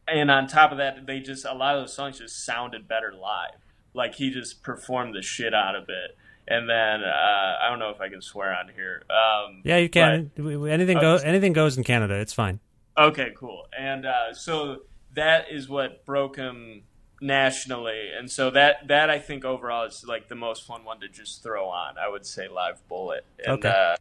and 0.08 0.32
on 0.32 0.48
top 0.48 0.72
of 0.72 0.78
that, 0.80 1.06
they 1.06 1.20
just 1.20 1.46
a 1.46 1.54
lot 1.54 1.76
of 1.76 1.84
those 1.84 1.94
songs 1.94 2.18
just 2.18 2.44
sounded 2.44 2.88
better 2.88 3.14
live. 3.14 3.62
Like 3.94 4.16
he 4.16 4.30
just 4.30 4.62
performed 4.62 5.16
the 5.16 5.22
shit 5.22 5.54
out 5.54 5.76
of 5.76 5.84
it. 5.84 6.18
And 6.48 6.70
then 6.70 7.04
uh, 7.04 7.56
I 7.62 7.68
don't 7.70 7.80
know 7.80 7.90
if 7.90 8.00
I 8.00 8.08
can 8.10 8.22
swear 8.22 8.54
on 8.56 8.70
here. 8.74 9.04
Um, 9.10 9.62
Yeah, 9.66 9.78
you 9.78 9.90
can. 9.90 10.32
We- 10.38 10.72
Anything 10.72 11.00
goes. 11.00 11.24
Anything 11.24 11.54
goes 11.54 11.78
in 11.78 11.84
Canada. 11.84 12.16
It's 12.16 12.34
fine. 12.34 12.60
Okay, 12.98 13.32
cool. 13.38 13.68
And 13.78 14.06
uh, 14.06 14.34
so 14.34 14.84
that 15.14 15.52
is 15.52 15.68
what 15.70 16.06
broke 16.06 16.38
him 16.38 16.84
nationally, 17.22 18.10
and 18.18 18.30
so 18.32 18.50
that 18.52 18.88
that 18.88 19.10
I 19.10 19.20
think 19.20 19.44
overall 19.44 19.86
is 19.86 20.06
like 20.08 20.28
the 20.28 20.36
most 20.36 20.66
fun 20.66 20.84
one 20.84 21.00
to 21.02 21.08
just 21.10 21.44
throw 21.44 21.68
on. 21.68 21.96
I 21.98 22.08
would 22.10 22.26
say 22.26 22.48
Live 22.48 22.88
Bullet. 22.88 23.26
And, 23.40 23.58
Okay. 23.60 23.70
Uh, 23.70 23.96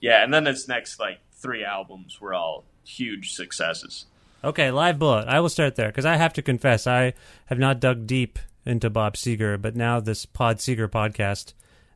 yeah, 0.00 0.22
and 0.22 0.32
then 0.34 0.46
his 0.46 0.66
next 0.68 0.98
like 1.00 1.20
three 1.32 1.64
albums 1.64 2.20
were 2.20 2.34
all 2.34 2.64
huge 2.84 3.32
successes. 3.32 4.06
Okay, 4.42 4.70
live 4.70 4.98
bullet. 4.98 5.26
I 5.26 5.40
will 5.40 5.48
start 5.48 5.76
there 5.76 5.88
because 5.88 6.04
I 6.04 6.16
have 6.16 6.34
to 6.34 6.42
confess 6.42 6.86
I 6.86 7.14
have 7.46 7.58
not 7.58 7.80
dug 7.80 8.06
deep 8.06 8.38
into 8.66 8.90
Bob 8.90 9.14
Seger, 9.14 9.60
but 9.60 9.74
now 9.76 10.00
this 10.00 10.26
Pod 10.26 10.58
Seger 10.58 10.88
podcast 10.88 11.54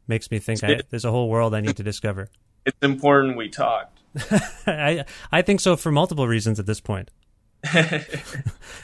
makes 0.08 0.30
me 0.30 0.38
think 0.38 0.64
I, 0.64 0.80
there's 0.90 1.04
a 1.04 1.10
whole 1.10 1.28
world 1.28 1.54
I 1.54 1.60
need 1.60 1.76
to 1.76 1.82
discover. 1.82 2.28
It's 2.66 2.76
important 2.82 3.36
we 3.38 3.48
talked. 3.48 3.98
I 4.66 5.04
I 5.32 5.40
think 5.40 5.60
so 5.60 5.74
for 5.76 5.90
multiple 5.90 6.28
reasons 6.28 6.60
at 6.60 6.66
this 6.66 6.80
point. 6.80 7.10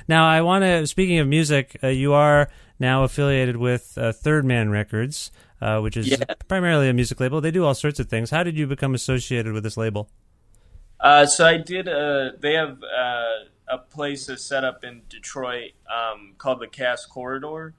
now 0.08 0.26
I 0.26 0.40
want 0.40 0.64
to. 0.64 0.86
Speaking 0.86 1.18
of 1.18 1.28
music, 1.28 1.76
uh, 1.82 1.88
you 1.88 2.12
are 2.14 2.48
now 2.78 3.04
affiliated 3.04 3.56
with 3.56 3.96
uh, 3.98 4.12
Third 4.12 4.44
Man 4.44 4.70
Records, 4.70 5.30
uh, 5.60 5.80
which 5.80 5.96
is 5.98 6.08
Yeah. 6.08 6.24
primarily 6.48 6.88
a 6.88 6.92
music 6.94 7.20
label. 7.20 7.40
They 7.42 7.50
do 7.50 7.64
all 7.64 7.74
sorts 7.74 8.00
of 8.00 8.08
things. 8.08 8.30
How 8.30 8.42
did 8.42 8.56
you 8.56 8.66
become 8.66 8.94
associated 8.94 9.52
with 9.52 9.64
this 9.64 9.76
label? 9.76 10.08
Uh, 11.00 11.26
so 11.26 11.44
I 11.46 11.58
did. 11.58 11.86
Uh, 11.88 12.30
they 12.40 12.54
have 12.54 12.78
uh, 12.82 13.44
a 13.68 13.78
place 13.78 14.26
that's 14.26 14.44
set 14.44 14.64
up 14.64 14.82
in 14.84 15.02
Detroit 15.08 15.72
um, 15.92 16.34
called 16.38 16.60
the 16.60 16.68
Cass 16.68 17.04
Corridor, 17.06 17.74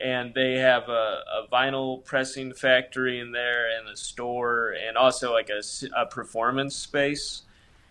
and 0.00 0.34
they 0.34 0.54
have 0.54 0.88
a, 0.88 1.22
a 1.32 1.46
vinyl 1.52 2.04
pressing 2.04 2.54
factory 2.54 3.20
in 3.20 3.32
there, 3.32 3.66
and 3.78 3.88
a 3.88 3.96
store, 3.96 4.70
and 4.70 4.96
also 4.96 5.32
like 5.32 5.50
a, 5.50 5.62
a 5.96 6.06
performance 6.06 6.76
space. 6.76 7.42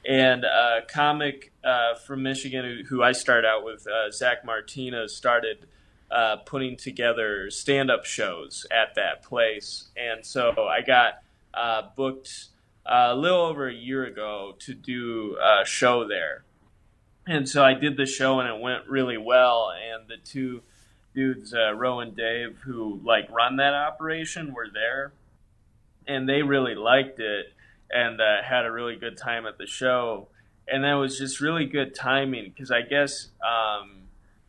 And 0.07 0.45
a 0.45 0.81
comic 0.87 1.51
uh, 1.63 1.95
from 1.95 2.23
Michigan, 2.23 2.63
who, 2.63 2.83
who 2.85 3.03
I 3.03 3.11
started 3.11 3.47
out 3.47 3.65
with, 3.65 3.85
uh, 3.87 4.11
Zach 4.11 4.45
Martinez, 4.45 5.15
started 5.15 5.67
uh, 6.09 6.37
putting 6.37 6.77
together 6.77 7.49
stand-up 7.51 8.05
shows 8.05 8.65
at 8.71 8.95
that 8.95 9.23
place, 9.23 9.89
and 9.97 10.25
so 10.25 10.53
I 10.57 10.81
got 10.81 11.21
uh, 11.53 11.83
booked 11.95 12.47
uh, 12.85 13.09
a 13.11 13.15
little 13.15 13.41
over 13.41 13.67
a 13.67 13.73
year 13.73 14.05
ago 14.05 14.55
to 14.59 14.73
do 14.73 15.37
a 15.41 15.65
show 15.65 16.07
there. 16.07 16.43
And 17.27 17.47
so 17.47 17.63
I 17.63 17.75
did 17.75 17.95
the 17.95 18.07
show 18.07 18.39
and 18.39 18.49
it 18.49 18.59
went 18.59 18.87
really 18.87 19.17
well. 19.17 19.71
And 19.71 20.07
the 20.07 20.17
two 20.17 20.63
dudes, 21.13 21.53
uh, 21.53 21.73
Ro 21.73 21.99
and 21.99 22.15
Dave, 22.15 22.59
who 22.63 22.99
like 23.03 23.29
run 23.31 23.57
that 23.57 23.73
operation, 23.73 24.53
were 24.53 24.67
there, 24.71 25.11
and 26.07 26.27
they 26.27 26.41
really 26.41 26.75
liked 26.75 27.19
it 27.19 27.53
and 27.91 28.21
uh, 28.21 28.43
had 28.43 28.65
a 28.65 28.71
really 28.71 28.95
good 28.95 29.17
time 29.17 29.45
at 29.45 29.57
the 29.57 29.65
show. 29.65 30.27
And 30.71 30.83
that 30.83 30.93
was 30.93 31.17
just 31.17 31.41
really 31.41 31.65
good 31.65 31.95
timing 31.95 32.51
because 32.51 32.69
I 32.71 32.81
guess 32.81 33.29
um, 33.41 34.03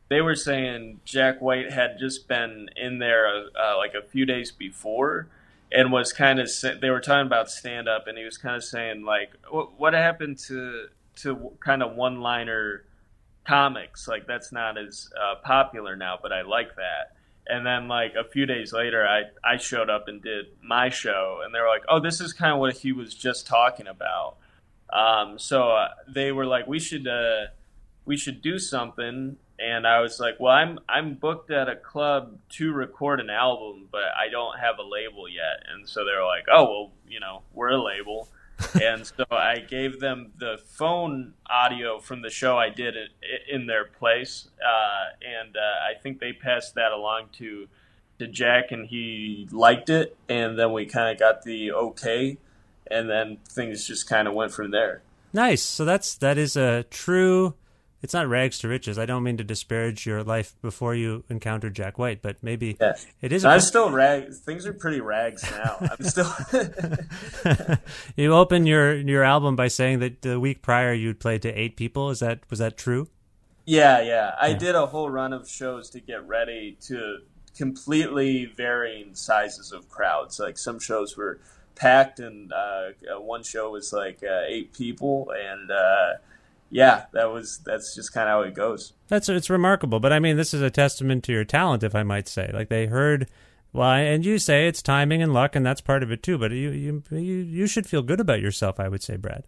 they 0.08 0.20
were 0.20 0.34
saying 0.34 1.00
Jack 1.04 1.40
White 1.40 1.72
had 1.72 1.98
just 1.98 2.28
been 2.28 2.68
in 2.76 2.98
there 2.98 3.26
uh, 3.58 3.76
like 3.78 3.94
a 3.94 4.02
few 4.02 4.26
days 4.26 4.52
before 4.52 5.28
and 5.72 5.92
was 5.92 6.12
kind 6.12 6.40
of 6.40 6.50
they 6.80 6.90
were 6.90 7.00
talking 7.00 7.26
about 7.26 7.50
stand 7.50 7.88
up 7.88 8.06
and 8.06 8.18
he 8.18 8.24
was 8.24 8.36
kind 8.36 8.56
of 8.56 8.64
saying 8.64 9.04
like 9.04 9.30
what, 9.48 9.78
what 9.78 9.94
happened 9.94 10.36
to 10.36 10.88
to 11.16 11.52
kind 11.60 11.82
of 11.82 11.94
one 11.94 12.20
liner 12.20 12.82
comics 13.50 14.06
like 14.06 14.26
that's 14.26 14.52
not 14.52 14.78
as 14.78 15.10
uh, 15.20 15.34
popular 15.42 15.96
now 15.96 16.18
but 16.20 16.32
I 16.32 16.42
like 16.42 16.76
that 16.76 17.16
and 17.46 17.66
then 17.66 17.88
like 17.88 18.14
a 18.14 18.24
few 18.24 18.46
days 18.46 18.72
later 18.72 19.06
I 19.06 19.22
I 19.44 19.56
showed 19.56 19.90
up 19.90 20.06
and 20.08 20.22
did 20.22 20.46
my 20.62 20.88
show 20.88 21.40
and 21.44 21.54
they 21.54 21.58
were 21.58 21.68
like 21.68 21.82
oh 21.88 22.00
this 22.00 22.20
is 22.20 22.32
kind 22.32 22.52
of 22.52 22.60
what 22.60 22.76
he 22.76 22.92
was 22.92 23.14
just 23.14 23.46
talking 23.46 23.86
about 23.86 24.36
um, 24.92 25.38
so 25.38 25.70
uh, 25.70 25.88
they 26.08 26.32
were 26.32 26.46
like 26.46 26.66
we 26.66 26.80
should 26.80 27.06
uh, 27.06 27.46
we 28.04 28.16
should 28.16 28.42
do 28.42 28.58
something 28.58 29.36
and 29.60 29.86
I 29.86 30.00
was 30.00 30.18
like, 30.18 30.40
"Well, 30.40 30.52
I'm 30.52 30.78
I'm 30.88 31.14
booked 31.14 31.50
at 31.50 31.68
a 31.68 31.76
club 31.76 32.38
to 32.56 32.72
record 32.72 33.20
an 33.20 33.28
album, 33.28 33.88
but 33.92 34.04
I 34.18 34.30
don't 34.30 34.58
have 34.58 34.78
a 34.78 34.82
label 34.82 35.28
yet." 35.28 35.62
And 35.70 35.86
so 35.86 36.04
they 36.04 36.12
were 36.12 36.24
like, 36.24 36.46
"Oh, 36.50 36.64
well, 36.64 36.92
you 37.06 37.20
know, 37.20 37.42
we're 37.52 37.68
a 37.68 37.82
label." 37.82 38.28
And 38.82 39.06
so 39.06 39.24
I 39.30 39.58
gave 39.58 40.00
them 40.00 40.32
the 40.38 40.58
phone 40.64 41.34
audio 41.48 41.98
from 41.98 42.22
the 42.22 42.30
show 42.30 42.56
I 42.58 42.68
did 42.68 42.94
in 43.48 43.66
their 43.66 43.84
place, 43.84 44.48
uh, 44.60 45.16
and 45.26 45.56
uh, 45.56 45.60
I 45.60 46.00
think 46.00 46.20
they 46.20 46.32
passed 46.32 46.74
that 46.74 46.92
along 46.92 47.28
to 47.38 47.68
to 48.18 48.26
Jack, 48.26 48.70
and 48.70 48.86
he 48.86 49.48
liked 49.50 49.88
it, 49.88 50.16
and 50.28 50.58
then 50.58 50.72
we 50.72 50.86
kind 50.86 51.10
of 51.10 51.18
got 51.18 51.42
the 51.42 51.72
okay, 51.72 52.38
and 52.90 53.08
then 53.08 53.38
things 53.48 53.86
just 53.86 54.08
kind 54.08 54.28
of 54.28 54.34
went 54.34 54.52
from 54.52 54.70
there. 54.70 55.02
Nice. 55.32 55.62
So 55.62 55.84
that's 55.84 56.14
that 56.16 56.38
is 56.38 56.56
a 56.56 56.84
true. 56.84 57.54
It's 58.02 58.14
not 58.14 58.28
rags 58.28 58.58
to 58.60 58.68
riches. 58.68 58.98
I 58.98 59.04
don't 59.04 59.22
mean 59.22 59.36
to 59.36 59.44
disparage 59.44 60.06
your 60.06 60.22
life 60.22 60.54
before 60.62 60.94
you 60.94 61.22
encountered 61.28 61.74
Jack 61.74 61.98
White, 61.98 62.22
but 62.22 62.36
maybe 62.42 62.76
Yeah. 62.80 62.94
it 63.20 63.30
is. 63.32 63.44
I'm 63.44 63.60
still 63.60 63.90
rags. 63.90 64.38
Things 64.38 64.66
are 64.66 64.72
pretty 64.72 65.00
rags 65.02 65.42
now. 65.50 65.76
I'm 65.80 66.04
still. 66.04 66.32
you 68.16 68.32
open 68.34 68.66
your 68.66 68.94
your 68.96 69.22
album 69.22 69.56
by 69.56 69.68
saying 69.68 69.98
that 70.00 70.22
the 70.22 70.40
week 70.40 70.62
prior 70.62 70.92
you'd 70.92 71.20
played 71.20 71.42
to 71.42 71.48
eight 71.52 71.76
people. 71.76 72.10
Is 72.10 72.20
that 72.20 72.40
was 72.50 72.58
that 72.58 72.76
true? 72.76 73.08
Yeah, 73.66 74.00
yeah. 74.00 74.34
I 74.40 74.54
did 74.54 74.74
a 74.74 74.86
whole 74.86 75.10
run 75.10 75.32
of 75.32 75.48
shows 75.48 75.90
to 75.90 76.00
get 76.00 76.26
ready 76.26 76.76
to 76.88 77.18
completely 77.56 78.46
varying 78.46 79.14
sizes 79.14 79.72
of 79.72 79.88
crowds. 79.88 80.40
Like 80.40 80.58
some 80.58 80.80
shows 80.80 81.16
were 81.16 81.38
packed, 81.76 82.18
and 82.18 82.52
uh, 82.52 82.90
one 83.18 83.42
show 83.42 83.70
was 83.70 83.92
like 83.92 84.22
uh, 84.22 84.40
eight 84.46 84.72
people, 84.72 85.32
and 85.38 85.70
uh, 85.70 86.12
yeah, 86.70 87.06
that 87.12 87.32
was 87.32 87.60
that's 87.64 87.94
just 87.94 88.12
kind 88.12 88.28
of 88.28 88.32
how 88.32 88.42
it 88.42 88.54
goes. 88.54 88.92
That's 89.08 89.28
it's 89.28 89.50
remarkable, 89.50 90.00
but 90.00 90.12
I 90.12 90.20
mean, 90.20 90.36
this 90.36 90.54
is 90.54 90.62
a 90.62 90.70
testament 90.70 91.24
to 91.24 91.32
your 91.32 91.44
talent, 91.44 91.82
if 91.82 91.94
I 91.94 92.04
might 92.04 92.28
say. 92.28 92.50
Like 92.52 92.68
they 92.68 92.86
heard, 92.86 93.28
well, 93.72 93.90
and 93.90 94.24
you 94.24 94.38
say 94.38 94.68
it's 94.68 94.80
timing 94.80 95.22
and 95.22 95.34
luck, 95.34 95.56
and 95.56 95.66
that's 95.66 95.80
part 95.80 96.02
of 96.02 96.12
it 96.12 96.22
too. 96.22 96.38
But 96.38 96.52
you 96.52 96.70
you 96.70 97.02
you, 97.10 97.18
you 97.18 97.66
should 97.66 97.86
feel 97.86 98.02
good 98.02 98.20
about 98.20 98.40
yourself, 98.40 98.78
I 98.78 98.88
would 98.88 99.02
say, 99.02 99.16
Brad. 99.16 99.44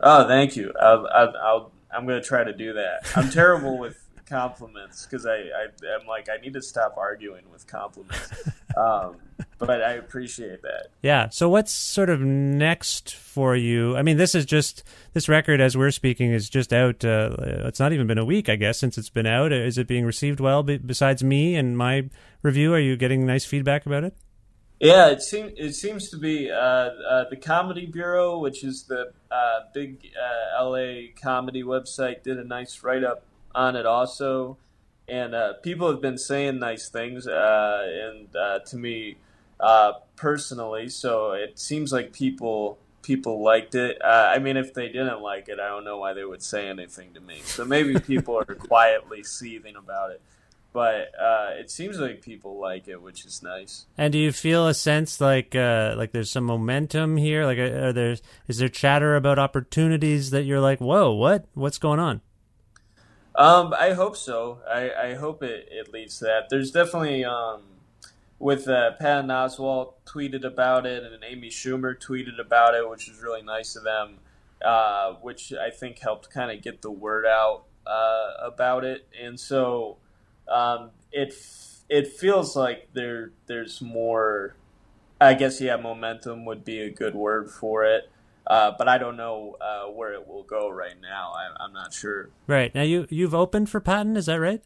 Oh, 0.00 0.26
thank 0.26 0.56
you. 0.56 0.72
I'll, 0.80 1.06
I'll, 1.14 1.36
I'll 1.42 1.72
I'm 1.94 2.06
gonna 2.06 2.22
try 2.22 2.42
to 2.42 2.52
do 2.52 2.72
that. 2.72 3.06
I'm 3.16 3.30
terrible 3.30 3.78
with 3.78 3.98
compliments 4.26 5.06
because 5.06 5.26
I, 5.26 5.36
I 5.36 5.66
I'm 6.00 6.06
like 6.06 6.28
I 6.28 6.40
need 6.40 6.54
to 6.54 6.62
stop 6.62 6.96
arguing 6.96 7.44
with 7.52 7.66
compliments. 7.66 8.48
Um, 8.76 9.16
but 9.58 9.82
I 9.82 9.92
appreciate 9.94 10.62
that. 10.62 10.88
Yeah. 11.02 11.28
So 11.28 11.48
what's 11.48 11.72
sort 11.72 12.10
of 12.10 12.20
next 12.20 13.14
for 13.14 13.56
you? 13.56 13.96
I 13.96 14.02
mean, 14.02 14.16
this 14.16 14.34
is 14.34 14.44
just 14.44 14.84
this 15.12 15.28
record 15.28 15.60
as 15.60 15.76
we're 15.76 15.90
speaking 15.90 16.32
is 16.32 16.48
just 16.48 16.72
out. 16.72 17.04
Uh, 17.04 17.36
it's 17.38 17.80
not 17.80 17.92
even 17.92 18.06
been 18.06 18.18
a 18.18 18.24
week, 18.24 18.48
I 18.48 18.56
guess, 18.56 18.78
since 18.78 18.98
it's 18.98 19.10
been 19.10 19.26
out. 19.26 19.52
Is 19.52 19.78
it 19.78 19.86
being 19.86 20.04
received 20.04 20.40
well? 20.40 20.62
besides 20.62 21.24
me 21.24 21.56
and 21.56 21.76
my 21.76 22.08
review, 22.42 22.72
are 22.74 22.80
you 22.80 22.96
getting 22.96 23.26
nice 23.26 23.44
feedback 23.44 23.86
about 23.86 24.04
it? 24.04 24.16
Yeah, 24.80 25.08
it 25.08 25.22
seems 25.22 25.52
it 25.56 25.74
seems 25.74 26.10
to 26.10 26.18
be 26.18 26.50
uh, 26.50 26.54
uh, 26.54 27.24
the 27.30 27.36
Comedy 27.36 27.86
Bureau, 27.86 28.38
which 28.38 28.64
is 28.64 28.84
the 28.84 29.12
uh, 29.30 29.60
big 29.72 30.10
uh, 30.14 30.64
LA 30.64 31.12
comedy 31.20 31.62
website, 31.62 32.22
did 32.22 32.38
a 32.38 32.44
nice 32.44 32.82
write 32.82 33.04
up 33.04 33.24
on 33.54 33.76
it 33.76 33.86
also, 33.86 34.58
and 35.08 35.34
uh, 35.34 35.54
people 35.54 35.90
have 35.90 36.00
been 36.00 36.18
saying 36.18 36.58
nice 36.58 36.88
things, 36.88 37.26
uh, 37.26 38.10
and 38.10 38.66
to 38.66 38.76
me 38.76 39.16
personally, 40.16 40.88
so 40.88 41.32
it 41.32 41.58
seems 41.58 41.92
like 41.92 42.12
people 42.12 42.78
people 43.02 43.42
liked 43.42 43.74
it. 43.74 43.98
I 44.02 44.38
mean, 44.38 44.56
if 44.56 44.72
they 44.72 44.88
didn't 44.88 45.20
like 45.20 45.48
it, 45.48 45.60
I 45.60 45.68
don't 45.68 45.84
know 45.84 45.98
why 45.98 46.14
they 46.14 46.24
would 46.24 46.42
say 46.42 46.68
anything 46.68 47.12
to 47.14 47.20
me. 47.20 47.40
So 47.44 47.64
maybe 47.64 47.98
people 48.00 48.38
are 48.38 48.44
quietly 48.44 49.22
seething 49.22 49.76
about 49.76 50.10
it 50.10 50.20
but 50.74 51.12
uh, 51.18 51.50
it 51.52 51.70
seems 51.70 52.00
like 52.00 52.20
people 52.20 52.58
like 52.58 52.88
it, 52.88 53.00
which 53.00 53.24
is 53.24 53.44
nice. 53.44 53.86
And 53.96 54.12
do 54.12 54.18
you 54.18 54.32
feel 54.32 54.66
a 54.66 54.74
sense 54.74 55.20
like 55.20 55.54
uh, 55.54 55.94
like 55.96 56.10
there's 56.10 56.32
some 56.32 56.44
momentum 56.44 57.16
here? 57.16 57.46
Like, 57.46 57.58
uh, 57.58 57.86
are 57.86 57.92
there 57.92 58.16
is 58.48 58.58
there 58.58 58.68
chatter 58.68 59.14
about 59.14 59.38
opportunities 59.38 60.30
that 60.32 60.42
you're 60.42 60.60
like, 60.60 60.80
whoa, 60.80 61.12
what 61.12 61.46
what's 61.54 61.78
going 61.78 62.00
on? 62.00 62.20
Um, 63.36 63.74
I 63.78 63.92
hope 63.92 64.16
so. 64.16 64.60
I, 64.68 64.90
I 64.90 65.14
hope 65.14 65.42
it, 65.42 65.68
it 65.70 65.92
leads 65.92 66.18
to 66.18 66.26
that. 66.26 66.50
There's 66.50 66.70
definitely 66.70 67.24
um, 67.24 67.62
with 68.38 68.68
uh, 68.68 68.92
Patton 69.00 69.28
Oswalt 69.28 69.94
tweeted 70.06 70.44
about 70.44 70.86
it, 70.86 71.02
and 71.02 71.24
Amy 71.24 71.48
Schumer 71.48 71.98
tweeted 71.98 72.38
about 72.40 72.74
it, 72.74 72.88
which 72.88 73.08
is 73.08 73.20
really 73.20 73.42
nice 73.42 73.74
of 73.76 73.84
them. 73.84 74.18
Uh, 74.64 75.14
which 75.20 75.52
I 75.52 75.68
think 75.68 75.98
helped 75.98 76.30
kind 76.30 76.50
of 76.50 76.62
get 76.62 76.80
the 76.80 76.90
word 76.90 77.26
out 77.26 77.64
uh, 77.86 78.30
about 78.40 78.82
it, 78.82 79.06
and 79.20 79.38
so 79.38 79.98
um, 80.48 80.90
it 81.12 81.34
it 81.90 82.06
feels 82.06 82.56
like 82.56 82.88
there 82.94 83.32
there's 83.46 83.82
more. 83.82 84.56
I 85.20 85.34
guess 85.34 85.60
yeah, 85.60 85.76
momentum 85.76 86.46
would 86.46 86.64
be 86.64 86.80
a 86.80 86.88
good 86.88 87.14
word 87.14 87.50
for 87.50 87.84
it. 87.84 88.10
Uh, 88.46 88.72
but 88.76 88.88
I 88.88 88.98
don't 88.98 89.16
know 89.16 89.56
uh, 89.60 89.90
where 89.90 90.12
it 90.12 90.26
will 90.26 90.42
go 90.42 90.68
right 90.68 90.94
now. 91.00 91.32
I, 91.34 91.64
am 91.64 91.72
not 91.72 91.92
sure. 91.92 92.30
Right 92.46 92.74
now, 92.74 92.82
you 92.82 93.06
you've 93.10 93.34
opened 93.34 93.70
for 93.70 93.80
Patton, 93.80 94.16
is 94.16 94.26
that 94.26 94.40
right? 94.40 94.62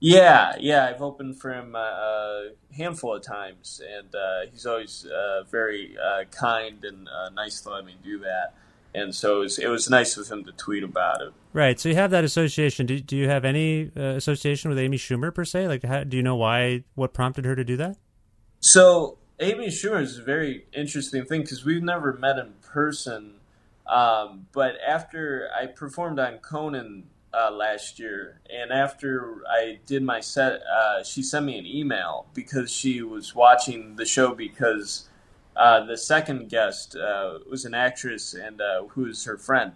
Yeah, 0.00 0.56
yeah, 0.58 0.86
I've 0.86 1.00
opened 1.00 1.40
for 1.40 1.54
him 1.54 1.74
uh, 1.74 1.78
a 1.78 2.50
handful 2.76 3.14
of 3.14 3.22
times, 3.22 3.80
and 3.96 4.14
uh, 4.14 4.50
he's 4.50 4.66
always 4.66 5.06
uh, 5.06 5.44
very 5.50 5.96
uh, 5.96 6.24
kind 6.30 6.84
and 6.84 7.08
nice 7.34 7.60
to 7.62 7.70
let 7.70 7.86
me 7.86 7.96
do 8.02 8.18
that 8.18 8.54
and 8.94 9.14
so 9.14 9.38
it 9.38 9.40
was, 9.40 9.58
it 9.58 9.68
was 9.68 9.90
nice 9.90 10.16
of 10.16 10.28
him 10.28 10.44
to 10.44 10.52
tweet 10.52 10.84
about 10.84 11.20
it. 11.20 11.32
Right. 11.52 11.78
So 11.80 11.88
you 11.88 11.96
have 11.96 12.12
that 12.12 12.24
association. 12.24 12.86
Do, 12.86 13.00
do 13.00 13.16
you 13.16 13.28
have 13.28 13.44
any 13.44 13.90
uh, 13.96 14.00
association 14.00 14.70
with 14.70 14.78
Amy 14.78 14.96
Schumer 14.96 15.34
per 15.34 15.44
se? 15.44 15.66
Like, 15.66 15.82
how, 15.82 16.04
do 16.04 16.16
you 16.16 16.22
know 16.22 16.36
why? 16.36 16.84
What 16.94 17.12
prompted 17.12 17.44
her 17.44 17.56
to 17.56 17.64
do 17.64 17.76
that? 17.76 17.96
So 18.60 19.18
Amy 19.40 19.66
Schumer 19.68 20.00
is 20.00 20.18
a 20.18 20.22
very 20.22 20.66
interesting 20.72 21.24
thing 21.24 21.42
because 21.42 21.64
we've 21.64 21.82
never 21.82 22.12
met 22.12 22.38
in 22.38 22.54
person. 22.74 23.34
Um, 23.86 24.46
but 24.52 24.74
after 24.86 25.48
I 25.58 25.66
performed 25.66 26.18
on 26.18 26.38
Conan 26.38 27.04
uh, 27.32 27.50
last 27.52 27.98
year, 27.98 28.40
and 28.52 28.72
after 28.72 29.42
I 29.48 29.78
did 29.86 30.02
my 30.02 30.20
set, 30.20 30.62
uh, 30.62 31.04
she 31.04 31.22
sent 31.22 31.46
me 31.46 31.56
an 31.58 31.66
email 31.66 32.26
because 32.34 32.70
she 32.72 33.00
was 33.00 33.34
watching 33.34 33.96
the 33.96 34.04
show 34.04 34.34
because 34.34 35.08
uh, 35.56 35.84
the 35.84 35.96
second 35.96 36.48
guest 36.48 36.96
uh, 36.96 37.38
was 37.48 37.64
an 37.64 37.74
actress 37.74 38.34
and 38.34 38.60
uh, 38.60 38.84
who 38.88 39.06
is 39.06 39.24
her 39.24 39.38
friend. 39.38 39.72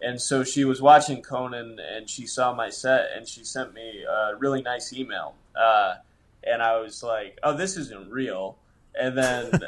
And 0.00 0.18
so 0.18 0.42
she 0.42 0.64
was 0.64 0.80
watching 0.80 1.20
Conan 1.20 1.78
and 1.78 2.08
she 2.08 2.26
saw 2.26 2.54
my 2.54 2.70
set 2.70 3.10
and 3.14 3.28
she 3.28 3.44
sent 3.44 3.74
me 3.74 4.02
a 4.04 4.34
really 4.38 4.62
nice 4.62 4.94
email. 4.94 5.34
Uh, 5.54 5.96
and 6.42 6.62
I 6.62 6.80
was 6.80 7.02
like, 7.02 7.38
oh, 7.42 7.54
this 7.54 7.76
isn't 7.76 8.10
real. 8.10 8.56
And 8.98 9.18
then. 9.18 9.60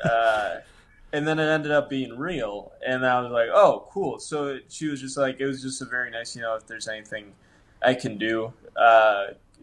Uh, 1.12 1.16
and 1.16 1.28
then 1.28 1.38
it 1.38 1.48
ended 1.48 1.72
up 1.72 1.90
being 1.90 2.18
real, 2.18 2.72
and 2.86 3.04
I 3.06 3.20
was 3.20 3.30
like, 3.32 3.48
"Oh, 3.52 3.86
cool!" 3.90 4.18
So 4.18 4.58
she 4.68 4.88
was 4.88 5.00
just 5.00 5.16
like, 5.16 5.40
it 5.40 5.46
was 5.46 5.62
just 5.62 5.82
a 5.82 5.84
very 5.84 6.10
nice, 6.10 6.34
you 6.34 6.42
know, 6.42 6.54
if 6.54 6.66
there's 6.66 6.88
anything 6.88 7.34
I 7.82 7.94
can 7.94 8.18
do, 8.18 8.52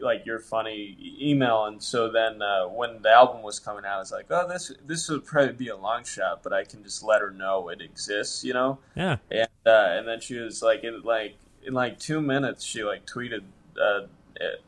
like 0.01 0.25
your 0.25 0.39
funny 0.39 0.97
email, 1.21 1.65
and 1.65 1.81
so 1.81 2.09
then 2.11 2.41
uh, 2.41 2.67
when 2.67 3.01
the 3.01 3.09
album 3.09 3.41
was 3.41 3.59
coming 3.59 3.85
out, 3.85 3.95
I 3.95 3.99
was 3.99 4.11
like, 4.11 4.27
oh, 4.29 4.47
this 4.47 4.71
this 4.85 5.09
would 5.09 5.25
probably 5.25 5.53
be 5.53 5.67
a 5.69 5.77
long 5.77 6.03
shot, 6.03 6.43
but 6.43 6.53
I 6.53 6.63
can 6.63 6.83
just 6.83 7.03
let 7.03 7.21
her 7.21 7.31
know 7.31 7.69
it 7.69 7.81
exists, 7.81 8.43
you 8.43 8.53
know? 8.53 8.79
Yeah. 8.95 9.17
And 9.31 9.49
uh, 9.65 9.87
and 9.89 10.07
then 10.07 10.21
she 10.21 10.35
was 10.35 10.61
like, 10.61 10.83
in 10.83 11.01
like 11.03 11.35
in 11.65 11.73
like 11.73 11.99
two 11.99 12.21
minutes, 12.21 12.63
she 12.63 12.83
like 12.83 13.05
tweeted, 13.05 13.43
uh, 13.81 14.07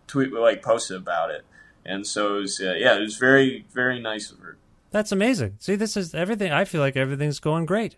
tweet 0.07 0.33
like 0.33 0.61
posted 0.61 0.97
about 0.97 1.31
it, 1.31 1.45
and 1.85 2.05
so 2.05 2.37
it 2.37 2.41
was 2.41 2.59
uh, 2.59 2.73
yeah, 2.77 2.97
it 2.97 3.01
was 3.01 3.17
very 3.17 3.65
very 3.73 3.99
nice 3.99 4.31
of 4.31 4.39
her. 4.39 4.57
That's 4.91 5.11
amazing. 5.11 5.55
See, 5.59 5.75
this 5.75 5.97
is 5.97 6.13
everything. 6.13 6.51
I 6.51 6.65
feel 6.65 6.81
like 6.81 6.95
everything's 6.95 7.39
going 7.39 7.65
great. 7.65 7.95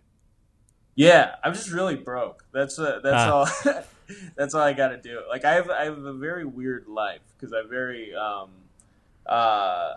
Yeah, 0.96 1.36
I'm 1.44 1.54
just 1.54 1.72
really 1.72 1.96
broke. 1.96 2.46
That's 2.52 2.78
uh, 2.78 3.00
that's 3.04 3.16
ah. 3.16 3.34
all. 3.34 3.84
that's 4.36 4.54
all 4.54 4.62
I 4.62 4.74
got 4.74 4.90
to 4.90 4.98
do. 4.98 5.22
Like 5.28 5.44
I 5.44 5.54
have 5.54 5.70
I 5.70 5.86
have 5.86 5.98
a 5.98 6.14
very 6.14 6.46
weird 6.46 6.88
life 6.88 7.22
because 7.36 7.54
I 7.54 7.68
very 7.68 8.16
um 8.16 8.52
uh 9.26 9.94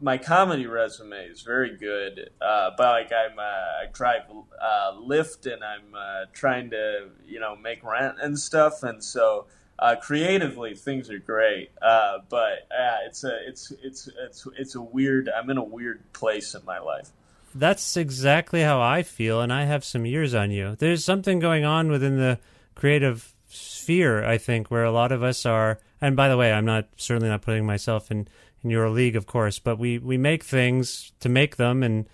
my 0.00 0.18
comedy 0.18 0.66
resume 0.66 1.26
is 1.26 1.42
very 1.42 1.76
good, 1.76 2.30
uh, 2.40 2.70
but 2.76 2.86
like 2.90 3.12
I'm 3.12 3.38
uh, 3.38 3.42
I 3.42 3.86
drive 3.92 4.22
uh, 4.60 4.92
Lyft 4.92 5.50
and 5.50 5.64
I'm 5.64 5.94
uh, 5.96 6.24
trying 6.32 6.70
to 6.70 7.08
you 7.26 7.40
know 7.40 7.56
make 7.56 7.82
rent 7.82 8.16
and 8.20 8.38
stuff, 8.38 8.82
and 8.82 9.02
so 9.02 9.46
uh, 9.78 9.96
creatively 9.96 10.74
things 10.74 11.10
are 11.10 11.18
great. 11.18 11.70
Uh, 11.82 12.18
but 12.28 12.66
it's 13.06 13.24
a 13.24 13.48
it's 13.48 13.72
it's 13.82 14.08
it's 14.24 14.48
it's 14.56 14.74
a 14.74 14.80
weird. 14.80 15.28
I'm 15.28 15.50
in 15.50 15.58
a 15.58 15.64
weird 15.64 16.00
place 16.12 16.54
in 16.54 16.64
my 16.64 16.78
life. 16.78 17.10
That's 17.54 17.96
exactly 17.96 18.62
how 18.62 18.80
I 18.80 19.02
feel, 19.02 19.40
and 19.40 19.52
I 19.52 19.64
have 19.64 19.84
some 19.84 20.06
years 20.06 20.34
on 20.34 20.50
you. 20.50 20.74
There's 20.76 21.04
something 21.04 21.38
going 21.38 21.64
on 21.64 21.88
within 21.88 22.18
the 22.18 22.40
creative 22.74 23.32
sphere, 23.46 24.24
I 24.24 24.38
think, 24.38 24.70
where 24.70 24.82
a 24.84 24.90
lot 24.90 25.12
of 25.12 25.22
us 25.22 25.46
are. 25.46 25.78
And 26.00 26.16
by 26.16 26.28
the 26.28 26.36
way, 26.36 26.52
I'm 26.52 26.64
not 26.64 26.88
certainly 26.96 27.28
not 27.28 27.42
putting 27.42 27.64
myself 27.64 28.10
in 28.10 28.28
in 28.62 28.70
your 28.70 28.88
league, 28.90 29.14
of 29.14 29.26
course, 29.26 29.58
but 29.58 29.78
we 29.78 29.98
we 29.98 30.16
make 30.16 30.42
things 30.42 31.12
to 31.20 31.28
make 31.28 31.56
them, 31.56 31.82
and 31.82 32.08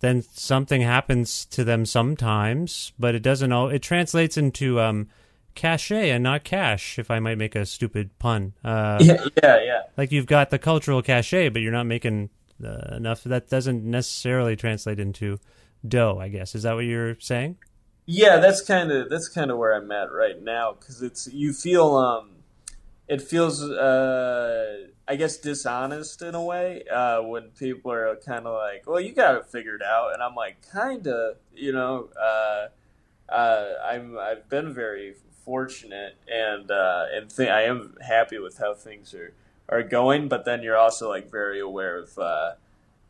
then 0.00 0.22
something 0.22 0.80
happens 0.80 1.44
to 1.46 1.62
them 1.62 1.86
sometimes, 1.86 2.92
but 2.98 3.14
it 3.14 3.22
doesn't 3.22 3.52
all. 3.52 3.68
It 3.68 3.82
translates 3.82 4.36
into 4.36 4.80
um, 4.80 5.08
cachet 5.54 6.10
and 6.10 6.22
not 6.22 6.44
cash, 6.44 6.98
if 6.98 7.10
I 7.10 7.18
might 7.18 7.38
make 7.38 7.54
a 7.54 7.66
stupid 7.66 8.18
pun. 8.18 8.54
Uh, 8.64 8.98
yeah, 9.00 9.24
yeah, 9.42 9.62
yeah. 9.62 9.82
Like 9.96 10.12
you've 10.12 10.26
got 10.26 10.50
the 10.50 10.58
cultural 10.58 11.02
cachet, 11.02 11.48
but 11.50 11.62
you're 11.62 11.72
not 11.72 11.86
making 11.86 12.30
uh, 12.64 12.96
enough. 12.96 13.24
That 13.24 13.48
doesn't 13.48 13.84
necessarily 13.84 14.56
translate 14.56 15.00
into 15.00 15.38
dough. 15.86 16.18
I 16.20 16.28
guess 16.28 16.54
is 16.54 16.62
that 16.64 16.74
what 16.74 16.84
you're 16.84 17.18
saying? 17.20 17.58
Yeah, 18.06 18.38
that's 18.38 18.60
kind 18.60 18.90
of 18.90 19.08
that's 19.08 19.28
kind 19.28 19.50
of 19.50 19.58
where 19.58 19.74
I'm 19.74 19.90
at 19.92 20.10
right 20.12 20.40
now 20.42 20.72
because 20.78 21.02
it's 21.02 21.28
you 21.32 21.52
feel 21.52 21.96
um, 21.96 22.30
it 23.08 23.22
feels 23.22 23.62
uh, 23.62 24.86
I 25.06 25.16
guess 25.16 25.36
dishonest 25.36 26.22
in 26.22 26.34
a 26.34 26.42
way 26.42 26.84
uh, 26.84 27.22
when 27.22 27.50
people 27.50 27.92
are 27.92 28.14
kind 28.16 28.46
of 28.46 28.54
like, 28.54 28.84
well, 28.86 29.00
you 29.00 29.12
got 29.12 29.34
it 29.34 29.46
figured 29.46 29.82
out, 29.82 30.12
and 30.14 30.22
I'm 30.22 30.36
like, 30.36 30.64
kind 30.70 31.06
of, 31.06 31.36
you 31.54 31.72
know, 31.72 32.08
uh, 32.20 32.68
uh, 33.28 33.68
I'm 33.84 34.16
I've 34.18 34.48
been 34.48 34.72
very 34.72 35.14
fortunate 35.50 36.14
and 36.32 36.70
uh, 36.70 37.06
and 37.12 37.28
th- 37.28 37.48
I 37.48 37.62
am 37.62 37.96
happy 38.00 38.38
with 38.38 38.56
how 38.58 38.72
things 38.72 39.12
are 39.14 39.32
are 39.68 39.82
going, 39.82 40.28
but 40.28 40.44
then 40.44 40.62
you're 40.62 40.76
also 40.76 41.08
like 41.08 41.28
very 41.28 41.58
aware 41.58 41.98
of 41.98 42.16
uh, 42.16 42.52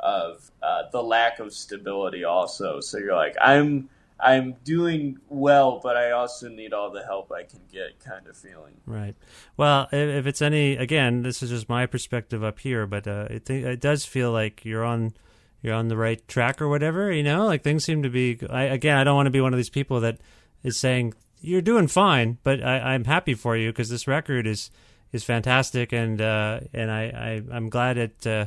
of 0.00 0.50
uh, 0.62 0.84
the 0.90 1.02
lack 1.02 1.38
of 1.38 1.52
stability 1.52 2.24
also. 2.24 2.80
So 2.80 2.96
you're 2.96 3.14
like, 3.14 3.36
I'm 3.38 3.90
I'm 4.18 4.54
doing 4.64 5.18
well, 5.28 5.80
but 5.82 5.98
I 5.98 6.12
also 6.12 6.48
need 6.48 6.72
all 6.72 6.90
the 6.90 7.04
help 7.04 7.30
I 7.30 7.42
can 7.42 7.60
get, 7.70 8.00
kind 8.00 8.26
of 8.26 8.38
feeling. 8.38 8.80
Right. 8.86 9.16
Well, 9.58 9.88
if 9.92 10.26
it's 10.26 10.40
any, 10.40 10.76
again, 10.76 11.22
this 11.22 11.42
is 11.42 11.50
just 11.50 11.68
my 11.68 11.84
perspective 11.84 12.42
up 12.42 12.58
here, 12.58 12.86
but 12.86 13.06
uh, 13.06 13.26
it 13.28 13.50
it 13.50 13.80
does 13.82 14.06
feel 14.06 14.32
like 14.32 14.64
you're 14.64 14.84
on 14.84 15.12
you're 15.60 15.74
on 15.74 15.88
the 15.88 15.96
right 15.96 16.26
track 16.26 16.62
or 16.62 16.70
whatever. 16.70 17.12
You 17.12 17.22
know, 17.22 17.44
like 17.44 17.62
things 17.62 17.84
seem 17.84 18.02
to 18.02 18.08
be. 18.08 18.38
I, 18.48 18.62
again, 18.62 18.96
I 18.96 19.04
don't 19.04 19.16
want 19.16 19.26
to 19.26 19.30
be 19.30 19.42
one 19.42 19.52
of 19.52 19.58
these 19.58 19.68
people 19.68 20.00
that 20.00 20.22
is 20.62 20.78
saying 20.78 21.12
you're 21.40 21.62
doing 21.62 21.88
fine, 21.88 22.38
but 22.42 22.62
I, 22.62 22.94
I'm 22.94 23.04
happy 23.04 23.34
for 23.34 23.56
you 23.56 23.70
because 23.70 23.88
this 23.88 24.06
record 24.06 24.46
is 24.46 24.70
is 25.12 25.24
fantastic, 25.24 25.92
and 25.92 26.20
uh, 26.20 26.60
and 26.72 26.90
I, 26.90 27.42
I 27.50 27.56
am 27.56 27.68
glad 27.68 27.98
it. 27.98 28.26
Uh, 28.26 28.46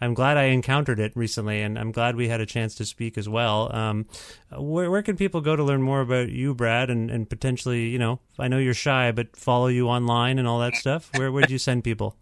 I'm 0.00 0.12
glad 0.12 0.36
I 0.36 0.44
encountered 0.44 0.98
it 0.98 1.12
recently, 1.14 1.62
and 1.62 1.78
I'm 1.78 1.92
glad 1.92 2.16
we 2.16 2.28
had 2.28 2.40
a 2.40 2.46
chance 2.46 2.74
to 2.76 2.84
speak 2.84 3.16
as 3.16 3.28
well. 3.28 3.74
Um, 3.74 4.06
where, 4.50 4.90
where 4.90 5.02
can 5.02 5.16
people 5.16 5.40
go 5.40 5.56
to 5.56 5.62
learn 5.62 5.82
more 5.82 6.00
about 6.00 6.28
you, 6.30 6.52
Brad, 6.54 6.90
and, 6.90 7.10
and 7.10 7.30
potentially, 7.30 7.88
you 7.88 7.98
know, 7.98 8.18
I 8.38 8.48
know 8.48 8.58
you're 8.58 8.74
shy, 8.74 9.12
but 9.12 9.36
follow 9.36 9.68
you 9.68 9.88
online 9.88 10.38
and 10.38 10.46
all 10.48 10.58
that 10.60 10.74
stuff? 10.74 11.10
Where 11.14 11.30
would 11.32 11.48
you 11.48 11.58
send 11.58 11.84
people? 11.84 12.16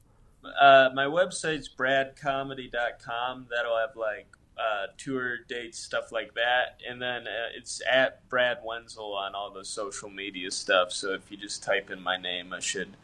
uh, 0.60 0.90
my 0.94 1.04
website's 1.04 1.68
bradcomedy.com. 1.68 3.46
That'll 3.50 3.78
have 3.78 3.96
like 3.96 4.36
uh, 4.62 4.86
tour 4.96 5.38
dates, 5.48 5.78
stuff 5.78 6.12
like 6.12 6.34
that. 6.34 6.80
And 6.88 7.00
then 7.00 7.26
uh, 7.26 7.56
it's 7.56 7.82
at 7.90 8.28
Brad 8.28 8.58
Wenzel 8.64 9.14
on 9.14 9.34
all 9.34 9.50
the 9.50 9.64
social 9.64 10.10
media 10.10 10.50
stuff. 10.50 10.92
So 10.92 11.12
if 11.14 11.30
you 11.30 11.36
just 11.36 11.62
type 11.62 11.90
in 11.90 12.00
my 12.02 12.16
name, 12.16 12.52
I 12.52 12.60
should 12.60 12.96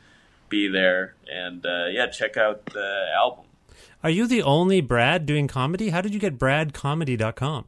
be 0.49 0.69
there. 0.69 1.15
And 1.31 1.65
uh, 1.67 1.87
yeah, 1.91 2.07
check 2.07 2.37
out 2.37 2.67
the 2.67 3.07
album. 3.17 3.47
Are 4.03 4.11
you 4.11 4.27
the 4.27 4.43
only 4.43 4.81
Brad 4.81 5.27
doing 5.27 5.49
comedy? 5.49 5.91
How 5.91 6.01
did 6.01 6.15
you 6.15 6.21
get 6.21 6.39
bradcomedy.com? 6.39 7.67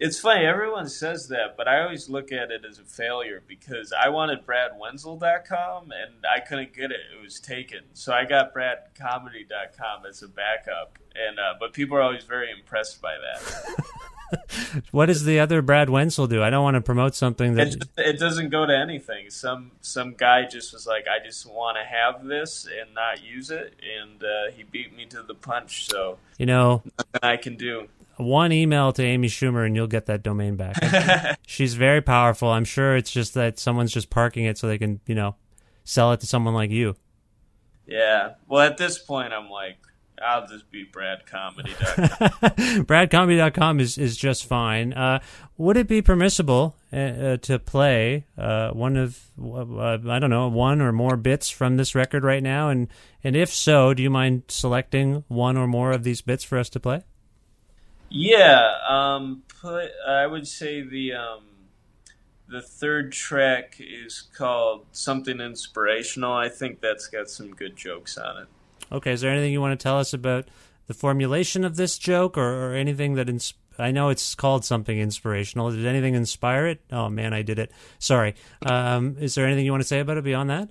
It's 0.00 0.18
funny, 0.18 0.44
everyone 0.44 0.88
says 0.88 1.28
that, 1.28 1.56
but 1.56 1.68
I 1.68 1.80
always 1.80 2.08
look 2.08 2.32
at 2.32 2.50
it 2.50 2.64
as 2.68 2.78
a 2.78 2.84
failure 2.84 3.42
because 3.46 3.92
I 3.92 4.08
wanted 4.08 4.44
bradwenzel.com 4.44 5.92
and 5.92 6.14
I 6.26 6.40
couldn't 6.40 6.74
get 6.74 6.90
it. 6.90 7.00
It 7.16 7.22
was 7.22 7.38
taken. 7.38 7.80
So 7.92 8.12
I 8.12 8.24
got 8.24 8.52
bradcomedy.com 8.52 10.06
as 10.08 10.22
a 10.22 10.28
backup. 10.28 10.98
And 11.14 11.38
uh, 11.38 11.54
but 11.60 11.72
people 11.72 11.96
are 11.96 12.02
always 12.02 12.24
very 12.24 12.50
impressed 12.50 13.00
by 13.00 13.14
that. 13.14 14.40
what 14.90 15.06
does 15.06 15.24
the 15.24 15.38
other 15.38 15.62
Brad 15.62 15.88
Wenzel 15.88 16.26
do? 16.26 16.42
I 16.42 16.50
don't 16.50 16.64
want 16.64 16.74
to 16.74 16.80
promote 16.80 17.14
something 17.14 17.54
that 17.54 17.68
it, 17.68 17.84
it 17.96 18.18
doesn't 18.18 18.50
go 18.50 18.66
to 18.66 18.76
anything. 18.76 19.30
Some 19.30 19.72
some 19.80 20.14
guy 20.14 20.46
just 20.46 20.72
was 20.72 20.86
like, 20.86 21.06
I 21.08 21.24
just 21.24 21.46
want 21.46 21.76
to 21.76 21.84
have 21.84 22.24
this 22.24 22.66
and 22.66 22.94
not 22.94 23.22
use 23.22 23.50
it, 23.50 23.74
and 23.98 24.22
uh, 24.22 24.50
he 24.56 24.64
beat 24.64 24.94
me 24.96 25.06
to 25.06 25.22
the 25.22 25.34
punch. 25.34 25.88
So 25.88 26.18
you 26.38 26.46
know, 26.46 26.82
nothing 26.98 27.20
I 27.22 27.36
can 27.36 27.56
do 27.56 27.88
one 28.16 28.52
email 28.52 28.92
to 28.92 29.02
Amy 29.02 29.28
Schumer 29.28 29.66
and 29.66 29.74
you'll 29.74 29.86
get 29.86 30.06
that 30.06 30.22
domain 30.22 30.56
back. 30.56 31.38
She's 31.46 31.74
very 31.74 32.00
powerful. 32.00 32.48
I'm 32.48 32.64
sure 32.64 32.96
it's 32.96 33.10
just 33.10 33.34
that 33.34 33.58
someone's 33.58 33.92
just 33.92 34.10
parking 34.10 34.44
it 34.44 34.58
so 34.58 34.68
they 34.68 34.78
can, 34.78 35.00
you 35.06 35.14
know, 35.14 35.36
sell 35.84 36.12
it 36.12 36.20
to 36.20 36.26
someone 36.26 36.54
like 36.54 36.70
you. 36.70 36.96
Yeah. 37.86 38.34
Well, 38.48 38.62
at 38.62 38.76
this 38.76 38.98
point, 38.98 39.32
I'm 39.32 39.50
like, 39.50 39.78
I'll 40.24 40.46
just 40.46 40.70
be 40.70 40.86
bradcomedy.com. 40.86 42.84
bradcomedy.com 42.86 43.80
is, 43.80 43.98
is 43.98 44.16
just 44.16 44.46
fine. 44.46 44.92
Uh, 44.92 45.20
would 45.56 45.76
it 45.76 45.86
be 45.86 46.02
permissible 46.02 46.76
uh, 46.92 46.96
uh, 46.96 47.36
to 47.38 47.58
play 47.58 48.24
uh, 48.38 48.70
one 48.70 48.96
of, 48.96 49.20
uh, 49.38 49.98
I 50.08 50.18
don't 50.18 50.30
know, 50.30 50.48
one 50.48 50.80
or 50.80 50.92
more 50.92 51.16
bits 51.16 51.50
from 51.50 51.76
this 51.76 51.94
record 51.94 52.24
right 52.24 52.42
now? 52.42 52.70
And, 52.70 52.88
and 53.22 53.36
if 53.36 53.50
so, 53.50 53.94
do 53.94 54.02
you 54.02 54.10
mind 54.10 54.44
selecting 54.48 55.24
one 55.28 55.56
or 55.56 55.66
more 55.66 55.92
of 55.92 56.04
these 56.04 56.22
bits 56.22 56.42
for 56.42 56.58
us 56.58 56.68
to 56.70 56.80
play? 56.80 57.02
Yeah, 58.16 58.76
um, 58.88 59.42
put 59.60 59.90
I 60.06 60.26
would 60.26 60.46
say 60.46 60.82
the 60.82 61.14
um, 61.14 61.46
the 62.46 62.62
third 62.62 63.10
track 63.10 63.76
is 63.80 64.22
called 64.36 64.86
something 64.92 65.40
inspirational. 65.40 66.32
I 66.32 66.48
think 66.48 66.80
that's 66.80 67.08
got 67.08 67.28
some 67.28 67.50
good 67.52 67.74
jokes 67.74 68.16
on 68.16 68.42
it. 68.42 68.48
Okay, 68.92 69.12
is 69.12 69.20
there 69.20 69.30
anything 69.30 69.52
you 69.52 69.60
want 69.60 69.78
to 69.78 69.82
tell 69.82 69.98
us 69.98 70.12
about 70.12 70.46
the 70.86 70.94
formulation 70.94 71.64
of 71.64 71.76
this 71.76 71.98
joke, 71.98 72.36
or, 72.36 72.70
or 72.70 72.74
anything 72.74 73.14
that 73.14 73.28
ins- 73.28 73.54
I 73.78 73.90
know 73.90 74.08
it's 74.08 74.34
called 74.34 74.64
something 74.64 74.98
inspirational. 74.98 75.70
Did 75.70 75.86
anything 75.86 76.14
inspire 76.14 76.66
it? 76.66 76.80
Oh 76.92 77.08
man, 77.08 77.32
I 77.34 77.42
did 77.42 77.58
it. 77.58 77.72
Sorry. 77.98 78.34
Um, 78.64 79.16
is 79.18 79.34
there 79.34 79.46
anything 79.46 79.64
you 79.64 79.72
want 79.72 79.82
to 79.82 79.88
say 79.88 80.00
about 80.00 80.16
it 80.16 80.24
beyond 80.24 80.50
that? 80.50 80.68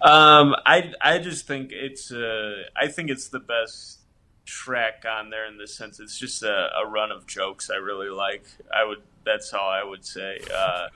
Um, 0.00 0.54
I 0.66 0.92
I 1.00 1.18
just 1.18 1.46
think 1.46 1.72
it's 1.72 2.12
uh, 2.12 2.64
I 2.76 2.88
think 2.88 3.10
it's 3.10 3.28
the 3.28 3.40
best 3.40 4.00
track 4.44 5.04
on 5.10 5.30
there 5.30 5.46
in 5.46 5.56
the 5.56 5.66
sense 5.66 5.98
it's 5.98 6.18
just 6.18 6.42
a, 6.42 6.68
a, 6.76 6.86
run 6.86 7.10
of 7.10 7.26
jokes 7.26 7.70
I 7.70 7.76
really 7.76 8.10
like. 8.10 8.44
I 8.72 8.84
would 8.84 9.00
that's 9.24 9.52
all 9.54 9.68
I 9.68 9.82
would 9.82 10.04
say. 10.04 10.40
Uh, 10.54 10.88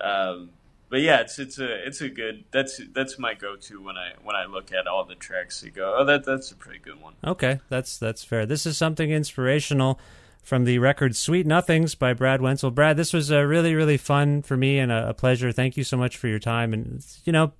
um, 0.00 0.50
but 0.90 1.00
yeah, 1.00 1.20
it's 1.20 1.38
it's 1.38 1.58
a 1.58 1.86
it's 1.86 2.00
a 2.00 2.08
good 2.08 2.44
that's 2.50 2.80
that's 2.92 3.18
my 3.18 3.34
go 3.34 3.56
to 3.56 3.82
when 3.82 3.96
I 3.96 4.12
when 4.22 4.36
I 4.36 4.46
look 4.46 4.72
at 4.72 4.86
all 4.86 5.04
the 5.04 5.14
tracks 5.14 5.60
to 5.60 5.70
go. 5.70 5.96
Oh, 5.98 6.04
that 6.04 6.24
that's 6.24 6.50
a 6.50 6.56
pretty 6.56 6.78
good 6.78 7.00
one. 7.00 7.14
Okay, 7.24 7.60
that's 7.68 7.98
that's 7.98 8.24
fair. 8.24 8.46
This 8.46 8.64
is 8.64 8.76
something 8.78 9.10
inspirational 9.10 10.00
from 10.42 10.64
the 10.64 10.78
record 10.78 11.14
"Sweet 11.14 11.46
Nothings" 11.46 11.94
by 11.94 12.14
Brad 12.14 12.40
Wenzel. 12.40 12.70
Brad, 12.70 12.96
this 12.96 13.12
was 13.12 13.30
a 13.30 13.46
really 13.46 13.74
really 13.74 13.98
fun 13.98 14.42
for 14.42 14.56
me 14.56 14.78
and 14.78 14.90
a, 14.90 15.10
a 15.10 15.14
pleasure. 15.14 15.52
Thank 15.52 15.76
you 15.76 15.84
so 15.84 15.96
much 15.96 16.16
for 16.16 16.28
your 16.28 16.38
time 16.38 16.72
and 16.72 17.04
you 17.24 17.32
know, 17.32 17.52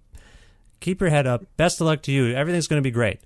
keep 0.80 1.00
your 1.00 1.10
head 1.10 1.26
up. 1.26 1.44
Best 1.56 1.80
of 1.80 1.86
luck 1.86 2.02
to 2.02 2.12
you. 2.12 2.34
Everything's 2.34 2.66
going 2.66 2.82
to 2.82 2.86
be 2.86 2.90
great. 2.90 3.20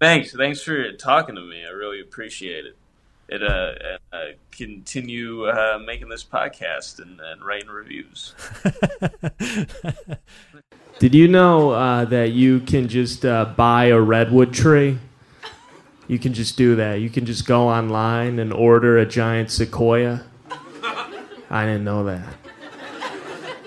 Thanks. 0.00 0.32
Thanks 0.32 0.62
for 0.62 0.92
talking 0.92 1.34
to 1.34 1.40
me. 1.40 1.64
I 1.64 1.70
really 1.70 2.00
appreciate 2.00 2.66
it. 2.66 2.76
It 3.28 3.42
uh, 3.42 3.72
uh 4.12 4.24
continue 4.52 5.48
uh, 5.48 5.80
making 5.84 6.08
this 6.08 6.24
podcast 6.24 7.00
and, 7.00 7.20
and 7.20 7.44
writing 7.44 7.68
reviews. 7.68 8.34
Did 10.98 11.14
you 11.14 11.28
know 11.28 11.70
uh, 11.70 12.06
that 12.06 12.32
you 12.32 12.60
can 12.60 12.88
just 12.88 13.26
uh, 13.26 13.44
buy 13.44 13.86
a 13.86 14.00
redwood 14.00 14.54
tree? 14.54 14.98
You 16.08 16.18
can 16.18 16.32
just 16.32 16.56
do 16.56 16.76
that. 16.76 17.00
You 17.00 17.10
can 17.10 17.26
just 17.26 17.46
go 17.46 17.68
online 17.68 18.38
and 18.38 18.52
order 18.52 18.96
a 18.96 19.04
giant 19.04 19.50
sequoia. 19.50 20.22
I 21.50 21.66
didn't 21.66 21.84
know 21.84 22.04
that. 22.04 22.26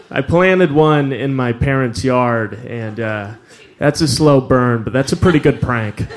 I 0.10 0.22
planted 0.22 0.72
one 0.72 1.12
in 1.12 1.36
my 1.36 1.53
parents' 1.53 2.03
yard, 2.03 2.53
and 2.66 2.99
uh, 2.99 3.34
that's 3.78 4.01
a 4.01 4.07
slow 4.07 4.41
burn, 4.41 4.84
but 4.84 4.91
that's 4.91 5.12
a 5.12 5.18
pretty 5.18 5.39
good 5.39 5.62
prank. 5.62 6.07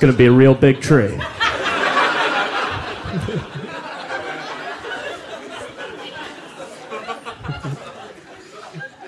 Going 0.00 0.12
to 0.12 0.16
be 0.16 0.26
a 0.26 0.32
real 0.32 0.54
big 0.54 0.80
tree. 0.80 1.20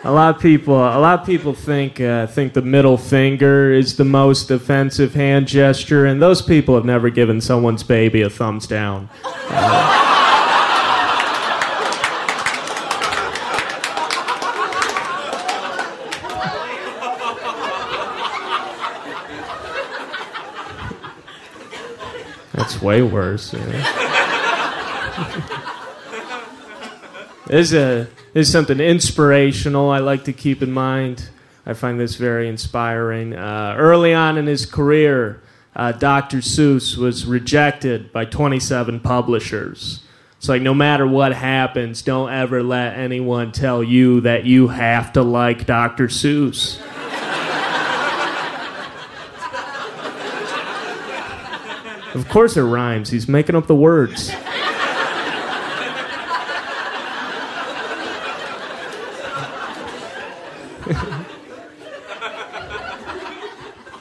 A 0.04 0.10
lot 0.10 0.34
of 0.34 0.42
people, 0.42 0.74
a 0.74 0.98
lot 0.98 1.20
of 1.20 1.26
people 1.26 1.54
think 1.54 2.00
uh, 2.00 2.26
think 2.26 2.54
the 2.54 2.62
middle 2.62 2.98
finger 2.98 3.72
is 3.72 3.96
the 3.96 4.04
most 4.04 4.50
offensive 4.50 5.14
hand 5.14 5.46
gesture, 5.46 6.06
and 6.06 6.20
those 6.20 6.42
people 6.42 6.74
have 6.74 6.84
never 6.84 7.08
given 7.08 7.40
someone's 7.40 7.84
baby 7.84 8.22
a 8.22 8.28
thumbs 8.28 8.66
down. 8.66 9.08
Uh, 9.24 10.21
way 22.82 23.02
worse. 23.02 23.54
Yeah. 23.54 24.12
This 27.46 27.72
is, 27.72 27.74
a, 27.74 28.08
this 28.32 28.46
is 28.46 28.52
something 28.52 28.80
inspirational 28.80 29.90
I 29.90 29.98
like 29.98 30.24
to 30.24 30.32
keep 30.32 30.62
in 30.62 30.72
mind. 30.72 31.28
I 31.66 31.74
find 31.74 32.00
this 32.00 32.16
very 32.16 32.48
inspiring. 32.48 33.34
Uh, 33.34 33.74
early 33.76 34.14
on 34.14 34.38
in 34.38 34.46
his 34.46 34.64
career, 34.64 35.42
uh, 35.76 35.92
Dr. 35.92 36.38
Seuss 36.38 36.96
was 36.96 37.26
rejected 37.26 38.10
by 38.10 38.24
27 38.24 39.00
publishers. 39.00 40.02
It's 40.38 40.48
like 40.48 40.62
no 40.62 40.72
matter 40.72 41.06
what 41.06 41.34
happens, 41.34 42.00
don't 42.00 42.32
ever 42.32 42.62
let 42.62 42.96
anyone 42.96 43.52
tell 43.52 43.82
you 43.82 44.22
that 44.22 44.44
you 44.44 44.68
have 44.68 45.12
to 45.12 45.22
like 45.22 45.66
Dr. 45.66 46.08
Seuss. 46.08 46.80
Of 52.14 52.28
course 52.28 52.56
it 52.56 52.62
rhymes. 52.62 53.10
He's 53.10 53.28
making 53.28 53.54
up 53.54 53.66
the 53.66 53.74
words. 53.74 54.28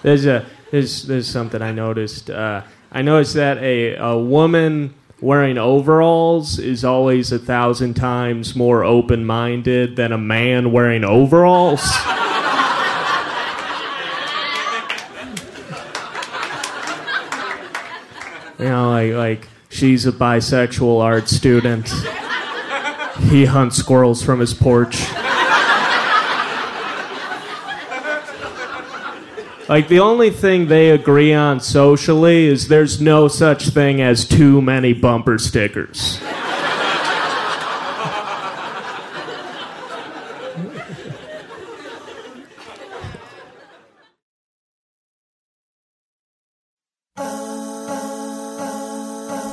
there's 0.04 0.26
a 0.26 0.46
there's 0.72 1.04
there's 1.04 1.28
something 1.28 1.62
I 1.62 1.72
noticed. 1.72 2.30
Uh, 2.30 2.64
I 2.92 3.02
noticed 3.02 3.36
that 3.36 3.58
a 3.60 3.96
a 3.96 4.18
woman 4.18 4.94
wearing 5.22 5.58
overalls 5.58 6.58
is 6.58 6.84
always 6.84 7.32
a 7.32 7.40
thousand 7.40 7.94
times 7.94 8.56
more 8.56 8.84
open 8.84 9.24
minded 9.24 9.96
than 9.96 10.12
a 10.12 10.18
man 10.18 10.72
wearing 10.72 11.04
overalls. 11.04 11.82
you 18.58 18.66
know, 18.66 18.91
like 19.10 19.42
like 19.42 19.48
she's 19.70 20.06
a 20.06 20.12
bisexual 20.12 21.02
art 21.02 21.28
student. 21.28 21.90
He 23.30 23.46
hunts 23.46 23.78
squirrels 23.78 24.24
from 24.24 24.40
his 24.40 24.54
porch. 24.54 25.02
Like 29.70 29.88
the 29.88 30.00
only 30.02 30.32
thing 30.32 30.68
they 30.68 30.90
agree 30.90 31.34
on 31.34 31.62
socially 31.62 32.48
is 32.48 32.68
there's 32.68 33.00
no 33.00 33.30
such 33.30 33.70
thing 33.70 34.02
as 34.02 34.26
too 34.26 34.62
many 34.62 34.92
bumper 34.92 35.38
stickers. 35.38 36.20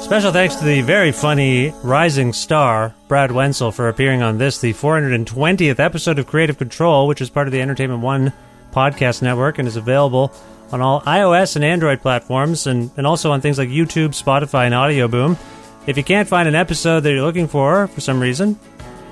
Special 0.09 0.33
thanks 0.33 0.57
to 0.57 0.65
the 0.65 0.81
very 0.81 1.13
funny 1.13 1.71
rising 1.83 2.33
star, 2.33 2.95
Brad 3.09 3.31
Wenzel, 3.31 3.71
for 3.71 3.91
appearing 3.91 4.23
on 4.23 4.39
this, 4.39 4.59
the 4.59 4.73
420th 4.73 5.79
episode 5.79 6.19
of 6.19 6.27
Creative 6.27 6.57
Control, 6.57 7.07
which 7.07 7.21
is 7.21 7.29
part 7.29 7.47
of 7.47 7.53
the 7.53 7.61
Entertainment 7.61 8.01
One 8.01 8.33
podcast 8.73 9.21
network 9.21 9.59
and 9.59 9.69
is 9.69 9.77
available 9.77 10.33
on 10.73 10.81
all 10.81 11.03
iOS 11.03 11.57
and 11.57 11.65
Android 11.65 12.01
platforms 12.01 12.67
and, 12.67 12.91
and 12.97 13.07
also 13.07 13.33
on 13.33 13.43
things 13.43 13.59
like 13.59 13.69
YouTube, 13.69 14.19
Spotify, 14.19 14.65
and 14.65 14.75
Audioboom. 14.75 15.37
If 15.87 15.99
you 15.99 16.05
can't 16.05 16.27
find 16.27 16.49
an 16.49 16.55
episode 16.55 17.01
that 17.01 17.13
you're 17.13 17.21
looking 17.21 17.47
for 17.47 17.87
for 17.89 18.01
some 18.01 18.19
reason 18.19 18.59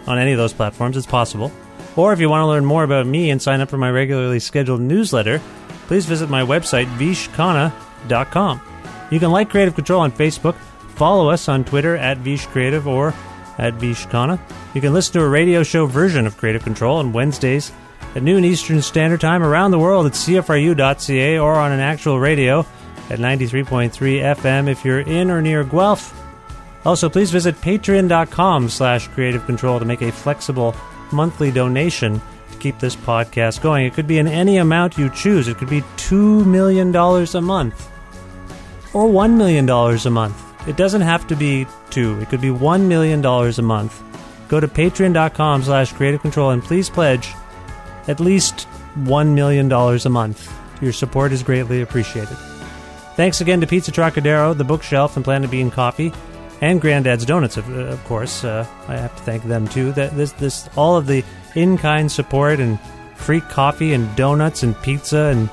on 0.07 0.19
any 0.19 0.33
of 0.33 0.39
those 0.39 0.55
platforms, 0.55 0.97
it's 0.97 1.07
possible. 1.07 1.53
Or 1.95 2.15
if 2.15 2.21
you 2.21 2.31
want 2.31 2.41
to 2.41 2.47
learn 2.47 2.65
more 2.65 2.85
about 2.85 3.07
me 3.07 3.29
and 3.29 3.41
sign 3.41 3.61
up 3.61 3.69
for 3.69 3.77
my 3.77 3.91
regularly 3.91 4.41
scheduled 4.41 4.81
newsletter, 4.81 5.43
please 5.89 6.07
visit 6.07 6.31
my 6.31 6.41
website, 6.41 6.87
vishkhanna.com. 6.97 8.63
You 9.11 9.21
can 9.21 9.31
like 9.31 9.51
Creative 9.51 9.75
Control 9.75 10.01
on 10.01 10.11
Facebook, 10.11 10.57
follow 10.97 11.29
us 11.29 11.49
on 11.49 11.65
Twitter 11.65 11.97
at 11.97 12.19
Vish 12.19 12.47
Creative 12.47 12.87
or 12.89 13.15
at 13.59 13.75
Vishkhanna. 13.75 14.39
You 14.75 14.81
can 14.81 14.93
listen 14.93 15.15
to 15.15 15.23
a 15.23 15.29
radio 15.29 15.63
show 15.63 15.87
version 15.87 16.27
of 16.27 16.37
Creative 16.37 16.63
Control 16.63 16.99
on 16.99 17.13
Wednesdays 17.13 17.73
at 18.15 18.23
noon 18.23 18.45
Eastern 18.45 18.83
Standard 18.83 19.21
Time 19.21 19.43
around 19.43 19.71
the 19.71 19.79
world 19.79 20.07
at 20.07 20.13
CFRU.ca 20.13 21.39
or 21.39 21.55
on 21.55 21.73
an 21.73 21.81
actual 21.81 22.19
radio 22.19 22.61
at 23.11 23.19
93.3 23.19 23.91
FM 23.91 24.69
if 24.69 24.85
you're 24.85 25.01
in 25.01 25.31
or 25.31 25.41
near 25.41 25.65
Guelph. 25.65 26.13
Also, 26.85 27.09
please 27.09 27.31
visit 27.31 27.55
patreon.com 27.61 28.69
slash 28.69 29.09
creative 29.09 29.45
control 29.47 29.79
to 29.79 29.85
make 29.85 30.03
a 30.03 30.13
flexible 30.13 30.75
monthly 31.13 31.51
donation 31.51 32.21
to 32.53 32.59
keep 32.59 32.79
this 32.79 32.97
podcast 32.97 33.61
going. 33.61 33.87
It 33.87 33.95
could 33.95 34.07
be 34.07 34.19
in 34.19 34.29
any 34.29 34.59
amount 34.59 34.99
you 34.99 35.11
choose. 35.11 35.49
It 35.49 35.59
could 35.59 35.71
be 35.71 35.83
$2 35.97 36.47
million 36.47 36.95
a 36.95 37.41
month 37.41 37.91
or 38.95 39.09
$1 39.09 39.37
million 39.37 39.69
a 39.69 40.11
month. 40.11 40.43
It 40.67 40.77
doesn't 40.77 41.03
have 41.03 41.27
to 41.29 41.37
be 41.37 41.67
two. 41.91 42.19
It 42.21 42.29
could 42.29 42.41
be 42.41 42.49
$1 42.49 42.87
million 42.87 43.25
a 43.25 43.63
month. 43.63 44.03
Go 44.49 44.61
to 44.61 44.69
patreon.com 44.69 45.63
slash 45.63 45.93
creative 45.93 46.23
control 46.23 46.51
and 46.51 46.63
please 46.63 46.91
pledge 46.91 47.35
at 48.09 48.21
least 48.21 48.69
$1 48.99 49.35
million 49.35 49.71
a 49.71 50.09
month. 50.09 50.53
Your 50.81 50.93
support 50.93 51.33
is 51.33 51.43
greatly 51.43 51.83
appreciated. 51.83 52.37
Thanks 53.15 53.41
again 53.41 53.61
to 53.61 53.67
Pizza 53.67 53.93
Trocadero, 53.93 54.57
The 54.57 54.65
Bookshelf, 54.65 55.17
and 55.17 55.25
Planet 55.25 55.51
Bean 55.51 55.71
Coffee, 55.71 56.13
and 56.61 56.81
Granddad's 56.81 57.25
Donuts, 57.25 57.57
of, 57.57 57.69
of 57.71 58.03
course. 58.05 58.45
Uh, 58.45 58.67
I 58.89 58.97
have 58.97 59.17
to 59.17 59.23
thank 59.23 59.45
them 59.45 59.67
too. 59.69 59.93
That 59.93 60.17
this, 60.17 60.33
this, 60.33 60.69
all 60.77 60.97
of 60.97 61.07
the 61.07 61.25
in-kind 61.55 62.13
support 62.13 62.61
and 62.61 62.79
free 63.15 63.41
coffee 63.41 63.95
and 63.95 64.15
donuts 64.17 64.63
and 64.63 64.81
pizza 64.83 65.33
and 65.33 65.49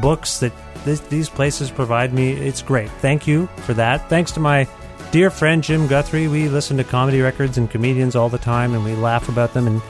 books 0.00 0.38
that 0.40 0.52
this, 0.84 1.00
these 1.00 1.28
places 1.28 1.70
provide 1.70 2.12
me, 2.12 2.32
it's 2.32 2.62
great. 2.62 2.90
Thank 3.00 3.26
you 3.26 3.46
for 3.58 3.74
that. 3.74 4.08
Thanks 4.08 4.32
to 4.32 4.40
my 4.40 4.68
dear 5.10 5.30
friend 5.30 5.62
Jim 5.62 5.86
Guthrie. 5.86 6.28
We 6.28 6.48
listen 6.48 6.76
to 6.76 6.84
comedy 6.84 7.20
records 7.20 7.58
and 7.58 7.70
comedians 7.70 8.16
all 8.16 8.28
the 8.28 8.38
time, 8.38 8.74
and 8.74 8.84
we 8.84 8.94
laugh 8.94 9.28
about 9.28 9.54
them. 9.54 9.66
And 9.66 9.82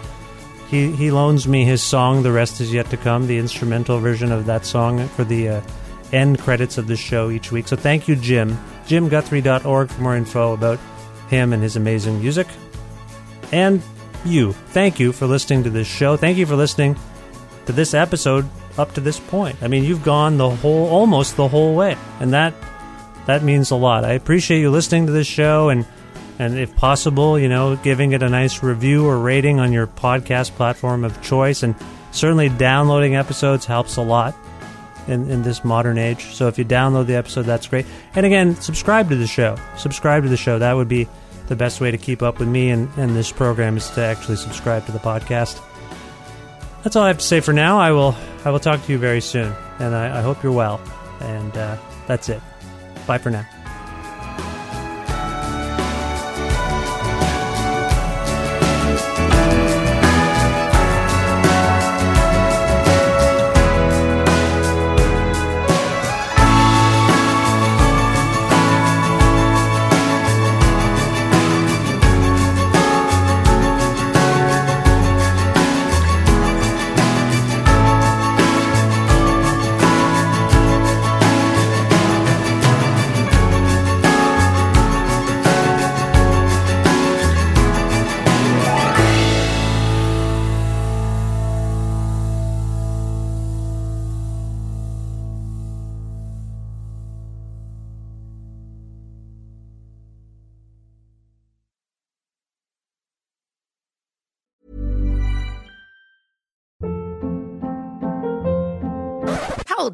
he 0.68 0.93
he 0.93 1.11
loans 1.11 1.49
me 1.49 1.64
his 1.64 1.82
song. 1.82 2.22
The 2.22 2.32
rest 2.32 2.61
is 2.61 2.72
yet 2.72 2.91
to 2.91 2.97
come. 2.97 3.26
The 3.26 3.39
instrumental 3.39 3.99
version 3.99 4.32
of 4.32 4.47
that 4.47 4.64
song 4.64 5.07
for 5.09 5.24
the 5.24 5.49
uh, 5.49 5.61
end 6.12 6.39
credits 6.39 6.78
of 6.78 6.86
the 6.86 6.97
show 6.97 7.30
each 7.30 7.53
week. 7.53 7.68
So 7.68 7.76
thank 7.76 8.09
you, 8.09 8.16
Jim. 8.16 8.57
JimGuthrie.org 8.86 9.91
for 9.91 10.01
more 10.01 10.16
info 10.16 10.53
about 10.53 10.78
him 11.28 11.53
and 11.53 11.62
his 11.62 11.76
amazing 11.76 12.20
music. 12.20 12.47
And 13.53 13.82
you, 14.24 14.53
thank 14.53 14.99
you 14.99 15.12
for 15.12 15.26
listening 15.26 15.64
to 15.64 15.70
this 15.70 15.86
show. 15.86 16.16
Thank 16.16 16.39
you 16.39 16.47
for 16.47 16.57
listening 16.57 16.97
to 17.66 17.72
this 17.72 17.95
episode 17.95 18.49
up 18.79 18.95
to 18.95 19.01
this 19.01 19.18
point. 19.18 19.57
I 19.62 19.68
mean, 19.68 19.85
you've 19.85 20.05
gone 20.05 20.39
the 20.39 20.49
whole, 20.49 20.89
almost 20.89 21.37
the 21.37 21.49
whole 21.49 21.74
way, 21.74 21.97
and 22.20 22.33
that 22.33 22.55
that 23.26 23.43
means 23.43 23.70
a 23.70 23.76
lot. 23.76 24.05
I 24.05 24.12
appreciate 24.12 24.61
you 24.61 24.70
listening 24.70 25.07
to 25.07 25.12
this 25.12 25.26
show, 25.26 25.68
and 25.68 25.87
and 26.39 26.59
if 26.59 26.74
possible, 26.76 27.39
you 27.39 27.49
know, 27.49 27.76
giving 27.76 28.12
it 28.12 28.22
a 28.22 28.29
nice 28.29 28.62
review 28.62 29.07
or 29.07 29.18
rating 29.18 29.61
on 29.61 29.72
your 29.72 29.87
podcast 29.87 30.53
platform 30.53 31.05
of 31.05 31.20
choice, 31.22 31.62
and 31.62 31.74
certainly 32.12 32.49
downloading 32.49 33.16
episodes 33.16 33.66
helps 33.66 33.97
a 33.97 34.03
lot 34.03 34.35
in, 35.09 35.29
in 35.31 35.43
this 35.43 35.64
modern 35.64 35.99
age. 35.99 36.35
So 36.35 36.47
if 36.49 36.59
you 36.59 36.64
download 36.64 37.07
the 37.07 37.16
episode, 37.16 37.43
that's 37.43 37.66
great. 37.66 37.87
And 38.14 38.24
again, 38.24 38.55
subscribe 38.57 39.09
to 39.09 39.16
the 39.16 39.26
show. 39.26 39.57
Subscribe 39.76 40.22
to 40.22 40.29
the 40.29 40.37
show. 40.37 40.59
That 40.59 40.74
would 40.74 40.89
be 40.89 41.09
the 41.49 41.57
best 41.57 41.81
way 41.81 41.91
to 41.91 41.99
keep 41.99 42.22
up 42.22 42.39
with 42.39 42.49
me 42.49 42.70
and, 42.70 42.89
and 42.97 43.16
this 43.16 43.33
program 43.33 43.76
is 43.76 43.89
to 43.91 44.03
actually 44.03 44.37
subscribe 44.37 44.85
to 44.87 44.93
the 44.93 44.99
podcast. 44.99 45.62
That's 46.83 46.97
all 46.97 47.05
I 47.05 47.09
have 47.09 47.18
to 47.18 47.24
say 47.24 47.41
for 47.41 47.53
now. 47.53 47.79
I 47.79 47.93
will 47.93 48.16
I 48.45 48.51
will 48.51 48.61
talk 48.61 48.85
to 48.85 48.93
you 48.93 48.99
very 48.99 49.20
soon, 49.20 49.53
and 49.79 49.95
I, 49.95 50.18
I 50.18 50.22
hope 50.22 50.43
you're 50.43 50.53
well. 50.53 50.81
And 51.20 51.57
uh, 51.57 51.76
that's 52.07 52.29
it. 52.29 52.41
Bye 53.07 53.18
for 53.18 53.31
now. 53.31 53.47